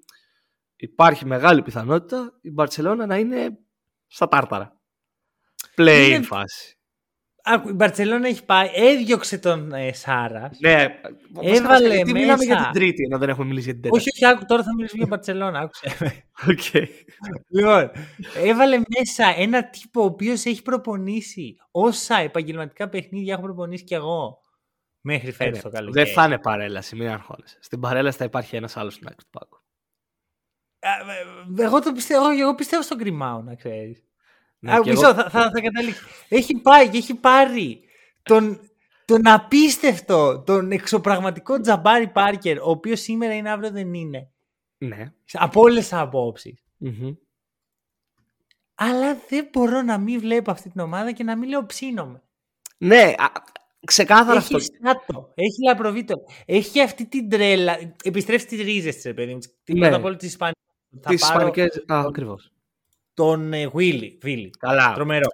[0.77, 3.49] υπάρχει μεγάλη πιθανότητα η Μπαρσελόνα να είναι
[4.07, 4.81] στα τάρταρα.
[5.77, 6.75] Play Είναι- φάση.
[7.43, 10.59] Άκου, η Μπαρσελόνα έχει πάει, έδιωξε τον ε, Σάρας.
[10.61, 10.87] Ναι,
[11.41, 12.45] Έβαλε τι μιλάμε μέσα.
[12.45, 14.09] για την τρίτη, ενώ δεν έχουμε μιλήσει για την τέταρτη.
[14.09, 15.59] Όχι, όχι, άκου, τώρα θα μιλήσουμε για Μπαρσελόνα.
[15.59, 15.97] Άκουσε.
[16.01, 16.25] με.
[16.47, 16.87] Okay.
[17.49, 17.91] λοιπόν,
[18.45, 24.39] έβαλε μέσα ένα τύπο ο οποίος έχει προπονήσει όσα επαγγελματικά παιχνίδια έχω προπονήσει κι εγώ
[25.01, 26.01] μέχρι φέτος το καλοκαίρι.
[26.01, 27.59] Ε, Δεν θα είναι παρέλαση, μην αγχώνεσαι.
[27.61, 29.59] Στην παρέλαση θα υπάρχει ένας άλλος στην άκρη του πάκου.
[30.81, 30.91] Α,
[31.59, 34.05] ε, Εγώ, το πιστεύω, εγώ πιστεύω στον Γκριμάου, να ξέρεις.
[34.63, 36.07] Ναι, Α, και μισό, εγώ- θα, θα, θα καταλήξω.
[36.29, 37.81] Έχει πάει και έχει πάρει
[38.23, 38.61] τον,
[39.05, 44.31] τον απίστευτο, τον εξωπραγματικό Τζαμπάρι Πάρκερ, ο οποίος σήμερα είναι, αύριο δεν είναι.
[44.79, 45.13] Ναι.
[45.33, 46.65] Από όλες τις απόψεις.
[46.77, 47.13] Μμμ.
[48.75, 52.23] Αλλά δεν μπορώ να μην βλέπω αυτή την ομάδα και να μην λέω ψήνομαι.
[52.79, 53.27] Ναι, α,
[53.87, 54.59] ξεκάθαρα Έχει αυτό.
[54.59, 56.15] σκάτο, έχει λαπροβίτο.
[56.47, 57.79] Έχει αυτή την τρέλα.
[58.05, 59.39] Επιστρέφει στις ρίζες της, ρε παιδί μου.
[59.65, 59.81] Την Ναι.
[59.81, 60.55] πρώτα απ' όλα της Ισπανίας.
[61.01, 61.93] Θα Τις πάρω Ισπανικές.
[61.93, 62.53] Α, ακριβώς.
[63.21, 64.51] Τον ε, Willy, Βίλι.
[64.59, 64.93] Καλά.
[64.95, 65.29] Τρομερό.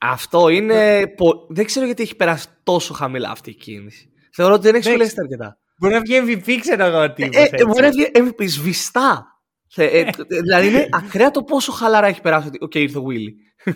[0.00, 1.06] Αυτό είναι.
[1.16, 4.10] πο- Δεν ξέρω γιατί έχει περάσει τόσο χαμηλά αυτή η κίνηση.
[4.32, 5.10] Θεωρώ ότι δεν έχει Εντάξει.
[5.10, 5.58] σπουδάσει αρκετά.
[5.78, 7.54] Μπορεί να βγει MVP, ξέρω εγώ ο τύπος, Ε, έτσι.
[7.58, 9.26] ε, μπορεί να βγει MVP σβηστά.
[9.70, 9.98] Θε- ε,
[10.36, 12.46] ε, δηλαδή είναι ακραία το πόσο χαλαρά έχει περάσει.
[12.46, 13.72] ότι, Οκ, ήρθε ο Willy.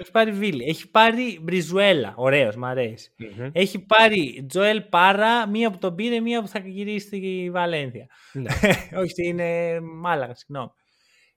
[0.00, 0.64] Έχει πάρει Βίλι.
[0.64, 2.14] Έχει πάρει Μπριζουέλα.
[2.16, 3.10] Ωραίος, μ' αρέσει.
[3.52, 8.06] Έχει πάρει Τζοέλ Πάρα, μία που τον πήρε, μία που θα γυρίσει στη Βαλένθια.
[8.32, 8.50] Ναι.
[9.02, 10.70] Όχι, είναι Μάλαγα, συγγνώμη.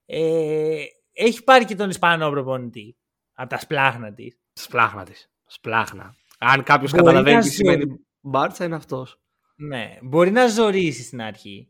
[0.06, 0.76] Ε,
[1.16, 2.98] έχει πάρει και τον Ισπανό προπονητή.
[3.34, 4.40] Από τα σπλάχνα της.
[4.54, 5.30] Σπλάχνα της.
[5.46, 6.16] Σπλάχνα.
[6.40, 7.86] Αν κάποιος Μπορεί καταλαβαίνει να τι σου- σημαίνει
[8.22, 9.20] Μπάρτσα, είναι αυτός.
[9.56, 11.70] Ναι, μπορεί να ζωρίσει στην αρχή.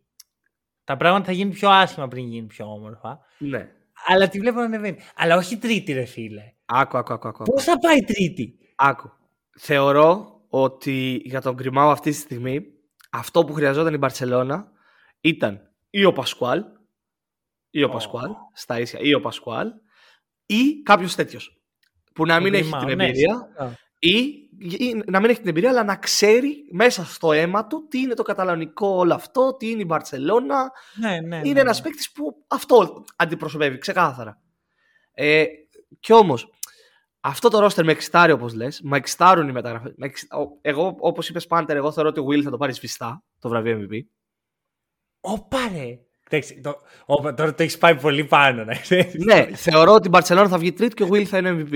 [0.83, 3.19] Τα πράγματα θα γίνουν πιο άσχημα πριν γίνουν πιο όμορφα.
[3.37, 3.69] Ναι.
[4.07, 4.97] Αλλά τη βλέπω να ανεβαίνει.
[5.15, 6.53] Αλλά όχι τρίτη, ρε φίλε.
[6.65, 7.27] Άκου, άκου, άκου.
[7.27, 7.43] άκου.
[7.43, 9.11] Πώς θα πάει τρίτη; Άκου.
[9.57, 12.65] Θεωρώ ότι για τον Γκριμάου αυτή τη στιγμή
[13.11, 14.71] αυτό που χρειαζόταν η Μπαρσελόνα
[15.21, 16.63] ήταν ή ο Πασκουάλ
[17.75, 17.89] ή ο Ω.
[17.89, 19.71] Πασκουάλ, στα ίσια, ή ο Πασκουάλ
[20.45, 21.61] ή κάποιος τέτοιος.
[22.13, 23.77] Που να Ο μην έχει Γκριμάου, την ναι, εμπειρία σωστά.
[23.99, 24.15] ή,
[24.59, 28.13] ή να μην έχει την εμπειρία, αλλά να ξέρει μέσα στο αίμα του τι είναι
[28.13, 30.71] το καταλανικό όλο αυτό, τι είναι η Μπαρσελόνα.
[30.99, 31.83] Ναι, ναι, είναι ναι, ένας ναι.
[31.83, 34.41] παίκτης που αυτό αντιπροσωπεύει, ξεκάθαρα.
[35.11, 35.45] Ε,
[35.99, 36.49] κι όμως,
[37.19, 39.93] αυτό το ρόστερ με εξιτάρει όπως λες, με εξιτάρουν οι μεταγραφές.
[40.61, 43.79] Εγώ, όπως είπες Πάντερ, εγώ θεωρώ ότι ο Willy θα το πάρει σβηστά το βραβείο
[43.81, 43.99] MVP.
[45.19, 45.99] Ωπα ρε.
[46.29, 49.13] Εντάξει, το, όπα, τώρα το έχεις πάει πολύ πάνω, να ξέρεις.
[49.25, 51.75] ναι, θεωρώ ότι η Barcelona θα βγει τρίτη και ο Willy θα είναι MVP.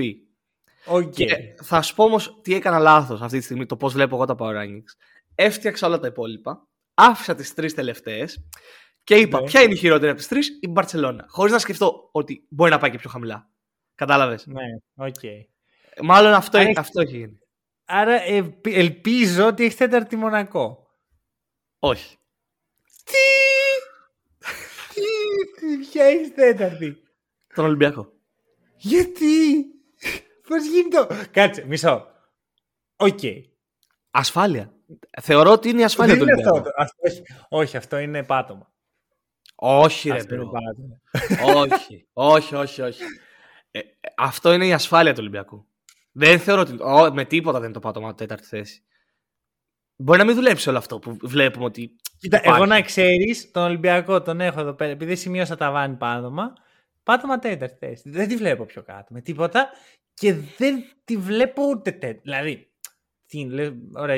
[0.84, 1.10] Οκ.
[1.12, 1.26] Και
[1.62, 4.34] θα σου πω όμως τι έκανα λάθος αυτή τη στιγμή, το πώς βλέπω εγώ τα
[4.38, 4.92] Power Rankings.
[5.34, 8.48] Έφτιαξα όλα τα υπόλοιπα, άφησα τις τρεις τελευταίες
[9.04, 9.46] και είπα Ναι.
[9.46, 11.18] ποια είναι η χειρότερη από τις τρεις, η Barcelona.
[11.26, 13.48] Χωρίς να σκεφτώ ότι μπορεί να πάει και πιο χαμηλά.
[13.94, 14.62] Κατάλαβες; Ναι,
[15.06, 15.14] οκ.
[16.02, 17.38] Μάλλον αυτό, Άρα- αυτό έχει γίνει.
[17.84, 20.86] Άρα ε, πι- ελπίζω ότι έχεις τέταρτη Μονακό.
[21.78, 22.16] Όχι.
[23.04, 23.12] Τι,
[25.90, 27.02] ποια έχει τέταρτη.
[27.54, 28.12] Τον Ολυμπιακό.
[28.76, 29.64] Γιατί;
[30.48, 31.28] Πώς γίνεται.
[31.30, 32.06] Κάτσε, μισό.
[32.96, 33.18] Οκ.
[34.10, 34.72] Ασφάλεια.
[35.22, 36.68] Θεωρώ ότι είναι η ασφάλεια του Δεν είναι Ολυμπιακού.
[36.68, 36.82] αυτό.
[36.82, 38.72] Αυτό όχι, όχι, αυτό είναι πάτωμα.
[39.54, 40.52] Όχι, ρε Αυτό είναι bro.
[40.52, 41.62] πάτωμα.
[41.74, 43.02] όχι, όχι, όχι, όχι.
[43.70, 43.82] Ε, ε,
[44.16, 45.66] αυτό είναι η ασφάλεια του Ολυμπιακού.
[46.12, 46.76] Δεν θεωρώ ότι.
[46.82, 48.82] Ω, με τίποτα δεν είναι το πάτωμα τέταρτη θέση.
[49.96, 51.96] Μπορεί να μην δουλέψει όλο αυτό που βλέπουμε ότι.
[52.20, 52.56] Κοίτα, υπάρχει.
[52.56, 54.90] εγώ να ξέρεις, τον Ολυμπιακό τον έχω εδώ πέρα.
[54.90, 56.52] Επειδή σημείωσα ταβάνι πάτωμα,
[57.02, 58.10] πάτωμα τέταρτη θέση.
[58.10, 59.70] Δεν τη βλέπω πιο κάτω με τίποτα
[60.14, 62.20] και δεν τη βλέπω ούτε τέταρτη.
[62.22, 62.72] Δηλαδή,
[63.26, 64.16] τι είναι, λέω, ωραία.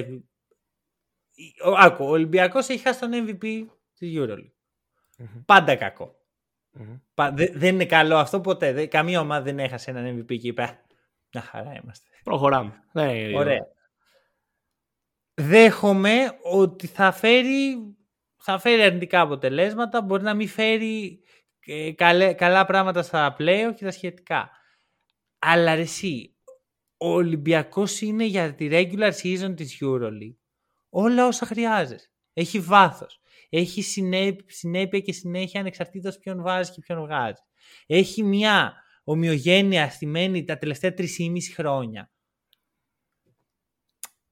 [1.64, 3.66] Ο, άκου, ο Ολυμπιακός έχει χάσει τον MVP
[3.98, 4.52] τη EuroLeague.
[5.18, 5.42] Μμμ.
[5.46, 6.14] Πάντα κακό.
[6.70, 6.96] Μμμ.
[7.14, 8.72] Πα- δε- δεν είναι καλό αυτό ποτέ.
[8.72, 10.80] Δε- καμία ομάδα δεν έχασε έναν MVP και είπε «Α,
[11.32, 12.08] Μια χαρά είμαστε.
[12.24, 12.82] Προχωράμε.
[12.92, 13.66] Ναι, Ωραία.
[15.34, 17.76] Δέχομαι ότι θα φέρει,
[18.36, 21.20] θα φέρει αρνητικά αποτελέσματα, μπορεί να μην φέρει
[21.66, 24.50] ε, καλέ- καλά πράγματα στα play και τα σχετικά.
[25.38, 26.36] Αλλά ρε εσύ,
[26.96, 30.36] ο Ολυμπιακός είναι για τη regular season της EuroLeague
[30.90, 32.10] όλα όσα χρειάζεσαι.
[32.32, 33.20] Έχει βάθος.
[33.48, 37.42] Έχει συνέ- συνέπεια και συνέχεια ανεξαρτήτως ποιον βάζεις και ποιον βγάζεις.
[37.86, 38.74] Έχει μια
[39.04, 42.10] ομοιογένεια στημένη τα τελευταία 3,5 χρόνια.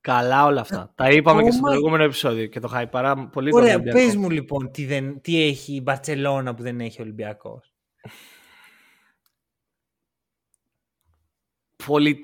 [0.01, 0.93] Καλά όλα αυτά.
[0.95, 3.99] Τα είπαμε και στο Ακόμα- προηγούμενο επεισόδιο και το είχα παρά πολύ τον Ωραία, Ολυμπιακό.
[3.99, 7.75] πες μου λοιπόν τι, δεν, τι έχει η Μπαρτσελώνα που δεν έχει ο Ολυμπιακός.
[11.87, 12.21] Πολύ...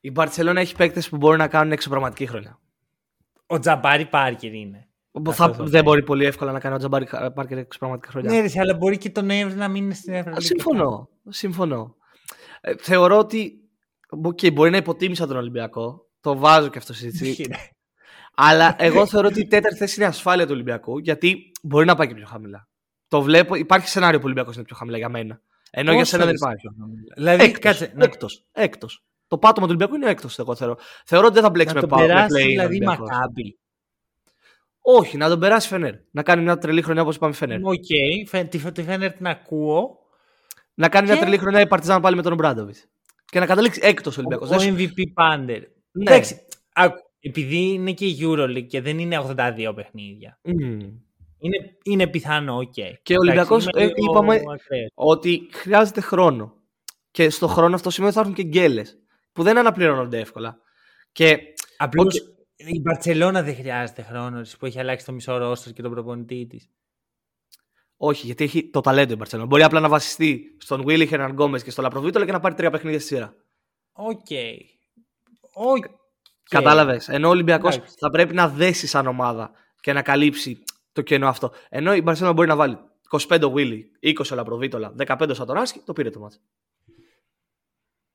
[0.00, 2.58] Η Μπαρσελόνα έχει παίκτες που μπορούν να κάνουν εξωπραγματική χρονιά.
[3.46, 4.88] Ο Τζαμπάρι Πάρκερ είναι.
[5.10, 5.90] Που Αυτός θα, θα δεν πω.
[5.90, 8.30] μπορεί πολύ εύκολα να κάνει ο Τζαμπάρι Πάρκερ εξωπραγματική χρονιά.
[8.30, 10.40] Ναι, ρε, εσύ, αλλά μπορεί και τον Νοέμβρη να μείνει στην Ευρωλίγα.
[10.40, 11.08] Συμφωνώ.
[11.28, 11.96] Συμφωνώ.
[12.60, 13.58] Ε, θεωρώ ότι.
[14.26, 16.03] Okay, μπορεί να υποτίμησα τον Ολυμπιακό.
[16.24, 17.50] Το βάζω και αυτό στη συζήτηση.
[18.34, 20.98] αλλά εγώ θεωρώ ότι η τέταρτη θέση είναι η ασφάλεια του Ολυμπιακού.
[20.98, 22.68] Γιατί μπορεί να πάει και πιο χαμηλά.
[23.08, 23.54] Το βλέπω.
[23.54, 25.40] Υπάρχει σενάριο που ο Ολυμπιακός είναι πιο χαμηλά για μένα.
[25.70, 26.68] Ενώ για σένα δεν υπάρχει.
[27.14, 28.94] Δηλαδή, Έκτος, κάτσε, να, έκτος, έκτος.
[28.96, 30.78] Το Το πάτωμα του Ολυμπιακού είναι έκτος, εγώ θεωρώ.
[31.04, 32.06] Θεωρώ ότι δεν θα μπλέξει να με τον πάω.
[32.06, 33.08] Με περάσει play δηλαδή Ολυμπιακός.
[33.10, 33.58] Μακάμπι.
[34.80, 35.94] Όχι, να τον περάσει Φενέρ.
[36.10, 37.58] Να κάνει μια τρελή χρονιά όπως είπαμε Φενέρ.
[37.62, 37.74] Οκ,
[38.28, 39.98] φαι- τη, τη Φένερ την ακούω.
[40.74, 42.76] Να κάνει μια Και- τρελή χρονιά η Παρτιζάν πάλι με τον Ομπράντοβιτς.
[43.24, 44.50] Και να καταλήξει έκτος Ο, Ολυμπιακός.
[44.66, 45.62] ο MVP Πάντερ.
[45.94, 46.10] Ναι.
[46.10, 46.40] Εντάξει,
[46.74, 50.38] άκου, επειδή είναι και η EuroLeague και δεν είναι 82 παιχνίδια.
[51.38, 52.72] Είναι, είναι πιθανό, οκ.
[53.02, 54.90] Και ο Ολυμπιακός, Εντάξει, είμαι ε, λίγο είπαμε- ακραίος.
[54.94, 56.54] Ότι χρειάζεται χρόνο.
[57.10, 58.98] Και στο χρόνο αυτό σημαίνει ότι θα έρθουν και γκέλες.
[59.32, 60.58] Που δεν αναπληρώνονται εύκολα.
[61.12, 61.38] Και
[61.76, 62.36] Απλώς Οκ.
[62.56, 66.46] η Μπαρσελόνα δεν χρειάζεται χρόνο της, που έχει αλλάξει το μισό ρόστερ και τον προπονητή
[66.46, 66.70] της.
[67.96, 69.48] όχι, γιατί έχει το ταλέντο η Μπαρσελόνα.
[69.48, 72.98] Μπορεί απλά να βασιστεί στον Βίλι Χερνανγκόμεθ και στο Λαπροβίτολα και να πάρει τρία παιχνίδια
[73.00, 73.34] στη σειρά.
[73.92, 74.26] Οκ.
[75.54, 75.84] Οκ.
[76.48, 77.08] Κατάλαβες.
[77.08, 77.94] Ενώ ο Ολυμπιακός Εντάξει.
[77.98, 79.50] θα πρέπει να δέσει σαν ομάδα
[79.80, 81.52] και να καλύψει το κενό αυτό.
[81.68, 82.78] Ενώ η Μπαρσελόνα μπορεί να βάλει
[83.28, 86.38] 25 ο Βίλι, 20 ο Λαπροβίτολα, 15 ο Σατοράνσκι, το πήρε το ματς.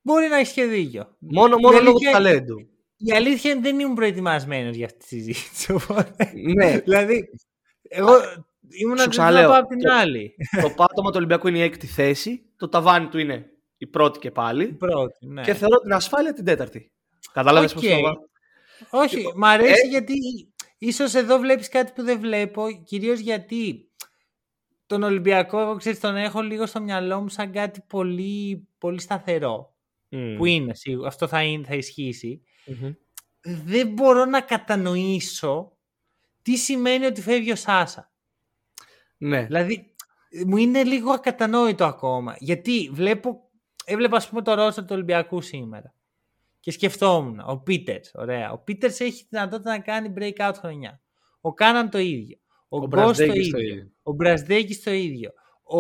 [0.02, 1.16] Μπορεί να έχει και δίκιο.
[1.20, 2.56] Μόνο, Η μόνο λόγω του αλήθεια- ταλέντου.
[2.98, 5.72] Η αλήθεια είναι ότι δεν ήμουν προετοιμασμένος για αυτή τη συζήτηση.
[5.72, 6.32] Οπότε...
[6.56, 7.30] ναι, δηλαδή,
[7.90, 8.12] εγώ
[8.70, 10.36] ήμουν Σου να ξαναλέω, πάω από την το- άλλη.
[10.62, 12.42] το πάτωμα του Ολυμπιακού είναι η έκτη θέση.
[12.58, 13.46] Το ταβάνι του είναι
[13.78, 14.68] η πρώτη και Η πάλι.
[14.68, 15.42] πρώτη, ναι.
[15.42, 16.92] Και θεωρώ την ασφάλεια την τέταρτη.
[17.34, 17.80] Κατάλαβες Οκ.
[17.82, 18.30] πώς το βάζω.
[18.90, 20.14] Όχι, Λοιπόν, μ' αρέσει ε- γιατί
[20.78, 23.90] ίσως εδώ βλέπεις κάτι που δεν βλέπω, κυρίως γιατί
[24.86, 29.74] τον Ολυμπιακό, εγώ ξέρεις, τον έχω λίγο στο μυαλό μου σαν κάτι πολύ, πολύ σταθερό.
[30.10, 30.38] Μμ.
[30.38, 32.42] Που είναι, σίγουρα, αυτό θα, είναι, θα ισχύσει.
[32.66, 32.94] Μμμ.
[33.42, 35.78] Δεν μπορώ να κατανοήσω
[36.42, 38.12] τι σημαίνει ότι φεύγει ο Σάσα.
[39.18, 39.46] Ναι.
[39.46, 39.96] Δηλαδή,
[40.46, 42.36] μου είναι λίγο ακατανόητο ακόμα.
[42.40, 43.50] Γιατί βλέπω,
[43.86, 45.94] έβλεπα ας πούμε το ρόστο του Ολυμπιακού σήμερα.
[46.70, 48.52] Και σκεφτόμουν, ο Πίτερς, ωραία.
[48.52, 51.02] Ο Πίτερς έχει τη δυνατότητα να κάνει breakout χρονιά.
[51.42, 52.38] Ο Κάναν το ίδιο.
[52.70, 53.52] Ο, Ο Γκος το Μπραζδέκης ίδιο.
[53.52, 53.92] το ίδιο.
[54.04, 55.32] Ο Μπρασδέκη το ίδιο.
[55.64, 55.80] Ο,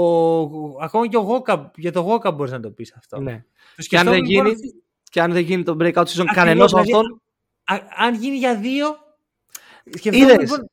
[0.84, 3.20] ακόμα και ο Γόκα, για το Γόκα μπορείς να το πεις αυτό.
[3.20, 3.44] ναι.
[3.76, 6.04] Το Και αν δεν σκεφτόμουν, λοιπόν, γίνει, αυτή- και αν δεν γίνει το breakout season
[6.04, 7.22] Ακριβώς, κανενό από δηλαδή, αυτόν,
[7.64, 8.88] α- αν γίνει για δύο.
[9.98, 10.40] σκεφτόμουν, Είδες.
[10.52, 10.70] λοιπόν,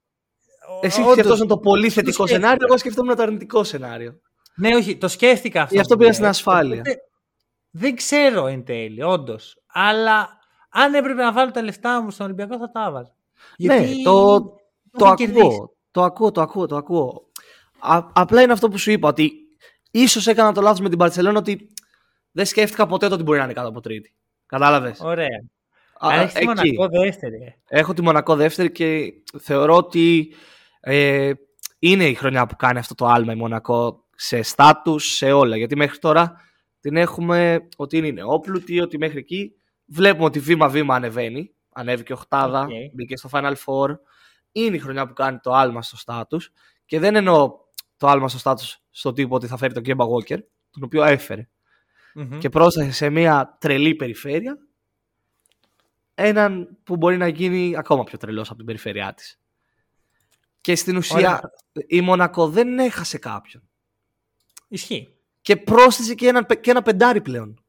[0.83, 2.41] εσύ όντως, σκεφτόσουν το πολύ θετικό σκέφτηκα.
[2.41, 4.21] σενάριο, εγώ σκεφτόμουν το αρνητικό σενάριο.
[4.57, 5.75] Ναι, όχι, το σκέφτηκα αυτό.
[5.75, 6.17] Γι' αυτό που πήγα λες.
[6.17, 6.81] στην ασφάλεια.
[6.81, 6.97] Οπότε,
[7.71, 9.59] δεν ξέρω εν τέλει, όντως.
[9.79, 10.29] Αλλά
[10.71, 13.15] αν έπρεπε να βάλω τα λεφτά μου στον Ολυμπιακό, θα τα έβαζα.
[13.59, 14.41] Ναι, Γιατί το,
[14.91, 15.47] το έχουν κερδίσει.
[15.47, 15.75] ακούω.
[15.91, 17.31] Το ακούω, το ακούω, το ακούω.
[17.79, 19.33] Α, απλά είναι αυτό που σου είπα, ότι
[19.91, 21.69] ίσως έκανα το λάθος με την Παρσελόνα ότι
[22.33, 24.15] δεν σκέφτηκα ποτέ το ότι μπορεί να είναι κάτω από τρίτη.
[24.47, 25.27] Κατάλαβες; Ωραία.
[25.99, 27.37] Αν έχεις τη Μονακό δεύτερη.
[27.69, 27.79] ε.
[27.79, 30.35] Έχω τη Μονακό δεύτερη και θεωρώ ότι
[30.81, 31.33] ε,
[31.79, 35.57] είναι η χρονιά που κάνει αυτό το άλμα η Μονακό σε στάτους, σε όλα.
[35.57, 36.41] Γιατί μέχρι τώρα
[36.81, 39.53] την έχουμε ότι είναι νεόπλουτη, ότι μέχρι εκεί
[39.87, 41.55] βλέπουμε ότι βήμα-βήμα ανεβαίνει.
[41.73, 42.69] Ανέβηκε οχτάδα, Οκ.
[42.95, 43.97] μπήκε στο Final Four.
[44.53, 46.53] Είναι η χρονιά που κάνει το άλμα στο στάτους.
[46.87, 47.59] Και δεν εννοώ
[47.97, 50.39] το άλμα στο στάτους στο τύπο ότι θα φέρει τον Κέμπα Walker,
[50.71, 51.49] τον οποίο έφερε
[52.15, 52.39] Μμμ.
[52.39, 54.59] και πρόσθεσε σε μια τρελή περιφέρεια
[56.15, 59.41] έναν που μπορεί να γίνει ακόμα πιο τρελός από την περιφέρειά της.
[60.61, 61.41] Και στην ουσία Ωραία.
[61.87, 63.69] η Μονακό δεν έχασε κάποιον.
[64.69, 65.15] Ισχύει.
[65.41, 67.65] Και πρόσθεσε και ένα, και ένα πεντάρι πλέον.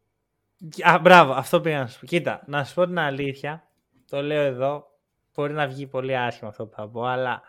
[0.81, 2.05] Α, μπράβο, αυτό πήγα να σου πω.
[2.05, 3.67] Κοίτα, να σου πω την αλήθεια.
[4.09, 4.85] Το λέω εδώ.
[5.33, 7.41] Μπορεί να βγει πολύ άσχημα αυτό που θα πω, αλλά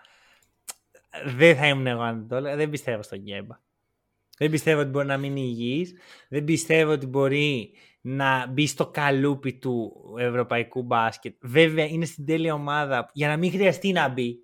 [1.25, 2.57] δεν θα ήμουν εγώ αν δεν το έλεγα.
[2.57, 3.61] Δεν πιστεύω στον Γκέμπα.
[4.39, 5.95] Δεν πιστεύω ότι μπορεί να μείνει υγιής.
[6.29, 11.35] Δεν πιστεύω ότι μπορεί να μπει στο καλούπι του ευρωπαϊκού μπάσκετ.
[11.41, 14.39] Βέβαια, είναι στην τέλεια ομάδα για να μην χρειαστεί να μπει.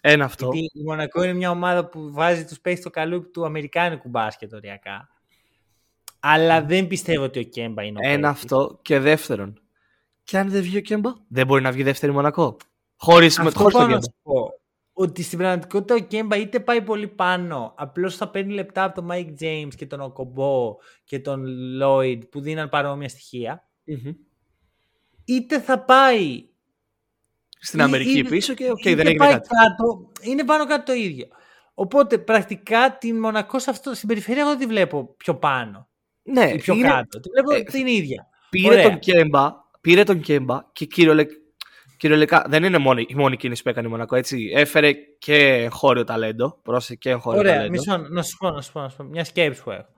[0.00, 0.50] Ένα αυτό.
[0.52, 4.52] Γιατί η Μονακό είναι μια ομάδα που βάζει τους παίχτες στο καλούπι του αμερικάνικου μπάσκετ
[4.52, 5.08] οριακά.
[6.26, 8.42] Αλλά δεν πιστεύω ότι ο Κέμπα είναι ο Ένα παίκτης.
[8.42, 8.78] αυτό.
[8.82, 9.60] Και δεύτερον.
[10.24, 12.56] Και αν δεν βγει ο Κέμπα, δεν μπορεί να βγει δεύτερη Μονακό.
[12.96, 14.12] Χωρίς, με, Αυτό χωρίς τον πάω να Κέμπα.
[14.12, 14.48] σου πω.
[14.92, 19.08] Ότι στην πραγματικότητα ο Κέμπα είτε πάει πολύ πάνω, απλώς θα παίρνει λεπτά από τον
[19.12, 21.44] Mike James και τον Οκομπό και τον
[21.82, 24.12] Lloyd που δίναν παρόμοια στοιχεία, Μμμ.
[25.24, 26.44] είτε θα πάει.
[27.60, 29.48] Στην ή- Αμερική ή- πίσω και οκ, είτε δεν έγινε πάει κάτι.
[29.48, 31.26] κάτω, είναι πάνω κάτω το ίδιο.
[31.74, 35.88] Οπότε πρακτικά την Μονακό σε αυτό, στην περιφέρεια εγώ δεν τη βλέπω πιο πάνω
[36.24, 37.20] Ναι, ή πιο είναι- κάτω.
[37.20, 38.26] Τη βλέπω ε, την ίδια.
[38.50, 38.82] Πήρε Ωραία.
[38.90, 41.26] τον Κέμπα, πήρε τον Κέμπα και κυριολε...
[41.98, 44.16] κυριολεκτικά δεν είναι μόνη, η μόνη κίνηση που έκανε η Μονακό.
[44.16, 44.52] Έτσι.
[44.54, 46.58] Έφερε και χώριο ταλέντο.
[46.62, 47.70] Πρόσεχε και χώριο Ωραία, ταλέντο.
[47.70, 49.88] μισό, να σου πω, να σου πω, να σου πω, μια σκέψη που έχω.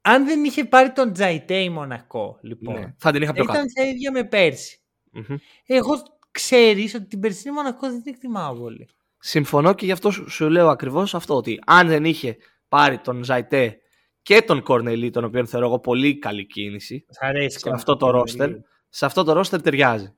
[0.00, 3.58] Αν δεν είχε πάρει τον Τζαϊτέ η Μονακό, λοιπόν, Ναι, θα την είχα πιο κάτω.
[3.58, 4.78] ήταν σε ίδια με πέρσι.
[5.12, 5.36] Μμμ.
[5.66, 5.90] Εγώ
[6.30, 8.88] ξέρεις ότι την περσινή Μονακό δεν την εκτιμάω πολύ.
[9.18, 11.36] Συμφωνώ και γι' αυτό σου, σου λέω ακριβώς αυτό.
[11.36, 12.36] Ότι αν δεν είχε
[12.68, 13.78] πάρει τον Ζαϊτέ
[14.26, 17.96] και τον Κορνελί, τον οποίο θεωρώ εγώ πολύ καλή κίνηση, Σ' αρέσει σε ο αυτό
[17.96, 18.20] το Κορνελί.
[18.20, 18.50] ρόστερ,
[18.88, 20.14] σε αυτό το ρόστερ ταιριάζει.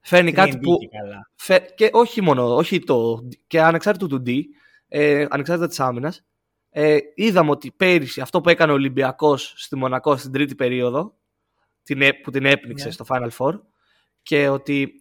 [0.00, 0.76] Φέρνει κάτι 3D που.
[0.78, 1.30] και καλά.
[1.34, 1.58] Φε...
[1.74, 3.18] Και όχι μόνο, όχι το.
[3.46, 4.40] και ανεξάρτητο του D,
[4.88, 6.24] ε, ανεξάρτητα της άμυνας,
[6.70, 11.16] ε, είδαμε ότι πέρυσι αυτό που έκανε ο Ολυμπιακός στη Μονακό στην τρίτη περίοδο
[11.82, 12.90] την, έ- που την έπνιξε Ναι.
[12.92, 13.60] στο Final Four
[14.22, 14.98] και ότι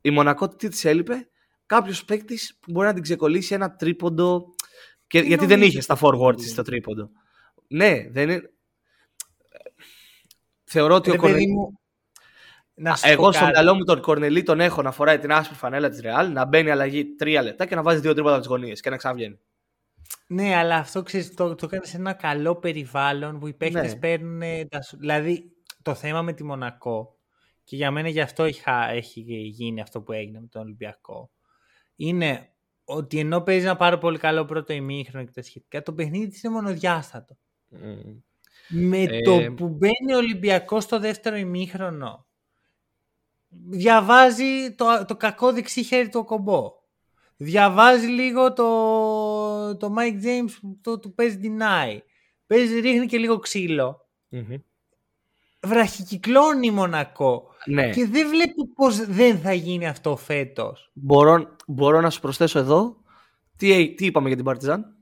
[0.00, 1.28] η Μονακό τι της έλειπε,
[1.66, 4.44] κάποιος παίκτης που μπορεί να την ξεκολλήσει ένα τρίποντο.
[5.10, 6.34] Και, Δεν γιατί δεν νομίζω είχες στα ότι forward είναι.
[6.34, 7.10] της το τρίποντο.
[7.68, 8.50] Ναι, δεν είναι.
[10.64, 11.52] Θεωρώ ότι Ρε ο παιδί Κορνελί.
[11.52, 11.80] μου,
[12.74, 13.52] να σου πω Εγώ στο κάτι.
[13.52, 16.70] μυαλό μου τον Κορνελί τον έχω να φοράει την άσπρη φανέλα της Ρεάλ, να μπαίνει
[16.70, 19.38] αλλαγή τρία λεπτά και να βάζει δύο τρίποτα από τις γωνίες και να ξαναβγαίνει.
[20.26, 23.98] Ναι, αλλά αυτό ξέρεις, το, το κάνει σε ένα καλό περιβάλλον που οι παίχτες Ναι.
[23.98, 27.18] παίρνουν τα σου- Δηλαδή, το θέμα με τη Μονακό,
[27.64, 31.30] και για μένα γι' αυτό είχα, έχει γίνει αυτό που έγινε με τον Ολυμπιακό,
[31.96, 32.52] είναι
[32.90, 36.42] ότι ενώ παίζει ένα πάρα πολύ καλό πρώτο ημίχρονο και τα σχετικά, το παιχνίδι της
[36.42, 37.36] είναι μονοδιάστατο.
[38.68, 42.26] Με Ε, το που μπαίνει ο Ολυμπιακός στο δεύτερο ημίχρονο,
[43.48, 46.72] διαβάζει το, το κακό δεξί χέρι του ο κομπό.
[47.36, 51.98] Διαβάζει λίγο το, το Mike James που το, του παίζει deny.
[52.46, 54.08] Παίζει, ρίχνει και λίγο ξύλο.
[55.66, 57.42] Βραχικυκλώνει η Μονακό.
[57.66, 57.90] Ναι.
[57.90, 60.90] Και δεν βλέπω πως δεν θα γίνει αυτό φέτος.
[60.92, 62.96] Μπορώ, μπορώ να σου προσθέσω εδώ
[63.56, 64.94] τι, τι είπαμε για την Παρτιζάν.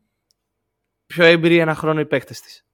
[1.06, 2.66] Πιο έμπειροι ένα χρόνο οι παίκτες της.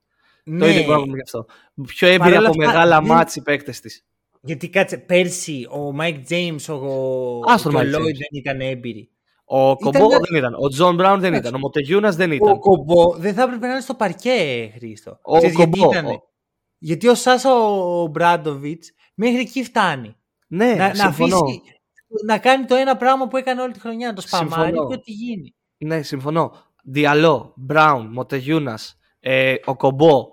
[0.59, 1.45] Το ίδιο μπορούμε να πούμε γι' αυτό.
[1.87, 4.05] Πιο έμπειροι Παρ' όλα από αυτά, μεγάλα δεν- μάτς οι παίκτες της.
[4.41, 8.03] Γιατί κάτσε, πέρσι ο Mike James, ο, Ας τον και ο Mike Lloyd James.
[8.03, 9.09] δεν ήταν έμπειροι.
[9.45, 10.53] Οκομπό Ήταν- δεν ήταν.
[10.59, 11.47] Ο Τζον Μπράουν δεν Εντάξει.
[11.49, 11.55] ήταν.
[11.55, 12.59] Ο Μοτεγιούνας δεν Ο ήταν.
[12.59, 15.19] Κομπό δεν θα έπρεπε να είναι στο παρκέ, Χρήστο.
[15.21, 16.21] Ο Ξέρεις γιατί Κομπό, ήτανε;
[16.85, 20.15] Ο- Γιατί ο Σάσα ο Μπράντοβιτς μέχρι εκεί φτάνει.
[20.47, 21.37] Ναι, να, να συμφωνώ.
[21.37, 21.61] αφήσει
[22.25, 24.87] να κάνει το ένα πράγμα που έκανε όλη τη χρονιά, να το σπαμάρει Συμφωνώ.
[24.87, 25.55] και ό,τι γίνει.
[25.77, 26.51] Ναι, συμφωνώ.
[26.83, 30.27] Διαλό, Μπράουν, Μοτεγιούνας, ε, ο Κομπό,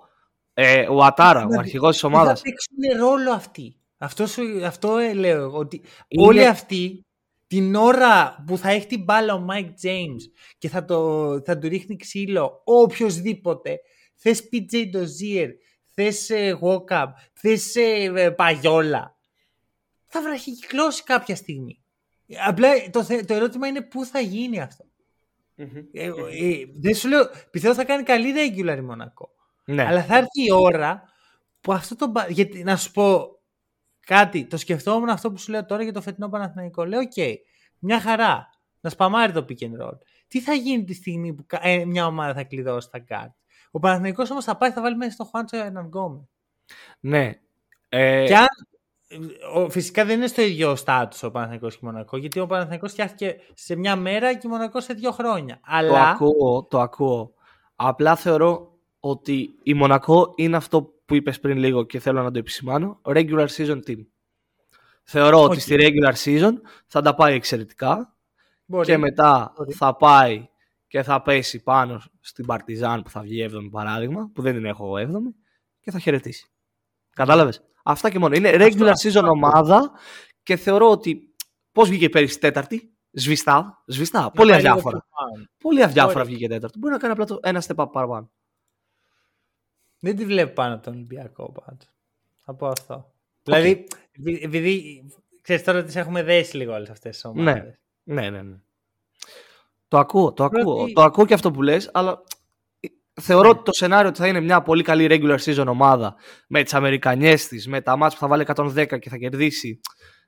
[0.54, 2.40] ε, ο Ατάρα, ο Μα αρχηγός της Δεν ομάδας.
[2.40, 3.76] θα παίξουν ρόλο αυτοί.
[3.98, 5.58] Αυτό, σου, αυτό ε, λέω εγώ.
[5.58, 7.06] Ότι Είναι- όλοι αυτοί
[7.46, 10.20] την ώρα που θα έχει την μπάλα ο Mike James
[10.58, 13.78] και θα, το, θα του ρίχνει ξύλο οποιοδήποτε,
[14.16, 15.48] θες PJ Dozier,
[15.94, 19.16] θες ε, Walkup, θες ε, ε, Παϊόλα,
[20.06, 21.82] θα βραχικυκλώσει κάποια στιγμή.
[22.46, 24.84] Απλά το, θε- το ερώτημα είναι πού θα γίνει αυτό.
[25.92, 26.12] Ε, ε,
[26.80, 29.30] δεν σου λέω, πιστεύω θα κάνει καλή regular η Μονακό.
[29.64, 29.84] Ναι.
[29.86, 31.02] Αλλά θα έρθει η ώρα
[31.60, 32.10] που αυτό το.
[32.10, 33.26] πα- Γιατί να σου πω
[34.00, 36.84] κάτι, το σκεφτόμουν αυτό που σου λέω τώρα για το φετινό Παναθηναϊκό.
[36.84, 37.40] Λέω, οκ,
[37.78, 38.46] μια χαρά.
[38.80, 39.98] Να σπαμάρει το pick and roll.
[40.28, 43.36] Τι θα γίνει τη στιγμή που κα- ε, μια ομάδα θα κλειδώσει τα γκαρντ.
[43.74, 46.28] Ο Παναθηναϊκός όμως θα πάει, θα βάλει μέσα στο Χουάντσο Ερνανγκόμεθ.
[47.00, 47.32] ναι.
[47.88, 48.46] Ε, Και αν.
[49.54, 52.92] ο- Φυσικά δεν είναι στο ίδιο στάτους ο Παναθηναϊκός και η Μονακό, γιατί ο Παναθηναϊκός
[52.92, 55.54] φτιάχτηκε σε μια μέρα και η Μονακό σε δύο χρόνια.
[55.54, 56.08] Το Αλλά.
[56.08, 57.34] ακούω, το ακούω.
[57.76, 62.38] Απλά θεωρώ ότι η Μονακό είναι αυτό που είπες πριν λίγο και θέλω να το
[62.38, 63.00] επισημάνω.
[63.04, 64.06] Regular season team.
[65.02, 65.60] Θεωρώ ότι Οκ.
[65.60, 66.52] στη regular season
[66.86, 68.14] θα τα πάει εξαιρετικά
[68.64, 68.86] μπορεί.
[68.86, 69.72] και μετά Μπορεί.
[69.72, 70.48] θα πάει
[70.92, 74.98] και θα πέσει πάνω στην Παρτιζάν που θα βγει 7η παράδειγμα, που δεν την έχω
[74.98, 75.34] εγώ 7η,
[75.80, 76.46] και θα χαιρετήσει.
[77.14, 78.34] Κατάλαβες; Αυτά και μόνο.
[78.34, 79.90] Είναι regular αυτό season ομάδα
[80.42, 81.34] και θεωρώ ότι
[81.72, 84.98] πώς βγήκε πέρυσι τέταρτη, σβηστά, σβηστά, Να πολύ πάει λίγο αδιάφορα.
[84.98, 85.46] πιο πάνω.
[85.58, 86.24] Πολύ αδιάφορα Ωραία.
[86.24, 86.78] βγήκε τέταρτο.
[86.78, 88.30] Μπορεί να κάνει απλά το ένα step up παραπάνω.
[90.00, 91.88] Δεν τη βλέπω πάνω από τον Ολυμπιακό πάντως.
[92.38, 93.12] Θα πω αυτό.
[93.42, 95.02] Δηλαδή, επει- επειδή
[95.42, 97.74] ξέρεις τώρα τις έχουμε δέσει λίγο όλες αυτές τις ομάδες.
[98.02, 98.56] Ναι, ναι, ναι.
[99.92, 100.74] Το ακούω, το ακούω.
[100.76, 102.22] Πρώτη- Το ακούω και αυτό που λες, αλλά
[103.20, 106.14] θεωρώ ότι το σενάριο ότι θα είναι μια πολύ καλή regular season ομάδα
[106.48, 109.80] με τις Αμερικανιές της, με τα μάτς που θα βάλει 110 και θα κερδίσει,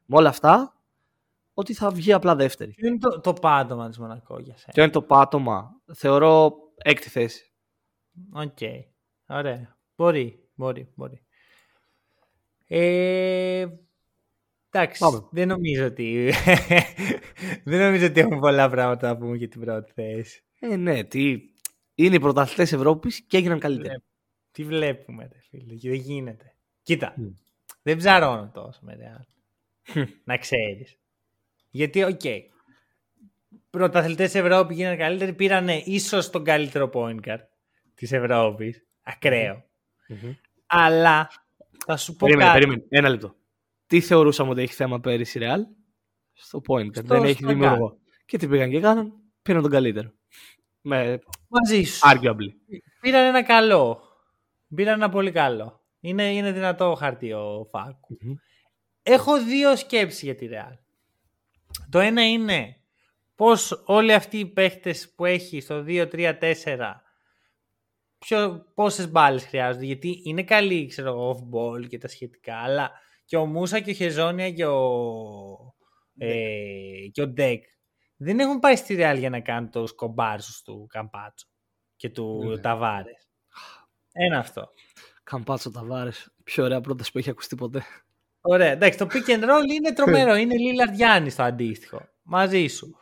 [0.06, 0.74] με όλα αυτά,
[1.54, 2.70] ότι θα βγει απλά δεύτερη.
[2.70, 7.08] Ποιο είναι το, το πάντομα της Μονακό για σένα; Και είναι το πάτωμα; Θεωρώ έκτη
[7.08, 7.52] θέση.
[8.32, 8.58] Οκ.
[9.26, 9.76] Ωραία.
[9.96, 11.24] Μπορεί, μπορεί, μπορεί.
[12.66, 13.66] Ε,
[14.78, 15.28] εντάξει, Πάμε.
[15.30, 16.32] δεν νομίζω ότι
[17.64, 20.42] δεν νομίζω ότι έχουμε πολλά πράγματα να πούμε για την πρώτη θέση.
[20.60, 21.38] Ε, ναι, τι...
[21.94, 24.02] Είναι οι πρωταθλητές Ευρώπης και έγιναν καλύτεροι.
[24.50, 26.54] Τι βλέπουμε, ρε φίλε, και δεν γίνεται.
[26.82, 27.26] Κοίτα, Μμ.
[27.82, 29.24] δεν ψαρώνω τόσο με Real.
[29.92, 30.02] Χμ.
[30.24, 30.98] να ξέρεις.
[31.70, 32.20] Γιατί, οκ,
[33.70, 37.44] πρωταθλητές Ευρώπη γίνανε καλύτεροι, πήραν ίσως τον καλύτερο point guard
[37.94, 38.86] της Ευρώπης.
[39.02, 39.64] Ακραίο.
[40.66, 41.30] Αλλά,
[41.86, 42.58] θα σου πω Περίμενε, κάτι.
[42.58, 42.84] περίμενε.
[42.88, 43.34] Ένα λεπτό.
[43.86, 45.58] Τι θεωρούσαμε ότι έχει θέμα πέρυσι η Real;
[46.32, 46.88] Στο point.
[46.96, 47.98] Στο- δεν έχει στο δημιουργό.
[48.26, 49.12] Και τι πήγαν και κάναν.
[49.42, 50.12] Πήραν τον καλύτερο.
[50.80, 52.00] Με Μαζί σου.
[52.08, 52.48] arguably.
[53.00, 54.02] Πήραν ένα καλό.
[54.74, 55.80] Πήραν ένα πολύ καλό.
[56.00, 58.16] Είναι, είναι δυνατό χαρτί ο Φάκου.
[58.20, 58.34] Μμμ.
[59.02, 60.78] Έχω δύο σκέψεις για τη Real.
[61.90, 62.76] Το ένα είναι
[63.34, 67.02] πώς όλοι αυτοί οι παίχτες που έχει στο 2-3-4
[68.18, 69.84] ποιο, πόσες μπάλες χρειάζονται.
[69.84, 72.56] Γιατί είναι καλή, ξέρω εγώ, off-ball και τα σχετικά.
[72.56, 72.90] Αλλά
[73.24, 75.74] και ο Μούσα και ο Χεζόνια και ο,
[76.18, 77.64] ε, και ο Ντεκ
[78.16, 81.46] δεν έχουν πάει στη Real για να κάνουν τους κομπάρσους του Καμπάτσο
[81.96, 82.58] και του Ναι.
[82.60, 83.28] Ταβάρες.
[84.12, 84.68] Ένα αυτό.
[85.22, 86.34] Καμπάτσο Ταβάρες.
[86.44, 87.82] Πιο ωραία πρόταση που έχει ακουστεί ποτέ.
[88.40, 88.70] Ωραία.
[88.70, 90.34] Εντάξει, το pick and roll είναι τρομερό.
[90.42, 92.08] είναι Λίλαρντ Γιάννη το αντίστοιχο.
[92.22, 92.96] Μαζί σου.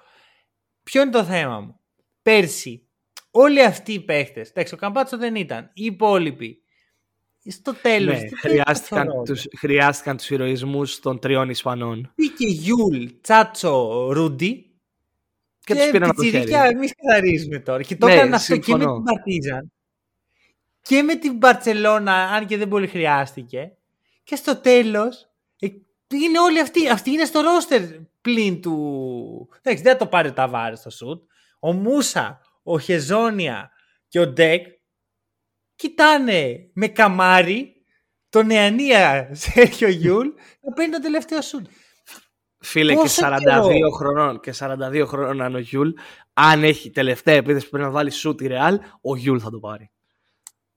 [0.83, 1.81] Ποιο είναι το θέμα μου;
[2.23, 2.89] Πέρσι,
[3.31, 4.49] όλοι αυτοί οι παίχτες.
[4.51, 5.71] Εντάξει, ο Καμπάτσο δεν ήταν.
[5.75, 6.62] Οι υπόλοιποι.
[7.47, 8.21] Στο τέλος.
[8.21, 12.13] Ναι, χρειάστηκαν, τους, χρειάστηκαν τους ηρωισμούς των τριών Ισπανών.
[12.15, 14.71] Μπήκε Γιουλ, Τσάτσο, Ρούντι.
[15.65, 16.53] Και, και τους πήραν από το χέρι.
[16.53, 17.83] Εμείς καθαρίζουμε τώρα.
[17.83, 19.73] Και το ναι, έκαναν αυτό και με την Παρτίζαν.
[20.83, 23.73] Και με την Μπαρσελόνα, αν και δεν πολύ χρειάστηκε.
[24.23, 25.31] Και στο τέλος.
[25.59, 25.67] Ε,
[26.09, 26.89] είναι όλοι αυτοί.
[26.89, 27.83] Αυτοί είναι στο ρόστερ
[28.21, 29.49] πλην του.
[29.63, 31.23] Εντάξει, δεν θα το πάρει ο Ταβάρες στο σουτ.
[31.61, 33.71] Ο Μούσα, ο Χεζόνια
[34.09, 34.67] και ο Ντεκ
[35.83, 37.73] κοιτάνε με καμάρι
[38.29, 40.29] τον Νεανία Σέρχιο Γιούλ
[40.61, 41.67] να παίρνει το τελευταίο σουτ.
[42.59, 45.91] Φίλε και 42 χρονών και 42 χρονών ο Γιούλ,
[46.33, 49.59] αν έχει τελευταία επίθεση που πρέπει να βάλει σουτ η Ρεάλ, ο Γιούλ θα το
[49.59, 49.91] πάρει.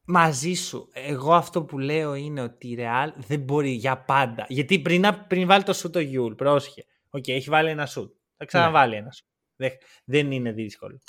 [0.06, 0.90] Μαζί σου.
[0.94, 4.46] Εγώ αυτό που λέω είναι ότι η Ρεάλ δεν μπορεί για πάντα.
[4.48, 6.86] Γιατί πριν, πριν βάλει το σουτ ο Γιούλ, πρόσχε.
[7.10, 8.14] OK, okay, έχει βάλει ένα σουτ.
[8.38, 8.98] Θα ξαναβάλει ναι.
[8.98, 9.28] ένα σουτ.
[9.56, 9.72] Δεν,
[10.06, 11.00] δεν είναι δύσκολο.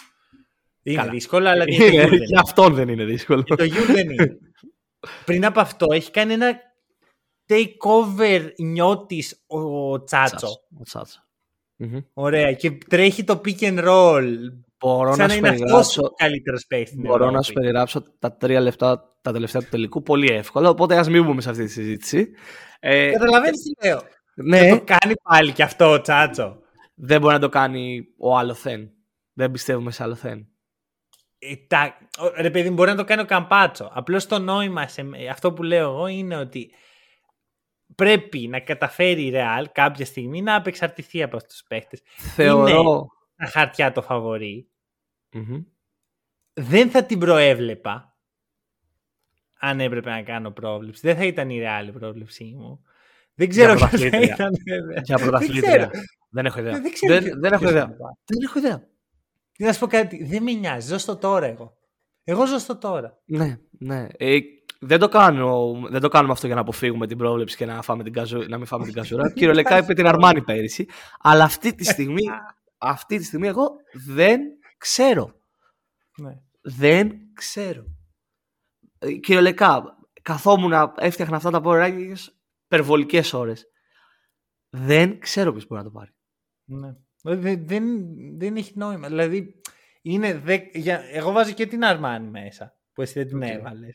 [0.87, 1.11] Είναι Καλά.
[1.11, 3.43] δύσκολο, αλλά είναι, είναι, για αυτόν δεν είναι δύσκολο.
[3.43, 4.39] το Γιούλ δεν είναι.
[5.27, 6.61] Πριν από αυτό έχει κάνει ένα
[7.49, 10.49] takeover νιώτης ο Τσάτσο.
[10.81, 11.21] Ο Τσάτσο.
[12.13, 12.53] Ωραία.
[12.53, 14.33] Και τρέχει το pick and roll.
[14.79, 16.13] Μπορώ να σου περιγράψω.
[16.17, 20.69] καλύτερος space Μπορώ να σου περιγράψω τα τρία λεπτά τα τελευταία του τελικού πολύ εύκολα.
[20.69, 22.31] Οπότε ας μην μπούμε σε αυτή τη συζήτηση.
[22.81, 24.01] Ε, Καταλαβαίνεις τι λέω.
[24.35, 24.59] Ναι.
[24.59, 26.59] Δεν το κάνει πάλι κι αυτό ο Τσάτσο.
[26.95, 28.91] Δεν μπορεί να το κάνει ο άλλο Θεν.
[29.33, 30.47] Δεν πιστεύουμε σε άλλο Θεν.
[31.39, 31.99] Ε, τα,
[32.37, 33.91] ρε παιδί, μπορεί να το κάνει ο Καμπάτσο.
[33.95, 36.71] Απλώς το νόημα σε αυτό που λέω εγώ είναι ότι
[37.95, 42.03] πρέπει να καταφέρει η Ρεάλ κάποια στιγμή να απεξαρτηθεί από αυτούς τους παίχτες.
[42.17, 42.81] Θεωρώ.
[42.81, 43.07] Είναι
[43.37, 44.69] τα χαρτιά το φαβορι
[46.53, 48.17] Δεν θα την προέβλεπα
[49.59, 51.01] αν έπρεπε να κάνω πρόβλεψη.
[51.03, 52.83] Δεν θα ήταν η Ρεάλ η πρόβλεψή μου.
[53.35, 54.53] Δεν ξέρω ποιος θα ήταν.
[55.03, 55.91] Για πρωταθλήτρια.
[56.31, 56.81] Δεν έχω ιδέα.
[56.81, 56.93] Δεν,
[57.23, 57.97] δεν, δεν έχω ιδέα.
[58.25, 58.89] Δεν έχω ιδέα.
[59.59, 60.89] Να σου πω κάτι, δεν με νοιάζει.
[60.89, 61.77] Ζω στο τώρα εγώ.
[62.24, 63.19] Εγώ ζω στο τώρα.
[63.24, 64.07] Ναι, ναι.
[64.16, 64.39] Ε,
[64.81, 68.03] δεν, το κάνω, δεν το κάνουμε αυτό για να αποφύγουμε την πρόβλεψη και να, φάμε
[68.03, 69.31] την καζου, να μην φάμε την καζούρα.
[69.37, 70.87] Κυριολεκτικά είπε την Αρμάνη πέρυσι.
[71.20, 72.23] Αλλά αυτή τη στιγμή,
[72.78, 74.41] αυτή τη στιγμή εγώ δεν
[74.78, 75.35] ξέρω.
[76.16, 76.41] Ναι.
[76.62, 77.85] Δεν ξέρω.
[78.99, 82.24] Ε, κυριολεκτικά, καθόμουν να έφτιαχνα αυτά τα power rankings
[82.65, 83.66] υπερβολικές ώρες.
[84.69, 86.16] Δεν ξέρω ποιος μπορεί να το πάρει.
[86.67, 86.95] Ναι.
[87.23, 87.85] Δεν, δεν,
[88.39, 89.09] δεν έχει νόημα.
[89.09, 89.61] Δηλαδή,
[90.03, 93.59] είναι δε, για, εγώ βάζω και την Αρμάνη μέσα, που εσύ δεν την okay.
[93.59, 93.95] έβαλες.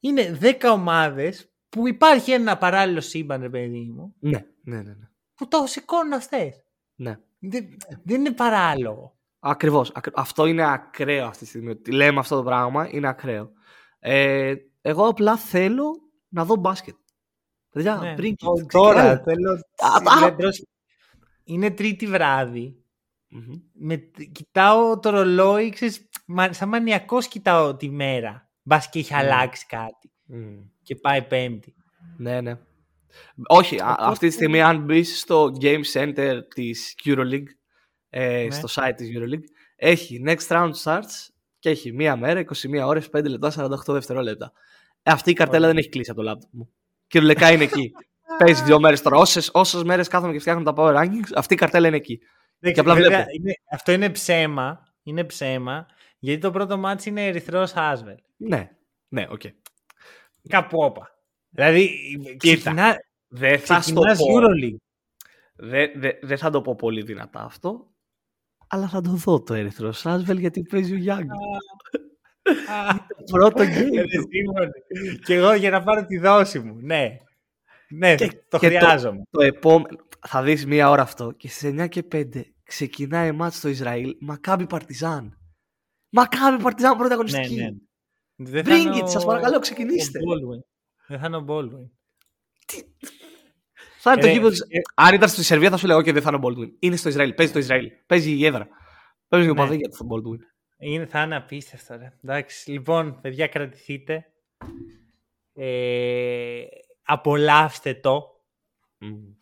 [0.00, 4.14] Είναι 10 ομάδες που υπάρχει ένα παράλληλο σύμπαν, ρε παιδί μου.
[4.18, 4.82] Ναι, ναι, ναι.
[4.82, 5.08] ναι.
[5.34, 6.64] Που το σηκώνουν αυτές.
[6.94, 7.18] Ναι.
[7.38, 9.18] Δεν, δεν είναι παράλογο.
[9.38, 9.92] Ακριβώς.
[10.14, 11.70] Αυτό είναι ακραίο αυτή τη στιγμή.
[11.70, 13.52] Ότι λέμε αυτό το πράγμα είναι ακραίο.
[13.98, 15.90] Ε, εγώ απλά θέλω
[16.28, 16.94] να δω μπάσκετ.
[17.70, 18.14] Παιδιά, ναι.
[18.14, 18.34] πριν
[18.68, 19.60] Τώρα θέλω.
[21.48, 22.82] Είναι τρίτη βράδυ.
[23.34, 23.60] Mm-hmm.
[23.72, 23.96] Με,
[24.32, 26.10] κοιτάω το ρολόι, ξέρεις,
[26.50, 28.50] σαν μανιακός κοιτάω τη μέρα.
[28.62, 29.18] Μπας και έχει mm.
[29.18, 30.12] αλλάξει κάτι.
[30.32, 30.70] Mm.
[30.82, 31.74] Και πάει πέμπτη.
[32.16, 32.58] Ναι, ναι.
[33.46, 37.48] Όχι, α, αυτή τη στιγμή αν μπεις στο Game Center της EuroLeague,
[38.08, 38.50] ε, ναι.
[38.50, 43.28] στο site της EuroLeague, έχει Next Round Starts και έχει μία μέρα, 21 ώρες, 5
[43.28, 44.52] λεπτά, 48 δευτερόλεπτα.
[45.02, 46.72] Ε, αυτή η καρτέλα δεν έχει κλείσει από το laptop μου.
[47.06, 47.90] Κυριολεκτικά είναι εκεί.
[48.38, 49.16] Παίζεις δύο μέρες τώρα.
[49.52, 52.18] Όσες μέρες κάθομαι και φτιάχνω τα power rankings, αυτή η καρτέλα είναι εκεί.
[52.60, 54.82] και απλά βέβαια, είναι, αυτό είναι ψέμα.
[55.02, 55.86] Είναι ψέμα.
[56.18, 58.16] Γιατί το πρώτο ματς είναι Ερυθρός Άσβελ.
[58.36, 58.70] Ναι,
[59.08, 59.40] ναι, OK.
[59.44, 59.50] Okay.
[60.48, 61.10] Κάπου όπα.
[61.48, 61.90] Δηλαδή,
[62.36, 62.96] ξεκινά,
[63.28, 64.40] δεν θα στο πω.
[65.60, 67.90] Δεν δε, δε θα το πω πολύ δυνατά αυτό,
[68.68, 71.28] αλλά θα το δω το Ερυθρός Άσβελ γιατί παίζει ο Γιάνγκ.
[73.32, 74.04] πρώτο game.
[75.24, 76.76] και εγώ για να πάρω τη δόση μου.
[76.80, 77.16] Ναι.
[77.90, 79.22] Ναι, και, το χρειάζομαι.
[79.30, 79.96] Το, το επόμενο,
[80.26, 82.24] θα δεις μία ώρα αυτό και στις 9 και 5
[82.64, 85.38] ξεκινάει μάτς στο Ισραήλ Μακάμπι Παρτιζάν.
[86.08, 87.54] Μακάμπι Παρτιζάν πρωταγωνιστική.
[87.54, 87.70] Ναι,
[88.50, 88.62] ναι.
[88.64, 90.18] Bring it, σας παρακαλώ, ξεκινήστε.
[91.06, 91.90] Δεν θα είναι ο Baldwin.
[94.00, 94.48] Θα είναι το γήπεδο.
[94.48, 96.70] Ε, Αν ήταν στη Σερβία θα σου λέω: Όχι, δεν θα είναι ο Baldwin.
[96.78, 97.34] Είναι στο Ισραήλ.
[97.34, 97.90] Παίζει το Ισραήλ.
[98.06, 98.68] Παίζει η έδρα.
[99.28, 99.74] Παίζει ο ναι.
[99.74, 100.38] για το Baldwin.
[100.78, 101.96] Είναι, θα είναι απίστευτο.
[101.96, 102.12] Ρε.
[102.24, 104.24] Εντάξει, λοιπόν, παιδιά, κρατηθείτε.
[105.52, 106.62] Ε,
[107.08, 108.42] απολαύστε το.
[109.00, 109.34] Mm.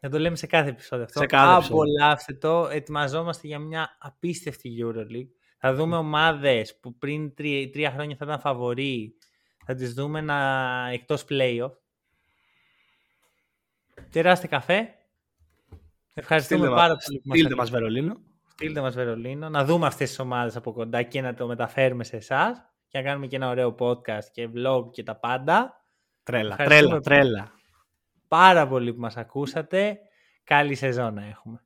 [0.00, 1.18] Θα το λέμε σε κάθε επεισόδιο αυτό.
[1.18, 2.68] Σε κάθε απολαύστε το.
[2.68, 5.28] Ετοιμαζόμαστε για μια απίστευτη EuroLeague.
[5.58, 9.14] Θα δούμε ομάδες που πριν τρία, τρία χρόνια θα ήταν φαβοροί.
[9.66, 10.36] Θα τις δούμε να,
[10.92, 11.72] εκτός playoff.
[14.10, 14.94] Τεράστε καφέ.
[16.14, 17.22] Ευχαριστούμε πάρα πολύ.
[17.26, 18.20] Στείλτε μας Βερολίνο.
[18.46, 19.48] Στείλτε μας Βερολίνο.
[19.48, 23.04] Να δούμε αυτές τις ομάδες από κοντά και να το μεταφέρουμε σε εσάς και να
[23.04, 25.83] κάνουμε και ένα ωραίο podcast και vlog και τα πάντα.
[26.24, 27.52] Τρέλα, τρέλα, τρέλα.
[28.28, 29.98] Πάρα πολύ που μας ακούσατε.
[30.44, 31.63] Καλή σεζόν να έχουμε.